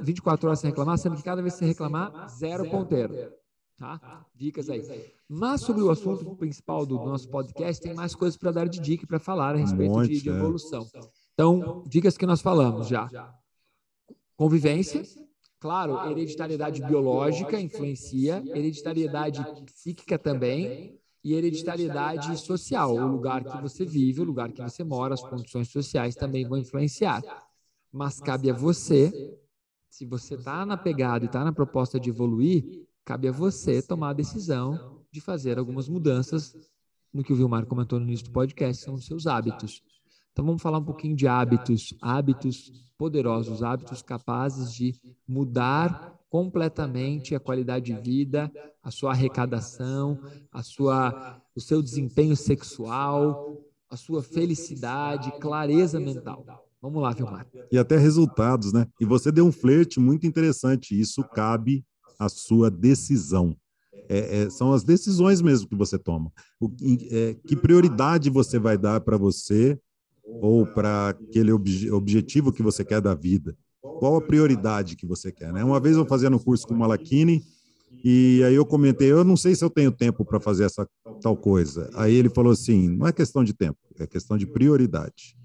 24 0.00 0.48
horas 0.48 0.60
sem 0.60 0.70
reclamar, 0.70 0.96
sendo 0.96 1.16
que 1.16 1.22
cada 1.22 1.42
vez 1.42 1.54
que 1.54 1.58
você 1.58 1.66
reclamar, 1.66 2.26
zero 2.30 2.70
ponteiro. 2.70 3.14
Tá? 3.78 4.26
Dicas 4.34 4.68
aí. 4.68 4.82
Mas 5.28 5.60
sobre 5.60 5.82
o 5.82 5.90
assunto 5.90 6.34
principal 6.34 6.84
do 6.84 6.96
nosso 6.96 7.28
podcast, 7.28 7.80
tem 7.82 7.94
mais 7.94 8.14
coisas 8.14 8.36
para 8.36 8.50
dar 8.50 8.68
de 8.68 8.80
dica 8.80 9.04
e 9.04 9.06
para 9.06 9.20
falar 9.20 9.54
a 9.54 9.58
respeito 9.58 9.92
um 9.92 9.96
monte, 9.96 10.14
de, 10.14 10.22
de 10.22 10.30
é. 10.30 10.32
evolução. 10.32 10.86
Então, 11.32 11.84
dicas 11.86 12.18
que 12.18 12.26
nós 12.26 12.40
falamos 12.40 12.88
já. 12.88 13.08
Convivência, 14.36 15.02
Claro, 15.60 16.08
hereditariedade 16.08 16.80
biológica 16.82 17.60
influencia, 17.60 18.42
hereditariedade 18.54 19.44
psíquica 19.64 20.16
também 20.16 20.96
e 21.24 21.34
hereditariedade 21.34 22.36
social. 22.38 22.94
O 22.94 23.06
lugar 23.08 23.42
que 23.42 23.60
você 23.60 23.84
vive, 23.84 24.20
o 24.20 24.24
lugar 24.24 24.52
que 24.52 24.62
você 24.62 24.84
mora, 24.84 25.14
as 25.14 25.22
condições 25.22 25.68
sociais 25.68 26.14
também 26.14 26.46
vão 26.46 26.58
influenciar. 26.58 27.22
Mas 27.90 28.20
cabe 28.20 28.50
a 28.50 28.54
você, 28.54 29.36
se 29.90 30.06
você 30.06 30.36
está 30.36 30.64
na 30.64 30.76
pegada 30.76 31.24
e 31.24 31.26
está 31.26 31.44
na 31.44 31.52
proposta 31.52 31.98
de 31.98 32.10
evoluir, 32.10 32.86
cabe 33.08 33.26
a 33.26 33.32
você 33.32 33.80
tomar 33.80 34.10
a 34.10 34.12
decisão 34.12 35.00
de 35.10 35.18
fazer 35.18 35.58
algumas 35.58 35.88
mudanças 35.88 36.54
no 37.10 37.24
que 37.24 37.32
o 37.32 37.36
Vilmar 37.36 37.64
comentou 37.64 37.98
no 37.98 38.04
início 38.04 38.26
do 38.26 38.32
podcast, 38.32 38.84
são 38.84 38.92
os 38.96 39.06
seus 39.06 39.26
hábitos. 39.26 39.82
Então 40.30 40.44
vamos 40.44 40.60
falar 40.60 40.76
um 40.76 40.84
pouquinho 40.84 41.16
de 41.16 41.26
hábitos, 41.26 41.94
hábitos 42.02 42.70
poderosos, 42.98 43.62
hábitos 43.62 44.02
capazes 44.02 44.74
de 44.74 44.94
mudar 45.26 46.20
completamente 46.28 47.34
a 47.34 47.40
qualidade 47.40 47.94
de 47.94 47.98
vida, 47.98 48.52
a 48.82 48.90
sua 48.90 49.12
arrecadação, 49.12 50.20
a 50.52 50.62
sua, 50.62 51.40
o 51.56 51.62
seu 51.62 51.80
desempenho 51.80 52.36
sexual, 52.36 53.56
a 53.88 53.96
sua 53.96 54.22
felicidade, 54.22 55.32
clareza 55.40 55.98
mental. 55.98 56.44
Vamos 56.78 57.02
lá, 57.02 57.12
Vilmar. 57.14 57.46
E 57.72 57.78
até 57.78 57.96
resultados, 57.96 58.70
né? 58.70 58.86
E 59.00 59.06
você 59.06 59.32
deu 59.32 59.46
um 59.46 59.52
flerte 59.52 59.98
muito 59.98 60.26
interessante. 60.26 61.00
Isso 61.00 61.24
cabe 61.24 61.82
à 62.18 62.28
sua 62.28 62.70
decisão. 62.70 63.56
É, 64.08 64.42
é, 64.42 64.50
são 64.50 64.72
as 64.72 64.82
decisões 64.82 65.42
mesmo 65.42 65.68
que 65.68 65.76
você 65.76 65.98
toma. 65.98 66.32
O, 66.60 66.70
é, 67.10 67.36
que 67.46 67.54
prioridade 67.54 68.30
você 68.30 68.58
vai 68.58 68.78
dar 68.78 69.00
para 69.00 69.16
você 69.16 69.78
ou 70.24 70.66
para 70.66 71.10
aquele 71.10 71.52
obje 71.52 71.90
objetivo 71.90 72.52
que 72.52 72.62
você 72.62 72.84
quer 72.84 73.00
da 73.00 73.14
vida? 73.14 73.56
Qual 73.80 74.16
a 74.16 74.20
prioridade 74.20 74.96
que 74.96 75.06
você 75.06 75.30
quer? 75.30 75.52
Né? 75.52 75.62
Uma 75.62 75.80
vez 75.80 75.96
eu 75.96 76.06
fazendo 76.06 76.36
um 76.36 76.40
curso 76.40 76.66
com 76.66 76.74
o 76.74 76.78
Malachini, 76.78 77.42
e 78.04 78.42
aí 78.44 78.54
eu 78.54 78.64
comentei, 78.64 79.10
eu 79.10 79.24
não 79.24 79.36
sei 79.36 79.54
se 79.54 79.64
eu 79.64 79.70
tenho 79.70 79.90
tempo 79.90 80.24
para 80.24 80.38
fazer 80.38 80.64
essa 80.64 80.88
tal 81.20 81.36
coisa. 81.36 81.90
Aí 81.94 82.14
ele 82.14 82.28
falou 82.28 82.52
assim, 82.52 82.88
não 82.88 83.06
é 83.06 83.12
questão 83.12 83.42
de 83.42 83.52
tempo, 83.52 83.78
é 83.98 84.06
questão 84.06 84.36
de 84.36 84.46
prioridade. 84.46 85.36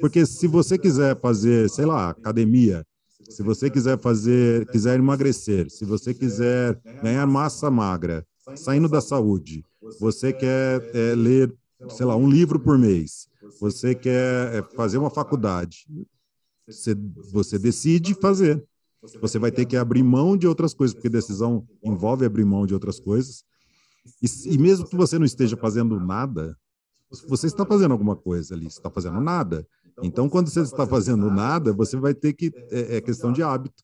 Porque 0.00 0.24
se 0.24 0.46
você 0.46 0.78
quiser 0.78 1.18
fazer, 1.20 1.68
sei 1.68 1.84
lá, 1.84 2.10
academia, 2.10 2.86
se 3.30 3.42
você 3.42 3.70
quiser 3.70 3.98
fazer, 3.98 4.66
quiser 4.70 4.98
emagrecer, 4.98 5.70
se 5.70 5.84
você 5.84 6.12
quiser 6.12 6.80
ganhar 7.02 7.26
massa 7.26 7.70
magra, 7.70 8.26
saindo 8.56 8.88
da 8.88 9.00
saúde, 9.00 9.64
você 10.00 10.32
quer 10.32 10.82
é, 10.94 11.14
ler, 11.14 11.54
sei 11.88 12.04
lá, 12.04 12.16
um 12.16 12.28
livro 12.28 12.58
por 12.58 12.76
mês, 12.76 13.28
você 13.60 13.94
quer 13.94 14.54
é, 14.54 14.62
fazer 14.74 14.98
uma 14.98 15.10
faculdade, 15.10 15.86
você, 16.66 16.94
você 17.32 17.58
decide 17.58 18.14
fazer. 18.14 18.62
Você 19.20 19.38
vai 19.38 19.50
ter 19.50 19.64
que 19.64 19.76
abrir 19.76 20.02
mão 20.02 20.36
de 20.36 20.46
outras 20.46 20.74
coisas, 20.74 20.92
porque 20.94 21.08
decisão 21.08 21.66
envolve 21.82 22.26
abrir 22.26 22.44
mão 22.44 22.66
de 22.66 22.74
outras 22.74 23.00
coisas. 23.00 23.44
E, 24.22 24.54
e 24.54 24.58
mesmo 24.58 24.86
que 24.86 24.96
você 24.96 25.18
não 25.18 25.24
esteja 25.24 25.56
fazendo 25.56 25.98
nada, 25.98 26.56
você 27.26 27.46
está 27.46 27.64
fazendo 27.64 27.92
alguma 27.92 28.14
coisa 28.14 28.54
ali, 28.54 28.70
você 28.70 28.78
está 28.78 28.90
fazendo 28.90 29.20
nada. 29.20 29.66
Então, 30.02 30.28
quando 30.28 30.48
você 30.48 30.60
está 30.60 30.86
fazendo 30.86 31.30
nada, 31.30 31.72
você 31.72 31.96
vai 31.96 32.14
ter 32.14 32.32
que. 32.32 32.52
É, 32.70 32.96
é 32.96 33.00
questão 33.00 33.32
de 33.32 33.42
hábito, 33.42 33.82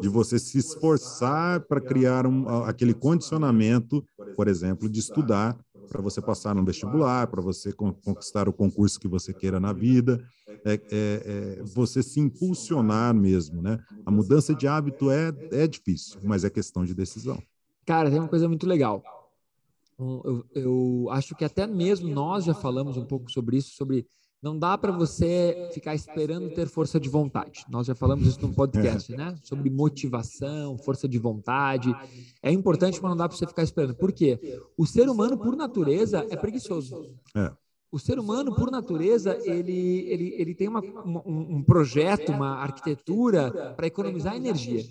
de 0.00 0.08
você 0.08 0.38
se 0.38 0.58
esforçar 0.58 1.60
para 1.60 1.80
criar 1.80 2.26
um, 2.26 2.48
aquele 2.64 2.94
condicionamento, 2.94 4.04
por 4.36 4.48
exemplo, 4.48 4.88
de 4.88 5.00
estudar 5.00 5.56
para 5.88 6.00
você 6.00 6.22
passar 6.22 6.54
no 6.54 6.64
vestibular, 6.64 7.26
para 7.26 7.42
você 7.42 7.72
conquistar 7.72 8.48
o 8.48 8.52
concurso 8.52 8.98
que 8.98 9.06
você 9.06 9.32
queira 9.34 9.60
na 9.60 9.72
vida, 9.74 10.24
é, 10.64 10.74
é, 10.74 10.80
é, 10.90 11.62
você 11.62 12.02
se 12.02 12.18
impulsionar 12.18 13.14
mesmo, 13.14 13.60
né? 13.60 13.78
A 14.06 14.10
mudança 14.10 14.54
de 14.54 14.66
hábito 14.66 15.10
é, 15.10 15.32
é 15.50 15.66
difícil, 15.66 16.18
mas 16.22 16.44
é 16.44 16.50
questão 16.50 16.84
de 16.84 16.94
decisão. 16.94 17.42
Cara, 17.84 18.10
tem 18.10 18.18
uma 18.18 18.28
coisa 18.28 18.48
muito 18.48 18.66
legal. 18.66 19.02
Eu, 19.98 20.44
eu 20.54 21.08
acho 21.10 21.34
que 21.34 21.44
até 21.44 21.66
mesmo 21.66 22.08
nós 22.08 22.44
já 22.44 22.54
falamos 22.54 22.96
um 22.96 23.04
pouco 23.04 23.30
sobre 23.30 23.56
isso, 23.56 23.74
sobre 23.74 24.06
não 24.42 24.58
dá 24.58 24.76
para 24.76 24.90
você 24.90 25.70
ficar 25.72 25.94
esperando 25.94 26.50
ter 26.50 26.66
força 26.66 26.98
de 26.98 27.08
vontade. 27.08 27.64
Nós 27.70 27.86
já 27.86 27.94
falamos 27.94 28.26
isso 28.26 28.42
no 28.42 28.52
podcast, 28.52 29.14
né? 29.14 29.36
Sobre 29.44 29.70
motivação, 29.70 30.76
força 30.76 31.08
de 31.08 31.16
vontade. 31.16 31.94
É 32.42 32.50
importante, 32.50 33.00
mas 33.00 33.10
não 33.10 33.16
dá 33.16 33.28
para 33.28 33.38
você 33.38 33.46
ficar 33.46 33.62
esperando. 33.62 33.94
Por 33.94 34.12
quê? 34.12 34.60
O 34.76 34.84
ser 34.84 35.08
humano, 35.08 35.38
por 35.38 35.54
natureza, 35.54 36.26
é 36.28 36.36
preguiçoso. 36.36 37.14
É. 37.36 37.52
O 37.92 37.98
ser 37.98 38.18
humano, 38.18 38.54
por 38.54 38.70
natureza, 38.70 39.38
ele, 39.44 40.08
ele, 40.08 40.34
ele 40.38 40.54
tem 40.54 40.66
uma, 40.66 40.80
uma, 40.80 41.22
um 41.26 41.62
projeto, 41.62 42.32
uma 42.32 42.56
arquitetura 42.56 43.74
para 43.76 43.86
economizar 43.86 44.34
energia 44.34 44.82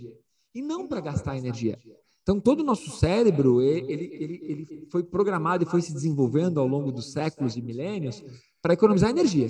e 0.54 0.62
não 0.62 0.88
para 0.88 1.02
gastar 1.02 1.36
energia. 1.36 1.78
Então, 2.22 2.40
todo 2.40 2.60
o 2.62 2.64
nosso 2.64 2.90
cérebro, 2.92 3.62
ele, 3.62 3.92
ele, 3.92 4.40
ele 4.44 4.88
foi 4.92 5.04
programado 5.04 5.64
e 5.64 5.68
foi 5.68 5.82
se 5.82 5.92
desenvolvendo 5.92 6.60
ao 6.60 6.68
longo 6.68 6.92
dos 6.92 7.12
séculos 7.12 7.56
e 7.56 7.62
milênios 7.62 8.24
para 8.62 8.74
economizar 8.74 9.10
energia. 9.10 9.48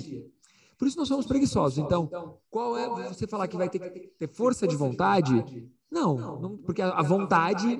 Por 0.78 0.88
isso 0.88 0.96
nós 0.96 1.06
somos 1.06 1.26
preguiçosos. 1.26 1.78
Então, 1.78 2.38
qual 2.50 2.76
é 2.76 2.88
você 3.08 3.26
falar 3.26 3.46
que 3.46 3.56
vai 3.56 3.68
ter 3.68 3.78
que 3.78 4.00
ter 4.18 4.28
força 4.28 4.66
de 4.66 4.74
vontade? 4.74 5.70
Não, 5.90 6.40
não 6.40 6.56
porque 6.56 6.80
a 6.80 7.02
vontade 7.02 7.78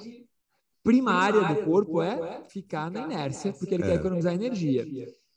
primária 0.83 1.43
do 1.43 1.65
corpo 1.65 2.03
é 2.03 2.45
ficar 2.49 2.91
na 2.91 3.01
inércia, 3.03 3.53
porque 3.53 3.75
ele 3.75 3.85
quer 3.85 3.95
economizar 3.95 4.35
energia. 4.35 4.87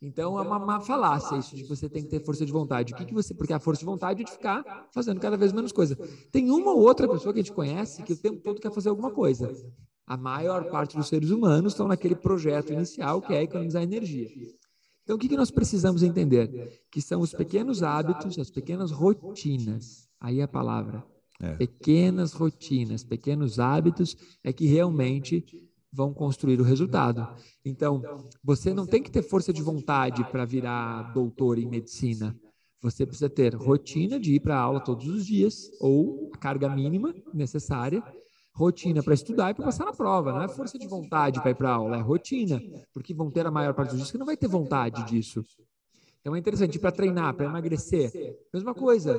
Então 0.05 0.37
é 0.37 0.41
uma, 0.43 0.57
uma 0.57 0.79
falácia 0.79 1.35
isso 1.35 1.55
de 1.55 1.63
que 1.63 1.69
você 1.69 1.89
tem 1.89 2.03
que 2.03 2.09
ter 2.09 2.23
força 2.23 2.45
de 2.45 2.51
vontade. 2.51 2.93
O 2.93 2.95
que, 2.95 3.05
que 3.05 3.13
você, 3.13 3.33
porque 3.33 3.53
a 3.53 3.59
força 3.59 3.79
de 3.79 3.85
vontade 3.85 4.21
é 4.21 4.25
de 4.25 4.31
ficar 4.31 4.87
fazendo 4.93 5.19
cada 5.19 5.35
vez 5.35 5.51
menos 5.51 5.71
coisa. 5.71 5.95
Tem 6.31 6.51
uma 6.51 6.71
ou 6.71 6.81
outra 6.81 7.07
pessoa 7.07 7.33
que 7.33 7.39
a 7.39 7.43
gente 7.43 7.51
conhece 7.51 8.03
que 8.03 8.13
o 8.13 8.17
tempo 8.17 8.39
todo 8.39 8.61
quer 8.61 8.71
fazer 8.71 8.89
alguma 8.89 9.09
coisa. 9.09 9.51
A 10.05 10.15
maior 10.15 10.69
parte 10.69 10.95
dos 10.95 11.07
seres 11.07 11.31
humanos 11.31 11.73
estão 11.73 11.87
naquele 11.87 12.15
projeto 12.15 12.71
inicial 12.71 13.19
que 13.19 13.33
é 13.33 13.41
economizar 13.41 13.81
energia. 13.81 14.29
Então 15.03 15.15
o 15.15 15.19
que, 15.19 15.27
que 15.27 15.37
nós 15.37 15.49
precisamos 15.49 16.03
entender? 16.03 16.83
Que 16.91 17.01
são 17.01 17.19
os 17.21 17.33
pequenos 17.33 17.81
hábitos, 17.81 18.37
as 18.37 18.51
pequenas 18.51 18.91
rotinas. 18.91 20.07
Aí 20.19 20.39
é 20.39 20.43
a 20.43 20.47
palavra. 20.47 21.03
É. 21.41 21.55
Pequenas 21.55 22.31
rotinas, 22.33 23.03
pequenos 23.03 23.59
hábitos 23.59 24.15
é 24.43 24.53
que 24.53 24.67
realmente 24.67 25.43
vão 25.95 26.13
construir 26.13 26.59
o 26.59 26.63
resultado. 26.63 27.27
Então, 27.63 28.01
você 28.43 28.73
não 28.73 28.85
tem 28.85 29.01
que 29.01 29.09
ter 29.09 29.23
força 29.23 29.53
de 29.53 29.61
vontade 29.61 30.23
para 30.25 30.43
virar 30.45 31.13
doutor 31.13 31.57
em 31.57 31.65
medicina. 31.65 32.37
Você 32.81 33.05
precisa 33.05 33.29
ter 33.29 33.55
rotina 33.55 34.19
de 34.19 34.35
ir 34.35 34.41
para 34.41 34.57
a 34.57 34.59
aula 34.59 34.79
todos 34.79 35.07
os 35.07 35.25
dias, 35.25 35.71
ou 35.79 36.29
a 36.33 36.37
carga 36.37 36.69
mínima 36.69 37.15
necessária, 37.33 38.03
rotina 38.53 39.01
para 39.01 39.13
estudar 39.13 39.51
e 39.51 39.53
para 39.53 39.65
passar 39.65 39.85
na 39.85 39.93
prova. 39.93 40.33
Não 40.33 40.43
é 40.43 40.47
força 40.47 40.77
de 40.77 40.87
vontade 40.87 41.41
para 41.41 41.51
ir 41.51 41.55
para 41.55 41.69
a 41.69 41.73
aula, 41.73 41.97
é 41.97 42.01
rotina, 42.01 42.61
porque 42.93 43.13
vão 43.13 43.31
ter 43.31 43.45
a 43.45 43.51
maior 43.51 43.73
parte 43.73 43.89
dos 43.89 43.99
dias 43.99 44.11
que 44.11 44.17
não 44.17 44.25
vai 44.25 44.37
ter 44.37 44.47
vontade 44.47 45.03
disso. 45.05 45.43
Então 46.19 46.35
é 46.35 46.39
interessante 46.39 46.77
para 46.77 46.91
treinar, 46.91 47.33
para 47.33 47.45
emagrecer. 47.45 48.37
Mesma 48.53 48.73
coisa 48.73 49.17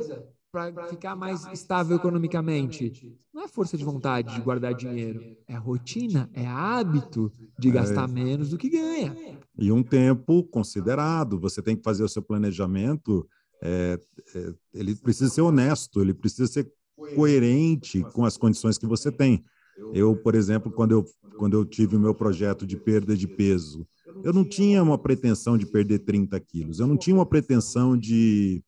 para 0.51 0.88
ficar 0.88 1.14
mais 1.14 1.47
estável 1.53 1.97
economicamente. 1.97 3.14
Não 3.32 3.44
é 3.44 3.49
força 3.49 3.76
de 3.76 3.84
vontade 3.84 4.34
de 4.34 4.40
guardar 4.40 4.74
dinheiro, 4.74 5.20
é 5.47 5.57
rotina, 5.57 6.30
é 6.32 6.47
hábito 6.47 7.30
de 7.59 7.70
gastar 7.70 8.09
é. 8.09 8.12
menos 8.12 8.51
do 8.51 8.59
que 8.59 8.68
ganha. 8.68 9.14
E 9.59 9.70
um 9.70 9.82
tempo 9.82 10.42
considerado. 10.44 11.38
Você 11.40 11.61
tem 11.61 11.76
que 11.76 11.82
fazer 11.82 12.03
o 12.05 12.09
seu 12.09 12.22
planejamento. 12.22 13.28
É, 13.62 13.99
é, 14.34 14.55
ele 14.72 14.94
precisa 14.94 15.30
ser 15.30 15.42
honesto, 15.42 16.01
ele 16.01 16.14
precisa 16.14 16.47
ser 16.47 16.70
coerente 17.14 18.03
com 18.12 18.24
as 18.24 18.36
condições 18.36 18.78
que 18.78 18.86
você 18.86 19.12
tem. 19.12 19.44
Eu, 19.92 20.16
por 20.16 20.34
exemplo, 20.34 20.72
quando 20.72 20.92
eu, 20.92 21.05
quando 21.36 21.55
eu 21.55 21.64
tive 21.64 21.97
o 21.97 22.01
meu 22.01 22.14
projeto 22.14 22.66
de 22.66 22.76
perda 22.76 23.14
de 23.14 23.26
peso, 23.26 23.86
eu 24.24 24.32
não 24.32 24.44
tinha 24.44 24.82
uma 24.82 24.97
pretensão 24.97 25.59
de 25.59 25.66
perder 25.66 26.01
30 26.01 26.38
quilos, 26.40 26.80
eu 26.80 26.86
não 26.86 26.97
tinha 26.97 27.14
uma 27.14 27.26
pretensão 27.26 27.97
de 27.97 28.62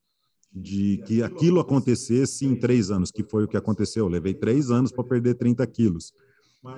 de 0.59 1.03
que 1.07 1.23
aquilo 1.23 1.61
acontecesse 1.61 2.45
em 2.45 2.55
três 2.55 2.91
anos, 2.91 3.11
que 3.11 3.23
foi 3.23 3.45
o 3.45 3.49
que 3.49 3.57
aconteceu. 3.57 4.05
Eu 4.05 4.11
levei 4.11 4.35
três 4.35 4.71
anos 4.71 4.93
para 4.93 5.05
perder 5.05 5.35
30 5.35 5.67
quilos. 5.67 6.13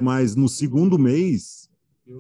Mas 0.00 0.36
no 0.36 0.48
segundo 0.48 0.98
mês, 0.98 1.68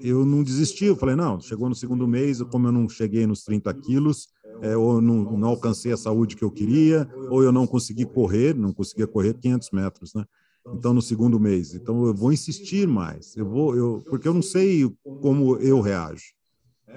eu 0.02 0.24
não 0.24 0.42
desisti. 0.42 0.86
Eu 0.86 0.96
falei, 0.96 1.14
não, 1.14 1.40
chegou 1.40 1.68
no 1.68 1.74
segundo 1.74 2.06
mês, 2.08 2.42
como 2.42 2.66
eu 2.66 2.72
não 2.72 2.88
cheguei 2.88 3.26
nos 3.26 3.44
30 3.44 3.72
quilos, 3.74 4.28
é, 4.62 4.76
ou 4.76 5.00
não, 5.00 5.36
não 5.36 5.48
alcancei 5.48 5.92
a 5.92 5.96
saúde 5.96 6.36
que 6.36 6.44
eu 6.44 6.50
queria, 6.50 7.08
ou 7.28 7.42
eu 7.42 7.52
não 7.52 7.66
consegui 7.66 8.04
correr, 8.04 8.54
não 8.54 8.72
conseguia 8.72 9.06
correr 9.06 9.34
500 9.34 9.70
metros, 9.72 10.14
né? 10.14 10.24
Então, 10.74 10.92
no 10.92 11.00
segundo 11.00 11.40
mês. 11.40 11.74
Então, 11.74 12.04
eu 12.04 12.14
vou 12.14 12.32
insistir 12.32 12.86
mais. 12.86 13.36
Eu 13.36 13.48
vou, 13.48 13.76
eu, 13.76 14.02
porque 14.08 14.28
eu 14.28 14.34
não 14.34 14.42
sei 14.42 14.90
como 15.20 15.56
eu 15.56 15.80
reajo 15.80 16.39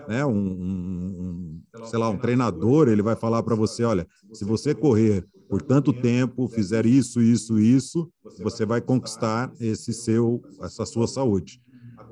né, 0.08 0.26
um, 0.26 0.36
um, 0.38 1.62
sei 1.82 2.00
lá, 2.00 2.10
um 2.10 2.18
treinador, 2.18 2.88
ele 2.88 3.02
vai 3.02 3.16
falar 3.16 3.44
para 3.44 3.56
você, 3.56 3.84
olha, 3.84 4.08
se 4.32 4.46
você 4.46 4.74
correr 4.76 5.26
por 5.50 5.62
tanto 5.62 5.94
tempo, 5.94 6.48
fizer 6.48 6.86
isso, 6.86 7.22
isso, 7.22 7.60
isso, 7.60 8.12
você 8.38 8.66
vai 8.66 8.82
conquistar 8.82 9.54
esse 9.60 9.94
seu, 9.94 10.44
essa 10.62 10.86
sua 10.86 11.08
saúde. 11.08 11.60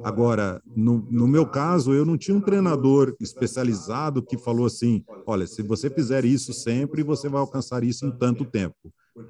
Agora, 0.02 0.62
no, 0.76 1.06
no 1.10 1.28
meu 1.28 1.46
caso, 1.46 1.94
eu 1.94 2.06
não 2.06 2.18
tinha 2.18 2.36
um 2.36 2.42
treinador 2.42 3.16
especializado 3.20 4.24
que 4.24 4.38
falou 4.38 4.66
assim, 4.66 5.04
olha, 5.26 5.46
se 5.48 5.62
você 5.62 5.90
fizer 5.90 6.26
isso 6.26 6.54
sempre, 6.54 7.04
você 7.04 7.30
vai 7.30 7.40
alcançar 7.42 7.84
isso 7.84 8.06
em 8.06 8.12
tanto 8.12 8.46
tempo. 8.46 8.76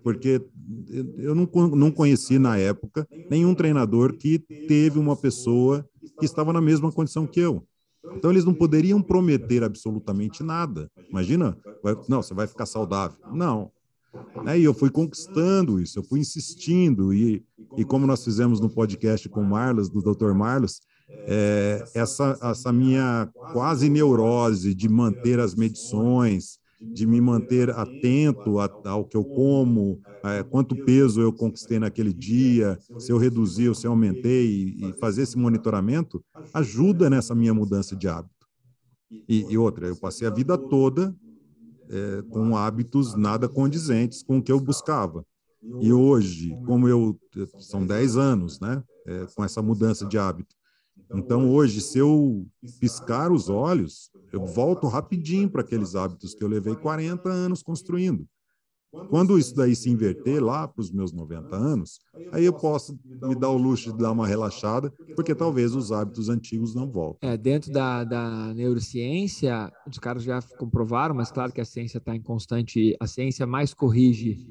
Porque 0.03 0.41
eu 1.17 1.35
não, 1.35 1.47
não 1.75 1.91
conheci 1.91 2.39
na 2.39 2.57
época 2.57 3.07
nenhum 3.29 3.53
treinador 3.53 4.15
que 4.17 4.43
teve 4.67 4.97
uma 4.99 5.15
pessoa 5.15 5.85
que 6.19 6.25
estava 6.25 6.53
na 6.53 6.61
mesma 6.61 6.91
condição 6.91 7.27
que 7.27 7.39
eu. 7.39 7.65
Então, 8.15 8.31
eles 8.31 8.45
não 8.45 8.53
poderiam 8.53 9.01
prometer 9.01 9.63
absolutamente 9.63 10.43
nada. 10.43 10.89
Imagina, 11.09 11.57
vai, 11.83 11.95
não, 12.07 12.21
você 12.21 12.33
vai 12.33 12.47
ficar 12.47 12.65
saudável. 12.65 13.17
Não. 13.31 13.71
Né? 14.43 14.59
E 14.59 14.63
eu 14.63 14.73
fui 14.73 14.89
conquistando 14.89 15.79
isso, 15.79 15.99
eu 15.99 16.03
fui 16.03 16.19
insistindo. 16.19 17.13
E, 17.13 17.43
e 17.77 17.85
como 17.85 18.07
nós 18.07 18.23
fizemos 18.23 18.59
no 18.59 18.69
podcast 18.69 19.27
com 19.29 19.41
o 19.41 19.45
Marlos, 19.45 19.89
do 19.89 20.01
Dr. 20.01 20.33
Marlos, 20.33 20.81
é, 21.27 21.83
essa, 21.93 22.37
essa 22.41 22.71
minha 22.71 23.29
quase 23.53 23.89
neurose 23.89 24.73
de 24.73 24.89
manter 24.89 25.39
as 25.39 25.55
medições, 25.55 26.59
de 26.93 27.05
me 27.05 27.21
manter 27.21 27.69
atento 27.71 28.57
ao 28.83 29.05
que 29.05 29.15
eu 29.17 29.25
como, 29.25 30.01
é, 30.23 30.43
quanto 30.43 30.75
peso 30.75 31.21
eu 31.21 31.33
conquistei 31.33 31.79
naquele 31.79 32.13
dia, 32.13 32.77
se 32.97 33.11
eu 33.11 33.17
reduzi 33.17 33.67
ou 33.67 33.75
se 33.75 33.87
eu 33.87 33.91
aumentei, 33.91 34.75
e 34.77 34.93
fazer 34.99 35.23
esse 35.23 35.37
monitoramento 35.37 36.23
ajuda 36.53 37.09
nessa 37.09 37.33
minha 37.33 37.53
mudança 37.53 37.95
de 37.95 38.07
hábito. 38.07 38.47
E, 39.27 39.45
e 39.49 39.57
outra, 39.57 39.87
eu 39.87 39.95
passei 39.95 40.27
a 40.27 40.31
vida 40.31 40.57
toda 40.57 41.15
é, 41.89 42.23
com 42.29 42.55
hábitos 42.55 43.15
nada 43.15 43.49
condizentes 43.49 44.23
com 44.23 44.37
o 44.37 44.43
que 44.43 44.51
eu 44.51 44.59
buscava. 44.59 45.25
E 45.79 45.91
hoje, 45.93 46.57
como 46.63 46.87
eu 46.87 47.19
são 47.59 47.85
10 47.85 48.17
anos, 48.17 48.59
né, 48.59 48.83
é, 49.05 49.27
com 49.35 49.43
essa 49.43 49.61
mudança 49.61 50.05
de 50.05 50.17
hábito, 50.17 50.55
então, 51.13 51.49
hoje, 51.49 51.81
se 51.81 51.97
eu 51.99 52.47
piscar 52.79 53.31
os 53.31 53.49
olhos, 53.49 54.10
eu 54.31 54.45
volto 54.45 54.87
rapidinho 54.87 55.49
para 55.49 55.61
aqueles 55.61 55.95
hábitos 55.95 56.33
que 56.33 56.43
eu 56.43 56.47
levei 56.47 56.75
40 56.75 57.29
anos 57.29 57.61
construindo. 57.61 58.27
Quando 59.09 59.39
isso 59.39 59.55
daí 59.55 59.73
se 59.73 59.89
inverter 59.89 60.43
lá 60.43 60.67
para 60.67 60.81
os 60.81 60.91
meus 60.91 61.13
90 61.13 61.55
anos, 61.55 62.01
aí 62.29 62.43
eu 62.43 62.51
posso 62.51 62.99
me 63.05 63.35
dar 63.35 63.49
o 63.49 63.57
luxo 63.57 63.93
de 63.93 63.97
dar 63.97 64.11
uma 64.11 64.27
relaxada, 64.27 64.91
porque 65.15 65.33
talvez 65.33 65.73
os 65.73 65.93
hábitos 65.93 66.27
antigos 66.27 66.75
não 66.75 66.91
voltem. 66.91 67.29
É, 67.29 67.37
dentro 67.37 67.71
da, 67.71 68.03
da 68.03 68.53
neurociência, 68.53 69.71
os 69.87 69.97
caras 69.97 70.23
já 70.23 70.41
comprovaram, 70.57 71.15
mas 71.15 71.31
claro 71.31 71.53
que 71.53 71.61
a 71.61 71.65
ciência 71.65 71.99
está 71.99 72.13
em 72.13 72.21
constante. 72.21 72.95
A 72.99 73.07
ciência 73.07 73.47
mais 73.47 73.73
corrige 73.73 74.45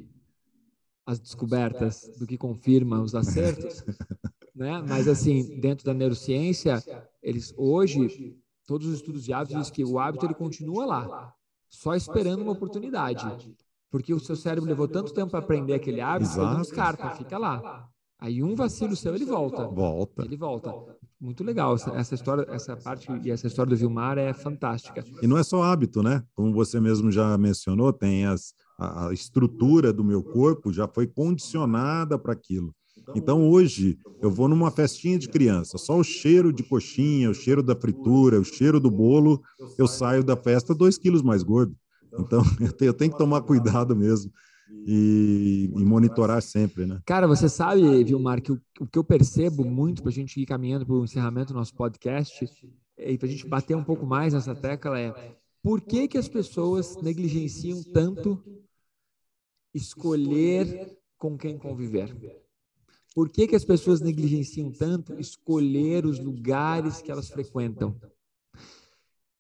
as 1.05 1.21
descobertas 1.21 2.11
do 2.19 2.27
que 2.27 2.39
confirma 2.39 3.03
os 3.03 3.15
acertos. 3.15 3.85
né? 4.55 4.83
Mas 4.89 5.07
assim, 5.07 5.61
dentro 5.61 5.85
da 5.85 5.93
neurociência, 5.93 6.83
eles 7.23 7.53
hoje 7.59 8.39
todos 8.71 8.87
os 8.87 8.95
estudos 8.95 9.25
de 9.25 9.33
hábitos 9.33 9.57
dizem 9.57 9.73
que 9.73 9.85
o 9.85 9.99
hábito 9.99 10.25
ele 10.25 10.35
continua 10.35 10.87
lá, 10.87 11.35
só 11.69 11.93
esperando 11.97 12.43
uma 12.43 12.53
oportunidade. 12.53 13.27
Porque 13.91 14.15
o 14.15 14.21
seu 14.21 14.37
cérebro 14.37 14.69
levou 14.69 14.87
tanto 14.87 15.13
tempo 15.13 15.33
para 15.33 15.41
aprender 15.41 15.75
aquele 15.75 16.01
hábito, 16.01 16.31
ele 16.37 16.45
não 16.45 16.61
descarta, 16.61 17.11
fica 17.11 17.37
lá. 17.37 17.89
Aí 18.17 18.45
um 18.45 18.55
vacilo 18.55 18.95
seu, 18.95 19.13
ele 19.13 19.25
volta. 19.25 19.67
Volta. 19.67 20.25
Ele 20.25 20.37
volta. 20.37 20.73
Muito 21.21 21.43
legal. 21.43 21.75
Essa, 21.75 21.91
essa, 21.97 22.15
história, 22.15 22.47
essa 22.49 22.77
parte 22.77 23.11
e 23.25 23.31
essa 23.33 23.49
história 23.49 23.71
do 23.71 23.77
Vilmar 23.77 24.17
é 24.19 24.33
fantástica. 24.33 25.03
E 25.21 25.27
não 25.27 25.37
é 25.37 25.43
só 25.43 25.65
hábito, 25.65 26.01
né? 26.01 26.23
Como 26.33 26.53
você 26.53 26.79
mesmo 26.79 27.11
já 27.11 27.37
mencionou, 27.37 27.93
tem 27.93 28.25
as, 28.25 28.55
a, 28.79 29.09
a 29.09 29.13
estrutura 29.13 29.93
do 29.93 30.05
meu 30.05 30.23
corpo 30.23 30.73
já 30.73 30.87
foi 30.87 31.09
condicionada 31.09 32.17
para 32.17 32.35
aquilo. 32.35 32.73
Então, 33.15 33.49
hoje, 33.49 33.99
eu 34.21 34.31
vou 34.31 34.49
numa 34.49 34.71
festinha 34.71 35.19
de 35.19 35.29
criança, 35.29 35.79
só 35.79 35.99
o 35.99 36.05
cheiro 36.05 36.53
de 36.53 36.63
coxinha, 36.63 37.31
o 37.31 37.35
cheiro 37.35 37.63
da 37.63 37.75
fritura, 37.75 38.41
o 38.41 38.45
cheiro 38.45 38.79
do 38.79 38.91
bolo, 38.91 39.43
eu 39.79 39.87
saio 39.87 40.23
da 40.23 40.37
festa 40.37 40.75
dois 40.75 40.99
quilos 40.99 41.23
mais 41.23 41.43
gordo. 41.43 41.75
Então, 42.19 42.43
eu 42.81 42.93
tenho 42.93 43.11
que 43.11 43.19
tomar 43.19 43.43
cuidado 43.43 43.97
mesmo 43.97 44.31
e, 44.87 45.71
e 45.77 45.85
monitorar 45.85 46.43
sempre, 46.43 46.87
né? 46.87 47.01
Cara, 47.05 47.27
você 47.27 47.49
sabe, 47.49 48.05
Vilmar, 48.05 48.41
que 48.41 48.53
o, 48.53 48.61
o 48.81 48.87
que 48.87 48.99
eu 48.99 49.05
percebo 49.05 49.65
muito 49.65 50.03
para 50.03 50.11
a 50.11 50.15
gente 50.15 50.41
ir 50.41 50.47
caminhando 50.47 50.87
para 50.87 50.95
o 50.95 51.05
encerramento 51.05 51.53
do 51.53 51.59
nosso 51.59 51.75
podcast 51.75 52.49
e 52.99 53.19
para 53.19 53.29
a 53.29 53.31
gente 53.31 53.47
bater 53.47 53.77
um 53.77 53.85
pouco 53.85 54.07
mais 54.07 54.35
nessa 54.35 54.55
tecla 54.55 54.99
é 54.99 55.15
por 55.63 55.81
que, 55.81 56.09
que 56.09 56.19
as 56.19 56.29
pessoas 56.29 56.97
negligenciam 57.03 57.83
tanto 57.93 58.43
escolher 59.75 60.97
com 61.19 61.37
quem 61.37 61.59
conviver? 61.59 62.17
Por 63.15 63.29
que, 63.29 63.47
que 63.47 63.57
as 63.57 63.65
pessoas 63.65 64.01
negligenciam 64.01 64.71
tanto 64.71 65.19
escolher 65.19 66.07
os 66.07 66.19
lugares 66.19 67.03
que 67.03 67.11
elas 67.11 67.29
frequentam? 67.29 67.95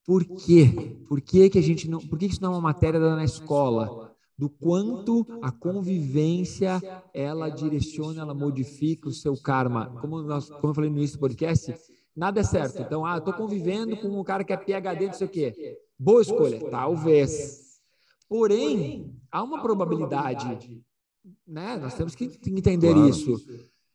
Por 0.04 0.24
quê? 0.24 0.98
Por 1.08 1.20
que, 1.20 1.48
que 1.48 1.58
a 1.58 1.62
gente 1.62 1.88
não. 1.88 2.00
Por 2.00 2.18
que 2.18 2.26
isso 2.26 2.42
não 2.42 2.52
é 2.52 2.54
uma 2.56 2.60
matéria 2.60 2.98
na 2.98 3.24
escola? 3.24 4.10
do 4.40 4.48
quanto 4.48 5.26
a 5.42 5.52
convivência 5.52 6.80
ela 7.12 7.50
direciona, 7.50 8.22
ela 8.22 8.32
modifica 8.32 9.06
o 9.06 9.12
seu 9.12 9.36
karma. 9.36 9.94
Como, 10.00 10.22
nós, 10.22 10.48
como 10.48 10.70
eu 10.70 10.74
falei 10.74 10.88
no 10.88 10.96
início 10.96 11.18
do 11.18 11.20
podcast, 11.20 11.74
nada 12.16 12.40
é 12.40 12.42
certo. 12.42 12.80
Então, 12.80 13.04
ah, 13.04 13.18
estou 13.18 13.34
convivendo 13.34 13.98
com 13.98 14.08
um 14.08 14.24
cara 14.24 14.42
que 14.42 14.54
é 14.54 14.56
PHD, 14.56 15.06
não 15.08 15.12
sei 15.12 15.26
o 15.26 15.30
quê. 15.30 15.78
Boa 15.98 16.22
escolha, 16.22 16.58
talvez. 16.70 17.82
Porém, 18.26 19.14
há 19.30 19.42
uma 19.42 19.60
probabilidade, 19.60 20.82
né? 21.46 21.76
Nós 21.76 21.94
temos 21.94 22.14
que 22.14 22.24
entender 22.46 22.92
claro. 22.92 23.08
isso. 23.08 23.36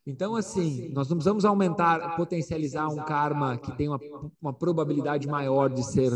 Então, 0.05 0.35
assim, 0.35 0.89
nós 0.89 1.09
não 1.09 1.17
precisamos 1.17 1.45
aumentar, 1.45 2.15
potencializar 2.15 2.87
um 2.87 2.97
karma 2.97 3.57
que 3.57 3.71
tem 3.75 3.89
uma, 3.89 3.99
uma 4.39 4.53
probabilidade 4.53 5.27
maior 5.27 5.67
de 5.69 5.83
ser 5.83 6.11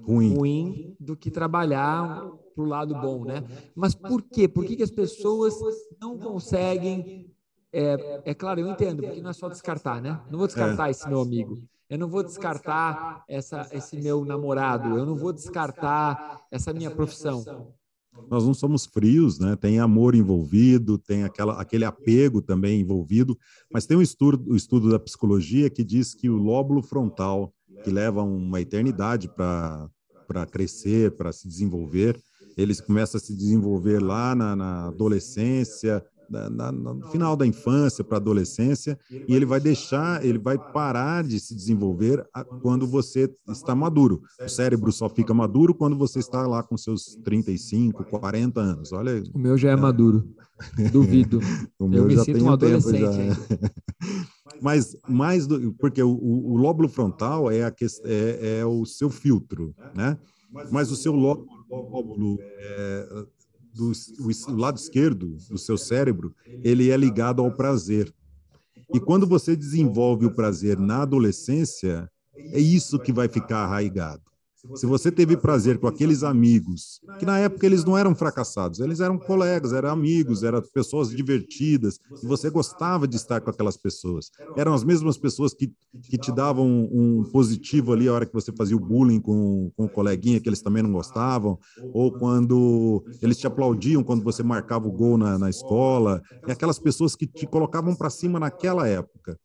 ruim, 0.00 0.34
ruim 0.34 0.96
do 0.98 1.14
que 1.14 1.30
trabalhar 1.30 2.26
para 2.54 2.64
o 2.64 2.66
lado 2.66 2.94
bom, 2.94 3.24
né? 3.24 3.44
Mas 3.74 3.94
por 3.94 4.22
quê? 4.22 4.48
Por 4.48 4.64
que, 4.64 4.76
que 4.76 4.82
as 4.82 4.90
pessoas 4.90 5.54
não 6.00 6.18
conseguem? 6.18 7.30
É, 7.70 8.22
é 8.26 8.34
claro, 8.34 8.60
eu 8.60 8.68
entendo, 8.68 9.02
porque 9.02 9.20
não 9.20 9.30
é 9.30 9.34
só 9.34 9.48
descartar, 9.48 10.00
né? 10.00 10.20
Não 10.30 10.38
vou 10.38 10.46
descartar 10.46 10.88
é. 10.88 10.90
esse 10.90 11.06
meu 11.08 11.20
amigo. 11.20 11.62
Eu 11.88 11.98
não 11.98 12.08
vou 12.08 12.22
descartar 12.22 13.22
essa, 13.28 13.68
esse 13.72 14.00
meu 14.00 14.24
namorado. 14.24 14.96
Eu 14.96 15.04
não 15.04 15.14
vou 15.14 15.32
descartar 15.32 16.42
essa 16.50 16.72
minha 16.72 16.90
profissão. 16.90 17.74
Nós 18.30 18.44
não 18.44 18.54
somos 18.54 18.86
frios, 18.86 19.38
né? 19.38 19.56
Tem 19.56 19.78
amor 19.78 20.14
envolvido, 20.14 20.98
tem 20.98 21.24
aquela, 21.24 21.60
aquele 21.60 21.84
apego 21.84 22.40
também 22.40 22.80
envolvido, 22.80 23.38
mas 23.72 23.86
tem 23.86 23.96
um 23.96 24.02
estudo, 24.02 24.50
o 24.50 24.52
um 24.52 24.56
estudo 24.56 24.90
da 24.90 24.98
psicologia 24.98 25.70
que 25.70 25.82
diz 25.82 26.14
que 26.14 26.28
o 26.28 26.36
lóbulo 26.36 26.82
frontal, 26.82 27.52
que 27.82 27.90
leva 27.90 28.22
uma 28.22 28.60
eternidade 28.60 29.28
para 29.28 30.46
crescer, 30.50 31.16
para 31.16 31.32
se 31.32 31.48
desenvolver, 31.48 32.20
eles 32.56 32.80
começam 32.80 33.18
a 33.18 33.22
se 33.22 33.34
desenvolver 33.34 34.02
lá 34.02 34.34
na, 34.34 34.54
na 34.54 34.88
adolescência, 34.88 36.04
na, 36.32 36.72
na, 36.72 36.72
no 36.72 37.06
final 37.10 37.36
da 37.36 37.46
infância 37.46 38.02
para 38.02 38.16
a 38.16 38.20
adolescência, 38.20 38.98
e 39.10 39.34
ele 39.34 39.44
vai 39.44 39.60
deixar, 39.60 40.24
ele 40.24 40.38
vai 40.38 40.58
parar 40.58 41.22
de 41.22 41.38
se 41.38 41.54
desenvolver 41.54 42.24
quando 42.62 42.86
você 42.86 43.30
está 43.48 43.74
maduro. 43.74 44.22
O 44.40 44.48
cérebro 44.48 44.90
só 44.90 45.08
fica 45.08 45.34
maduro 45.34 45.74
quando 45.74 45.96
você 45.96 46.18
está 46.18 46.46
lá 46.46 46.62
com 46.62 46.76
seus 46.76 47.16
35, 47.24 48.04
40 48.04 48.60
anos. 48.60 48.92
Olha. 48.92 49.22
O 49.34 49.38
meu 49.38 49.56
já 49.58 49.70
é, 49.70 49.72
é. 49.72 49.76
maduro. 49.76 50.28
Duvido. 50.92 51.40
o 51.78 51.88
meu 51.88 52.02
Eu 52.02 52.08
me 52.08 52.16
já 52.16 52.24
sinto 52.24 52.44
um 52.44 52.52
adolescente. 52.52 53.00
Já. 53.00 53.70
Mas 54.60 54.96
mais 55.08 55.46
do, 55.46 55.72
porque 55.74 56.02
o, 56.02 56.10
o, 56.12 56.56
lóbulo 56.56 56.88
frontal 56.88 57.50
é, 57.50 57.64
a, 57.64 57.74
é, 58.04 58.58
é 58.60 58.66
o 58.66 58.84
seu 58.84 59.10
filtro, 59.10 59.74
né? 59.94 60.16
Mas 60.70 60.92
o 60.92 60.96
seu 60.96 61.12
lóbulo 61.12 62.38
é, 62.40 63.26
do 63.72 63.92
o 64.48 64.56
lado 64.56 64.78
esquerdo 64.78 65.36
do 65.48 65.58
seu 65.58 65.78
cérebro, 65.78 66.34
ele 66.46 66.90
é 66.90 66.96
ligado 66.96 67.42
ao 67.42 67.50
prazer. 67.50 68.12
E 68.92 69.00
quando 69.00 69.26
você 69.26 69.56
desenvolve 69.56 70.26
o 70.26 70.34
prazer 70.34 70.78
na 70.78 71.02
adolescência, 71.02 72.10
é 72.36 72.58
isso 72.58 72.98
que 72.98 73.12
vai 73.12 73.28
ficar 73.28 73.58
arraigado. 73.64 74.31
Se 74.76 74.86
você 74.86 75.10
teve 75.10 75.36
prazer 75.36 75.78
com 75.78 75.88
aqueles 75.88 76.22
amigos, 76.22 77.00
que 77.18 77.26
na 77.26 77.36
época 77.36 77.66
eles 77.66 77.84
não 77.84 77.98
eram 77.98 78.14
fracassados, 78.14 78.78
eles 78.78 79.00
eram 79.00 79.18
colegas, 79.18 79.72
eram 79.72 79.90
amigos, 79.90 80.44
eram 80.44 80.62
pessoas 80.72 81.10
divertidas, 81.10 81.98
e 82.22 82.26
você 82.26 82.48
gostava 82.48 83.08
de 83.08 83.16
estar 83.16 83.40
com 83.40 83.50
aquelas 83.50 83.76
pessoas. 83.76 84.30
Eram 84.56 84.72
as 84.72 84.84
mesmas 84.84 85.18
pessoas 85.18 85.52
que, 85.52 85.72
que 86.08 86.16
te 86.16 86.30
davam 86.30 86.88
um, 86.92 87.24
positivo 87.32 87.92
ali 87.92 88.06
a 88.06 88.12
hora 88.12 88.24
que 88.24 88.32
você 88.32 88.52
fazia 88.52 88.76
o 88.76 88.80
bullying 88.80 89.20
com, 89.20 89.72
com 89.76 89.86
o 89.86 89.90
coleguinha 89.90 90.40
que 90.40 90.48
eles 90.48 90.62
também 90.62 90.82
não 90.82 90.92
gostavam, 90.92 91.58
ou 91.92 92.12
quando 92.12 93.04
eles 93.20 93.38
te 93.38 93.48
aplaudiam 93.48 94.04
quando 94.04 94.22
você 94.22 94.44
marcava 94.44 94.86
o 94.86 94.92
gol 94.92 95.18
na, 95.18 95.40
na 95.40 95.50
escola, 95.50 96.22
e 96.46 96.52
aquelas 96.52 96.78
pessoas 96.78 97.16
que 97.16 97.26
te 97.26 97.48
colocavam 97.48 97.96
para 97.96 98.10
cima 98.10 98.38
naquela 98.38 98.86
época. 98.86 99.36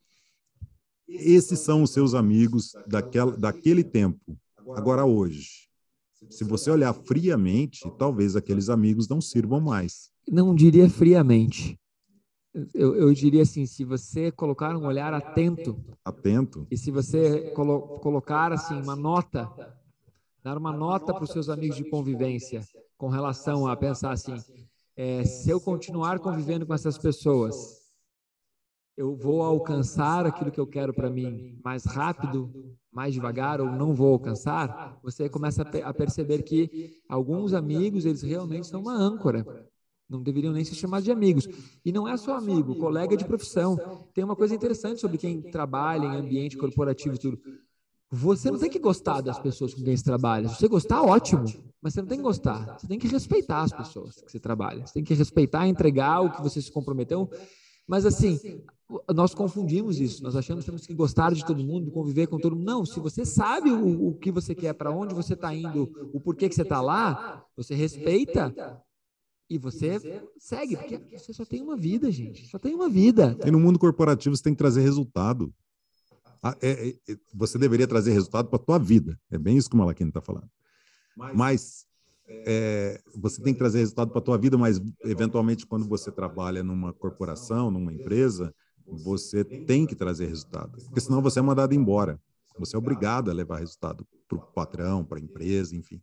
Esses 1.07 1.59
são 1.59 1.81
os 1.81 1.89
seus 1.89 2.13
amigos 2.13 2.73
daquela, 2.87 3.35
daquele 3.35 3.83
tempo 3.83 4.37
Agora, 4.75 5.05
hoje, 5.05 5.67
se 6.29 6.43
você 6.43 6.69
olhar 6.71 6.93
friamente, 6.93 7.89
talvez 7.97 8.35
aqueles 8.35 8.69
amigos 8.69 9.07
não 9.07 9.21
sirvam 9.21 9.61
mais. 9.61 10.11
Não 10.27 10.53
diria 10.53 10.89
friamente. 10.89 11.79
Eu, 12.73 12.95
eu, 12.95 13.13
diria 13.13 13.43
assim, 13.43 13.65
se 13.67 13.83
você 13.83 14.31
colocar 14.31 14.75
um 14.75 14.85
olhar 14.85 15.13
atento, 15.13 15.79
atento, 16.03 16.65
e 16.71 16.77
se 16.77 16.89
você 16.89 17.51
colo 17.51 17.99
colocar 17.99 18.51
assim 18.51 18.81
uma 18.81 18.95
nota, 18.95 19.47
dar 20.43 20.57
uma 20.57 20.71
nota 20.71 21.13
para 21.13 21.23
os 21.23 21.29
seus 21.29 21.49
amigos 21.49 21.75
de 21.77 21.87
convivência 21.87 22.61
com 22.97 23.09
relação 23.09 23.67
a 23.67 23.75
pensar 23.75 24.11
assim, 24.11 24.35
é, 24.95 25.23
se 25.23 25.51
eu 25.51 25.61
continuar 25.61 26.17
convivendo 26.19 26.65
com 26.65 26.73
essas 26.73 26.97
pessoas, 26.97 27.77
eu 28.97 29.15
vou 29.15 29.43
alcançar 29.43 30.25
aquilo 30.25 30.51
que 30.51 30.59
eu 30.59 30.65
quero 30.65 30.91
para 30.91 31.11
mim 31.11 31.59
mais 31.63 31.85
rápido, 31.85 32.75
mais 32.97 33.13
devagar 33.13 33.61
ou 33.61 33.67
não 33.67 33.93
vou 33.93 34.13
alcançar, 34.13 34.97
você 35.03 35.29
começa 35.29 35.61
a 35.61 35.93
perceber 35.93 36.41
que 36.41 36.99
alguns 37.07 37.53
amigos, 37.53 38.05
eles 38.05 38.23
realmente 38.23 38.65
são 38.65 38.81
uma 38.81 38.95
âncora. 38.95 39.45
Não 40.09 40.23
deveriam 40.23 40.51
nem 40.51 40.65
ser 40.65 40.73
chamados 40.73 41.05
de 41.05 41.11
amigos. 41.11 41.47
E 41.85 41.91
não 41.91 42.07
é 42.07 42.17
só 42.17 42.35
amigo, 42.35 42.73
colega 42.75 43.15
de 43.15 43.23
profissão. 43.23 43.77
Tem 44.15 44.23
uma 44.23 44.35
coisa 44.35 44.55
interessante 44.55 44.99
sobre 44.99 45.19
quem 45.19 45.43
trabalha 45.43 46.07
em 46.07 46.15
ambiente 46.15 46.57
corporativo 46.57 47.13
e 47.13 47.19
tudo. 47.19 47.39
Você 48.09 48.49
não 48.49 48.57
tem 48.57 48.69
que 48.69 48.79
gostar 48.79 49.21
das 49.21 49.37
pessoas 49.37 49.75
com 49.75 49.83
quem 49.83 49.95
você 49.95 50.03
trabalha. 50.03 50.49
Se 50.49 50.55
você 50.55 50.67
gostar, 50.67 51.03
ótimo. 51.03 51.45
Mas 51.79 51.93
você 51.93 52.01
não 52.01 52.07
tem 52.07 52.17
que 52.17 52.23
gostar. 52.23 52.79
Você 52.79 52.87
tem 52.87 52.97
que 52.97 53.07
respeitar 53.07 53.61
as 53.61 53.73
pessoas 53.73 54.15
que 54.23 54.31
você 54.31 54.39
trabalha. 54.39 54.87
Você 54.87 54.93
tem 54.95 55.03
que 55.03 55.13
respeitar, 55.13 55.67
entregar 55.67 56.21
o 56.21 56.31
que 56.31 56.41
você 56.41 56.59
se 56.59 56.71
comprometeu. 56.71 57.29
Mas 57.85 58.07
assim, 58.07 58.39
nós 59.13 59.33
confundimos 59.33 59.99
isso. 59.99 60.23
Nós 60.23 60.35
achamos 60.35 60.63
que 60.63 60.71
temos 60.71 60.85
que 60.85 60.93
gostar 60.93 61.33
de 61.33 61.45
todo 61.45 61.63
mundo, 61.63 61.91
conviver 61.91 62.27
com 62.27 62.39
todo 62.39 62.55
mundo. 62.55 62.65
Não, 62.65 62.85
se 62.85 62.99
você 62.99 63.25
sabe 63.25 63.71
o, 63.71 64.09
o 64.09 64.15
que 64.15 64.31
você 64.31 64.55
quer, 64.55 64.73
para 64.73 64.91
onde 64.91 65.13
você 65.13 65.33
está 65.33 65.53
indo, 65.53 65.91
o 66.13 66.19
porquê 66.19 66.47
que 66.47 66.55
você 66.55 66.61
está 66.61 66.81
lá, 66.81 67.45
você 67.55 67.75
respeita 67.75 68.53
e 69.49 69.57
você 69.57 70.21
segue, 70.37 70.77
porque 70.77 71.17
você 71.17 71.33
só 71.33 71.45
tem 71.45 71.61
uma 71.61 71.75
vida, 71.75 72.09
gente. 72.11 72.47
Só 72.47 72.57
tem 72.57 72.73
uma 72.73 72.89
vida. 72.89 73.37
E 73.45 73.51
no 73.51 73.59
mundo 73.59 73.77
corporativo 73.77 74.35
você 74.35 74.43
tem 74.43 74.53
que 74.53 74.57
trazer 74.57 74.81
resultado. 74.81 75.53
Ah, 76.41 76.55
é, 76.61 76.89
é, 76.89 76.89
é, 77.09 77.17
você 77.33 77.57
deveria 77.57 77.87
trazer 77.87 78.11
resultado 78.11 78.47
para 78.47 78.57
a 78.57 78.63
tua 78.63 78.77
vida. 78.77 79.19
É 79.29 79.37
bem 79.37 79.57
isso 79.57 79.69
que 79.69 79.75
o 79.75 79.79
Malaquino 79.79 80.09
está 80.09 80.21
falando. 80.21 80.49
Mas 81.33 81.85
é, 82.27 83.01
você 83.15 83.41
tem 83.41 83.53
que 83.53 83.59
trazer 83.59 83.79
resultado 83.79 84.11
para 84.11 84.19
a 84.19 84.23
tua 84.23 84.37
vida, 84.37 84.57
mas 84.57 84.79
eventualmente 85.03 85.65
quando 85.65 85.87
você 85.87 86.11
trabalha 86.11 86.63
numa 86.63 86.93
corporação, 86.93 87.71
numa 87.71 87.91
empresa, 87.91 88.53
você 88.87 89.43
tem 89.43 89.85
que 89.85 89.95
trazer 89.95 90.27
resultado, 90.27 90.77
porque 90.85 91.01
senão 91.01 91.21
você 91.21 91.39
é 91.39 91.41
mandado 91.41 91.73
embora. 91.73 92.19
Você 92.59 92.75
é 92.75 92.79
obrigado 92.79 93.29
a 93.29 93.33
levar 93.33 93.59
resultado 93.59 94.07
para 94.27 94.37
o 94.37 94.41
patrão, 94.41 95.05
para 95.05 95.19
a 95.19 95.21
empresa, 95.21 95.75
enfim. 95.75 96.01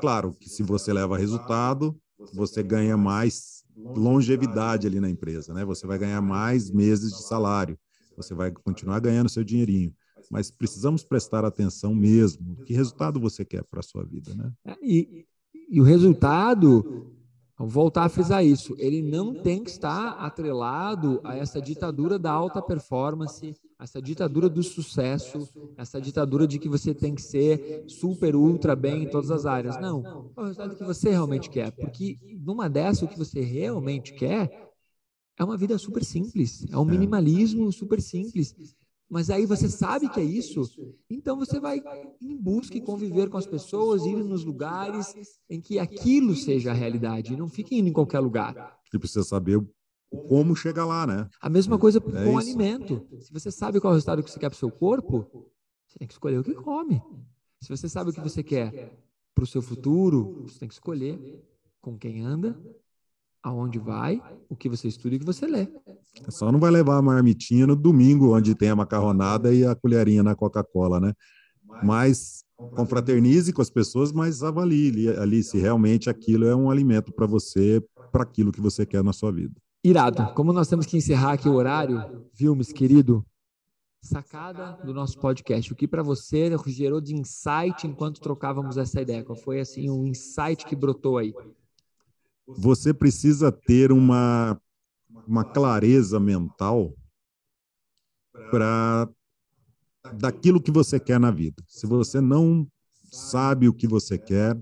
Claro 0.00 0.34
que 0.34 0.48
se 0.48 0.62
você 0.62 0.92
leva 0.92 1.16
resultado, 1.16 1.96
você 2.32 2.62
ganha 2.62 2.96
mais 2.96 3.64
longevidade 3.76 4.86
ali 4.86 4.98
na 4.98 5.10
empresa, 5.10 5.52
né? 5.52 5.64
Você 5.64 5.86
vai 5.86 5.98
ganhar 5.98 6.20
mais 6.20 6.70
meses 6.70 7.12
de 7.12 7.22
salário, 7.22 7.78
você 8.16 8.34
vai 8.34 8.50
continuar 8.50 8.98
ganhando 9.00 9.28
seu 9.28 9.44
dinheirinho 9.44 9.94
mas 10.30 10.50
precisamos 10.50 11.04
prestar 11.04 11.44
atenção 11.44 11.94
mesmo. 11.94 12.56
Que 12.64 12.72
resultado 12.72 13.20
você 13.20 13.44
quer 13.44 13.64
para 13.64 13.80
a 13.80 13.82
sua 13.82 14.04
vida, 14.04 14.34
né? 14.34 14.52
É, 14.64 14.76
e, 14.82 15.26
e 15.70 15.80
o 15.80 15.84
resultado, 15.84 17.12
voltar 17.58 18.04
a 18.04 18.08
frisar 18.08 18.44
isso, 18.44 18.74
ele 18.78 19.00
não 19.00 19.34
tem 19.34 19.62
que 19.62 19.70
estar 19.70 20.10
atrelado 20.12 21.20
a 21.22 21.36
essa 21.36 21.60
ditadura 21.60 22.18
da 22.18 22.32
alta 22.32 22.60
performance, 22.60 23.54
essa 23.78 24.02
ditadura 24.02 24.48
do 24.48 24.62
sucesso, 24.62 25.48
essa 25.76 26.00
ditadura 26.00 26.48
de 26.48 26.58
que 26.58 26.68
você 26.68 26.92
tem 26.92 27.14
que 27.14 27.22
ser 27.22 27.84
super, 27.86 28.34
ultra 28.34 28.74
bem 28.74 29.04
em 29.04 29.08
todas 29.08 29.30
as 29.30 29.46
áreas. 29.46 29.80
Não, 29.80 30.32
é 30.36 30.40
o 30.40 30.44
resultado 30.44 30.76
que 30.76 30.84
você 30.84 31.10
realmente 31.10 31.48
quer, 31.48 31.70
porque 31.70 32.18
numa 32.40 32.68
dessa 32.68 33.04
o 33.04 33.08
que 33.08 33.18
você 33.18 33.40
realmente 33.40 34.14
quer 34.14 34.50
é 35.38 35.44
uma 35.44 35.56
vida 35.56 35.78
super 35.78 36.04
simples, 36.04 36.66
é 36.70 36.78
um 36.78 36.84
minimalismo 36.84 37.70
super 37.72 38.00
simples 38.00 38.54
mas 39.14 39.30
aí 39.30 39.46
você 39.46 39.68
sabe 39.68 40.08
que 40.08 40.18
é 40.18 40.24
isso, 40.24 40.68
então 41.08 41.38
você 41.38 41.60
vai 41.60 41.80
em 42.20 42.36
busca 42.36 42.76
e 42.76 42.80
conviver 42.80 43.30
com 43.30 43.38
as 43.38 43.46
pessoas, 43.46 44.04
ir 44.04 44.16
nos 44.16 44.44
lugares 44.44 45.14
em 45.48 45.60
que 45.60 45.78
aquilo 45.78 46.34
seja 46.34 46.72
a 46.72 46.74
realidade, 46.74 47.36
não 47.36 47.46
fique 47.46 47.76
indo 47.76 47.88
em 47.88 47.92
qualquer 47.92 48.18
lugar. 48.18 48.76
E 48.92 48.98
precisa 48.98 49.22
saber 49.22 49.64
como 50.28 50.56
chegar 50.56 50.84
lá, 50.84 51.06
né? 51.06 51.28
A 51.40 51.48
mesma 51.48 51.78
coisa 51.78 51.98
é 51.98 52.00
com 52.00 52.10
o 52.10 52.38
alimento. 52.38 53.06
Se 53.20 53.32
você 53.32 53.52
sabe 53.52 53.78
qual 53.78 53.92
é 53.92 53.94
o 53.94 53.94
resultado 53.94 54.20
que 54.20 54.32
você 54.32 54.40
quer 54.40 54.48
para 54.48 54.56
o 54.56 54.58
seu 54.58 54.70
corpo, 54.72 55.48
você 55.86 55.96
tem 55.96 56.08
que 56.08 56.14
escolher 56.14 56.40
o 56.40 56.42
que 56.42 56.52
come. 56.52 57.00
Se 57.60 57.68
você 57.68 57.88
sabe 57.88 58.10
o 58.10 58.12
que 58.12 58.20
você 58.20 58.42
quer 58.42 58.98
para 59.32 59.44
o 59.44 59.46
seu 59.46 59.62
futuro, 59.62 60.42
você 60.42 60.58
tem 60.58 60.66
que 60.66 60.74
escolher 60.74 61.40
com 61.80 61.96
quem 61.96 62.20
anda 62.20 62.60
aonde 63.44 63.78
vai, 63.78 64.20
o 64.48 64.56
que 64.56 64.68
você 64.68 64.88
estuda 64.88 65.14
e 65.14 65.16
o 65.18 65.20
que 65.20 65.26
você 65.26 65.46
lê. 65.46 65.68
Só 66.30 66.50
não 66.50 66.58
vai 66.58 66.70
levar 66.70 66.96
a 66.96 67.02
marmitinha 67.02 67.66
no 67.66 67.76
domingo, 67.76 68.34
onde 68.34 68.54
tem 68.54 68.70
a 68.70 68.76
macarronada 68.76 69.54
e 69.54 69.66
a 69.66 69.74
colherinha 69.74 70.22
na 70.22 70.34
Coca-Cola, 70.34 70.98
né? 70.98 71.12
mas 71.82 72.44
confraternize 72.56 73.52
com 73.52 73.62
as 73.62 73.70
pessoas, 73.70 74.12
mas 74.12 74.42
avalie 74.42 75.08
ali, 75.18 75.42
se 75.42 75.58
realmente 75.58 76.08
aquilo 76.08 76.46
é 76.46 76.54
um 76.54 76.70
alimento 76.70 77.12
para 77.12 77.26
você, 77.26 77.82
para 78.12 78.22
aquilo 78.22 78.52
que 78.52 78.60
você 78.60 78.86
quer 78.86 79.02
na 79.02 79.12
sua 79.12 79.32
vida. 79.32 79.54
Irado. 79.82 80.32
Como 80.34 80.52
nós 80.52 80.68
temos 80.68 80.86
que 80.86 80.96
encerrar 80.96 81.32
aqui 81.32 81.48
o 81.48 81.54
horário, 81.54 82.26
Vilmes, 82.32 82.72
querido, 82.72 83.24
sacada 84.02 84.78
do 84.84 84.94
nosso 84.94 85.18
podcast. 85.18 85.72
O 85.72 85.76
que 85.76 85.88
para 85.88 86.02
você 86.02 86.50
gerou 86.66 87.00
de 87.00 87.14
insight 87.14 87.86
enquanto 87.86 88.20
trocávamos 88.20 88.76
essa 88.76 89.00
ideia? 89.00 89.24
Qual 89.24 89.36
foi 89.36 89.60
assim 89.60 89.90
o 89.90 90.00
um 90.00 90.06
insight 90.06 90.64
que 90.64 90.76
brotou 90.76 91.18
aí? 91.18 91.34
Você 92.46 92.92
precisa 92.92 93.50
ter 93.50 93.90
uma 93.90 94.60
uma 95.26 95.44
clareza 95.44 96.20
mental 96.20 96.94
para 98.50 99.08
daquilo 100.14 100.60
que 100.60 100.70
você 100.70 101.00
quer 101.00 101.18
na 101.18 101.30
vida. 101.30 101.62
Se 101.66 101.86
você 101.86 102.20
não 102.20 102.66
sabe 103.10 103.68
o 103.68 103.72
que 103.72 103.86
você 103.86 104.18
quer, 104.18 104.58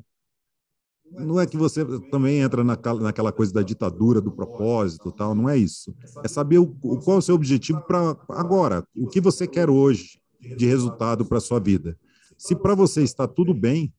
não 1.10 1.38
é 1.38 1.46
que 1.46 1.56
você 1.56 1.84
também 2.10 2.38
entra 2.38 2.64
naquela, 2.64 3.32
coisa 3.32 3.52
da 3.52 3.62
ditadura, 3.62 4.20
do 4.20 4.32
propósito, 4.32 5.12
tal. 5.12 5.34
Não 5.34 5.48
é 5.48 5.56
isso. 5.56 5.94
É 6.24 6.28
saber 6.28 6.58
o, 6.58 6.66
qual 6.66 7.16
é 7.16 7.18
o 7.18 7.22
seu 7.22 7.34
objetivo 7.34 7.80
para 7.82 8.16
agora. 8.30 8.86
O 8.96 9.08
que 9.08 9.20
você 9.20 9.46
quer 9.46 9.68
hoje 9.68 10.20
de 10.56 10.66
resultado 10.66 11.24
para 11.24 11.40
sua 11.40 11.60
vida. 11.60 11.98
Se 12.38 12.56
para 12.56 12.74
você 12.74 13.02
está 13.02 13.28
tudo 13.28 13.52
bem, 13.52 13.92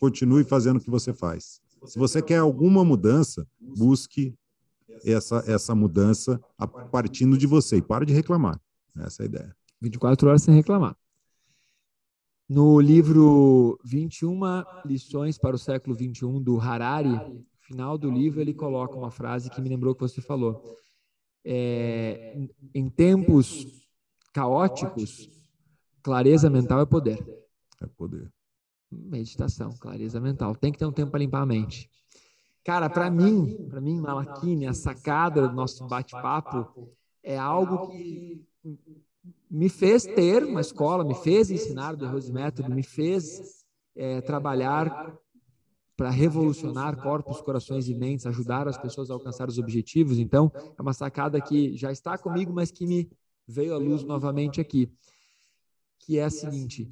continue 0.00 0.42
fazendo 0.42 0.78
o 0.78 0.80
que 0.80 0.90
você 0.90 1.12
faz. 1.12 1.60
Se 1.84 1.98
você 1.98 2.22
quer 2.22 2.38
alguma 2.38 2.84
mudança, 2.84 3.46
busque 3.60 4.34
essa, 5.04 5.42
essa 5.46 5.74
mudança 5.74 6.40
a 6.56 6.66
partindo 6.66 7.36
de 7.36 7.46
você 7.46 7.76
e 7.76 7.82
para 7.82 8.04
de 8.04 8.12
reclamar. 8.12 8.60
Essa 8.96 9.22
é 9.22 9.24
a 9.24 9.26
ideia. 9.26 9.56
24 9.80 10.28
horas 10.28 10.42
sem 10.42 10.54
reclamar. 10.54 10.96
No 12.48 12.80
livro 12.80 13.78
21 13.84 14.40
lições 14.86 15.38
para 15.38 15.54
o 15.54 15.58
século 15.58 15.94
21 15.94 16.42
do 16.42 16.58
Harari, 16.58 17.20
final 17.60 17.98
do 17.98 18.10
livro 18.10 18.40
ele 18.40 18.54
coloca 18.54 18.96
uma 18.96 19.10
frase 19.10 19.50
que 19.50 19.60
me 19.60 19.68
lembrou 19.68 19.94
que 19.94 20.00
você 20.00 20.22
falou. 20.22 20.62
É, 21.44 22.48
em 22.74 22.88
tempos 22.88 23.86
caóticos, 24.32 25.28
clareza 26.02 26.48
mental 26.48 26.80
é 26.80 26.86
poder. 26.86 27.18
É 27.82 27.86
poder. 27.86 28.32
Meditação, 28.90 29.70
clareza 29.78 30.20
mental. 30.20 30.54
Tem 30.56 30.72
que 30.72 30.78
ter 30.78 30.86
um 30.86 30.92
tempo 30.92 31.10
para 31.10 31.20
limpar 31.20 31.42
a 31.42 31.46
mente. 31.46 31.90
Cara, 32.64 32.88
para 32.88 33.10
mim, 33.10 33.66
para 33.68 33.80
mim, 33.80 34.00
Malaquine, 34.00 34.66
a 34.66 34.74
sacada 34.74 35.48
do 35.48 35.54
nosso 35.54 35.86
bate-papo 35.86 36.88
é 37.22 37.36
algo 37.38 37.88
que 37.88 38.44
me 39.50 39.68
fez 39.68 40.04
ter 40.04 40.44
uma 40.44 40.60
escola, 40.60 41.04
me 41.04 41.14
fez 41.14 41.50
ensinar 41.50 41.94
o 41.94 41.96
The 41.98 42.06
Rose 42.06 42.32
Method, 42.32 42.70
me 42.70 42.82
fez 42.82 43.64
é, 43.96 44.20
trabalhar 44.20 45.16
para 45.96 46.10
revolucionar 46.10 47.02
corpos, 47.02 47.40
corações 47.40 47.88
e 47.88 47.94
mentes, 47.94 48.24
ajudar 48.24 48.68
as 48.68 48.78
pessoas 48.78 49.10
a 49.10 49.14
alcançar 49.14 49.48
os 49.48 49.58
objetivos. 49.58 50.18
Então, 50.18 50.52
é 50.78 50.80
uma 50.80 50.92
sacada 50.92 51.40
que 51.40 51.76
já 51.76 51.90
está 51.90 52.16
comigo, 52.16 52.52
mas 52.52 52.70
que 52.70 52.86
me 52.86 53.10
veio 53.46 53.74
à 53.74 53.78
luz 53.78 54.04
novamente 54.04 54.60
aqui, 54.60 54.92
que 55.98 56.18
é 56.18 56.24
a 56.24 56.30
seguinte: 56.30 56.88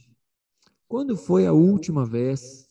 quando 0.88 1.16
foi 1.16 1.46
a 1.46 1.52
última 1.52 2.04
vez, 2.04 2.68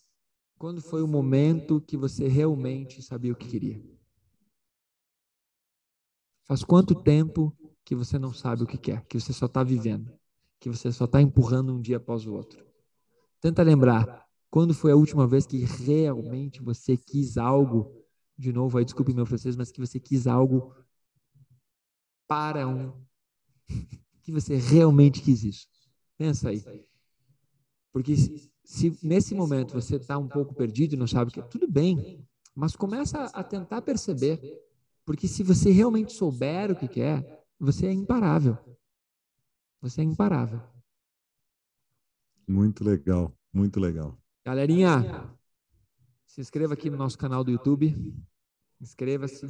quando 0.58 0.82
foi 0.82 1.02
o 1.04 1.08
momento 1.08 1.82
que 1.82 1.98
você 1.98 2.28
realmente 2.28 3.02
sabia 3.02 3.34
o 3.34 3.36
que 3.36 3.48
queria? 3.48 3.84
Faz 6.46 6.64
quanto 6.64 6.96
tempo 6.96 7.56
que 7.84 7.96
você 7.96 8.18
não 8.18 8.34
sabe 8.34 8.64
o 8.64 8.68
que 8.68 8.78
quer, 8.78 9.06
que 9.06 9.20
você 9.20 9.34
só 9.34 9.48
está 9.48 9.64
vivendo, 9.64 10.14
que 10.60 10.70
você 10.70 10.92
só 10.92 11.06
está 11.06 11.22
empurrando 11.22 11.74
um 11.74 11.82
dia 11.82 11.98
após 11.98 12.26
o 12.26 12.34
outro. 12.34 12.66
Tenta 13.42 13.62
lembrar 13.64 14.26
quando 14.50 14.74
foi 14.74 14.92
a 14.92 14.96
última 14.96 15.28
vez 15.28 15.46
que 15.46 15.58
realmente 15.58 16.62
você 16.62 16.96
quis 16.96 17.38
algo, 17.38 17.92
de 18.38 18.54
novo, 18.54 18.78
aí 18.78 18.86
desculpe 18.86 19.14
meu 19.14 19.26
francês, 19.26 19.56
mas 19.56 19.72
que 19.72 19.80
você 19.80 20.00
quis 20.00 20.28
algo 20.28 20.74
para 22.28 22.68
um, 22.68 22.94
que 24.24 24.32
você 24.32 24.56
realmente 24.56 25.22
quis 25.22 25.44
isso. 25.44 25.68
Pensa 26.18 26.50
aí. 26.50 26.64
Porque 27.96 28.18
se, 28.18 28.52
se 28.62 29.00
nesse 29.02 29.34
momento 29.34 29.74
você 29.74 29.96
está 29.96 30.18
um 30.18 30.28
pouco 30.28 30.54
perdido 30.54 30.96
e 30.96 30.98
não 30.98 31.08
sabe 31.08 31.32
o 31.32 31.34
que, 31.34 31.42
tudo 31.44 31.66
bem, 31.66 32.28
mas 32.54 32.76
começa 32.76 33.24
a 33.28 33.42
tentar 33.42 33.82
perceber. 33.84 34.38
Porque 35.06 35.30
se 35.30 35.42
você 35.44 35.72
realmente 35.72 36.12
souber 36.12 36.72
o 36.72 36.76
que 36.76 36.90
quer, 36.90 37.46
você 37.58 37.86
é 37.86 37.94
imparável. 37.94 38.58
Você 39.80 40.02
é 40.02 40.04
imparável. 40.04 40.62
Muito 42.46 42.84
legal, 42.84 43.34
muito 43.54 43.80
legal. 43.80 44.18
Galerinha, 44.44 45.34
se 46.26 46.42
inscreva 46.42 46.74
aqui 46.74 46.90
no 46.90 46.98
nosso 46.98 47.18
canal 47.18 47.46
do 47.46 47.52
YouTube. 47.52 48.14
Inscreva-se, 48.82 49.48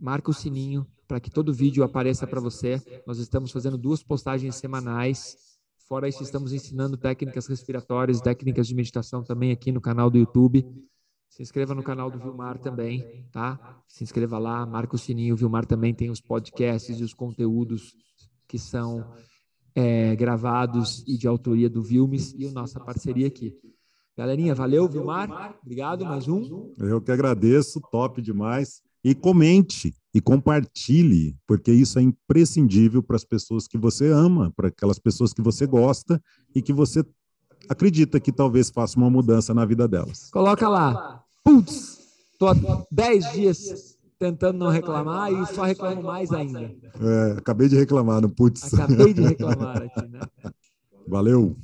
marca 0.00 0.30
o 0.30 0.34
sininho 0.34 0.86
para 1.06 1.20
que 1.20 1.30
todo 1.30 1.52
vídeo 1.52 1.84
apareça 1.84 2.26
para 2.26 2.40
você. 2.40 2.82
Nós 3.06 3.18
estamos 3.18 3.52
fazendo 3.52 3.76
duas 3.76 4.02
postagens 4.02 4.56
semanais. 4.56 5.47
Fora 5.88 6.06
isso, 6.06 6.22
estamos 6.22 6.52
ensinando 6.52 6.98
técnicas 6.98 7.46
respiratórias, 7.46 8.20
técnicas 8.20 8.68
de 8.68 8.74
meditação 8.74 9.24
também 9.24 9.52
aqui 9.52 9.72
no 9.72 9.80
canal 9.80 10.10
do 10.10 10.18
YouTube. 10.18 10.62
Se 11.30 11.40
inscreva 11.40 11.74
no 11.74 11.82
canal 11.82 12.10
do 12.10 12.18
Vilmar 12.18 12.58
também, 12.58 13.26
tá? 13.32 13.80
Se 13.88 14.04
inscreva 14.04 14.38
lá, 14.38 14.66
marca 14.66 14.96
o 14.96 14.98
sininho. 14.98 15.32
O 15.32 15.36
Vilmar 15.38 15.64
também 15.64 15.94
tem 15.94 16.10
os 16.10 16.20
podcasts 16.20 17.00
e 17.00 17.02
os 17.02 17.14
conteúdos 17.14 17.94
que 18.46 18.58
são 18.58 19.14
é, 19.74 20.14
gravados 20.14 21.02
e 21.06 21.16
de 21.16 21.26
autoria 21.26 21.70
do 21.70 21.82
Vilmes 21.82 22.34
e 22.34 22.46
a 22.46 22.52
nossa 22.52 22.78
parceria 22.78 23.26
aqui. 23.26 23.56
Galerinha, 24.14 24.54
valeu, 24.54 24.86
Vilmar. 24.86 25.56
Obrigado, 25.62 26.04
mais 26.04 26.28
um. 26.28 26.74
Eu 26.78 27.00
que 27.00 27.10
agradeço, 27.10 27.80
top 27.90 28.20
demais. 28.20 28.82
E 29.08 29.14
comente 29.14 29.94
e 30.12 30.20
compartilhe, 30.20 31.34
porque 31.46 31.72
isso 31.72 31.98
é 31.98 32.02
imprescindível 32.02 33.02
para 33.02 33.16
as 33.16 33.24
pessoas 33.24 33.66
que 33.66 33.78
você 33.78 34.12
ama, 34.12 34.52
para 34.54 34.68
aquelas 34.68 34.98
pessoas 34.98 35.32
que 35.32 35.40
você 35.40 35.66
gosta 35.66 36.22
e 36.54 36.60
que 36.60 36.74
você 36.74 37.02
acredita 37.70 38.20
que 38.20 38.30
talvez 38.30 38.68
faça 38.68 38.98
uma 38.98 39.08
mudança 39.08 39.54
na 39.54 39.64
vida 39.64 39.88
delas. 39.88 40.28
Coloca 40.30 40.68
lá. 40.68 41.24
Putz, 41.42 42.00
tô 42.38 42.48
há 42.48 42.54
10 42.92 43.32
dias 43.32 43.96
tentando 44.18 44.58
não 44.58 44.68
reclamar 44.68 45.32
e 45.32 45.46
só 45.54 45.62
reclamo 45.62 46.02
mais 46.02 46.30
ainda. 46.30 46.70
É, 47.00 47.38
acabei 47.38 47.66
de 47.66 47.76
reclamar 47.76 48.20
no 48.20 48.28
putz. 48.28 48.74
Acabei 48.74 49.14
de 49.14 49.22
reclamar 49.26 49.84
aqui, 49.84 50.06
né? 50.06 50.20
Valeu. 51.06 51.56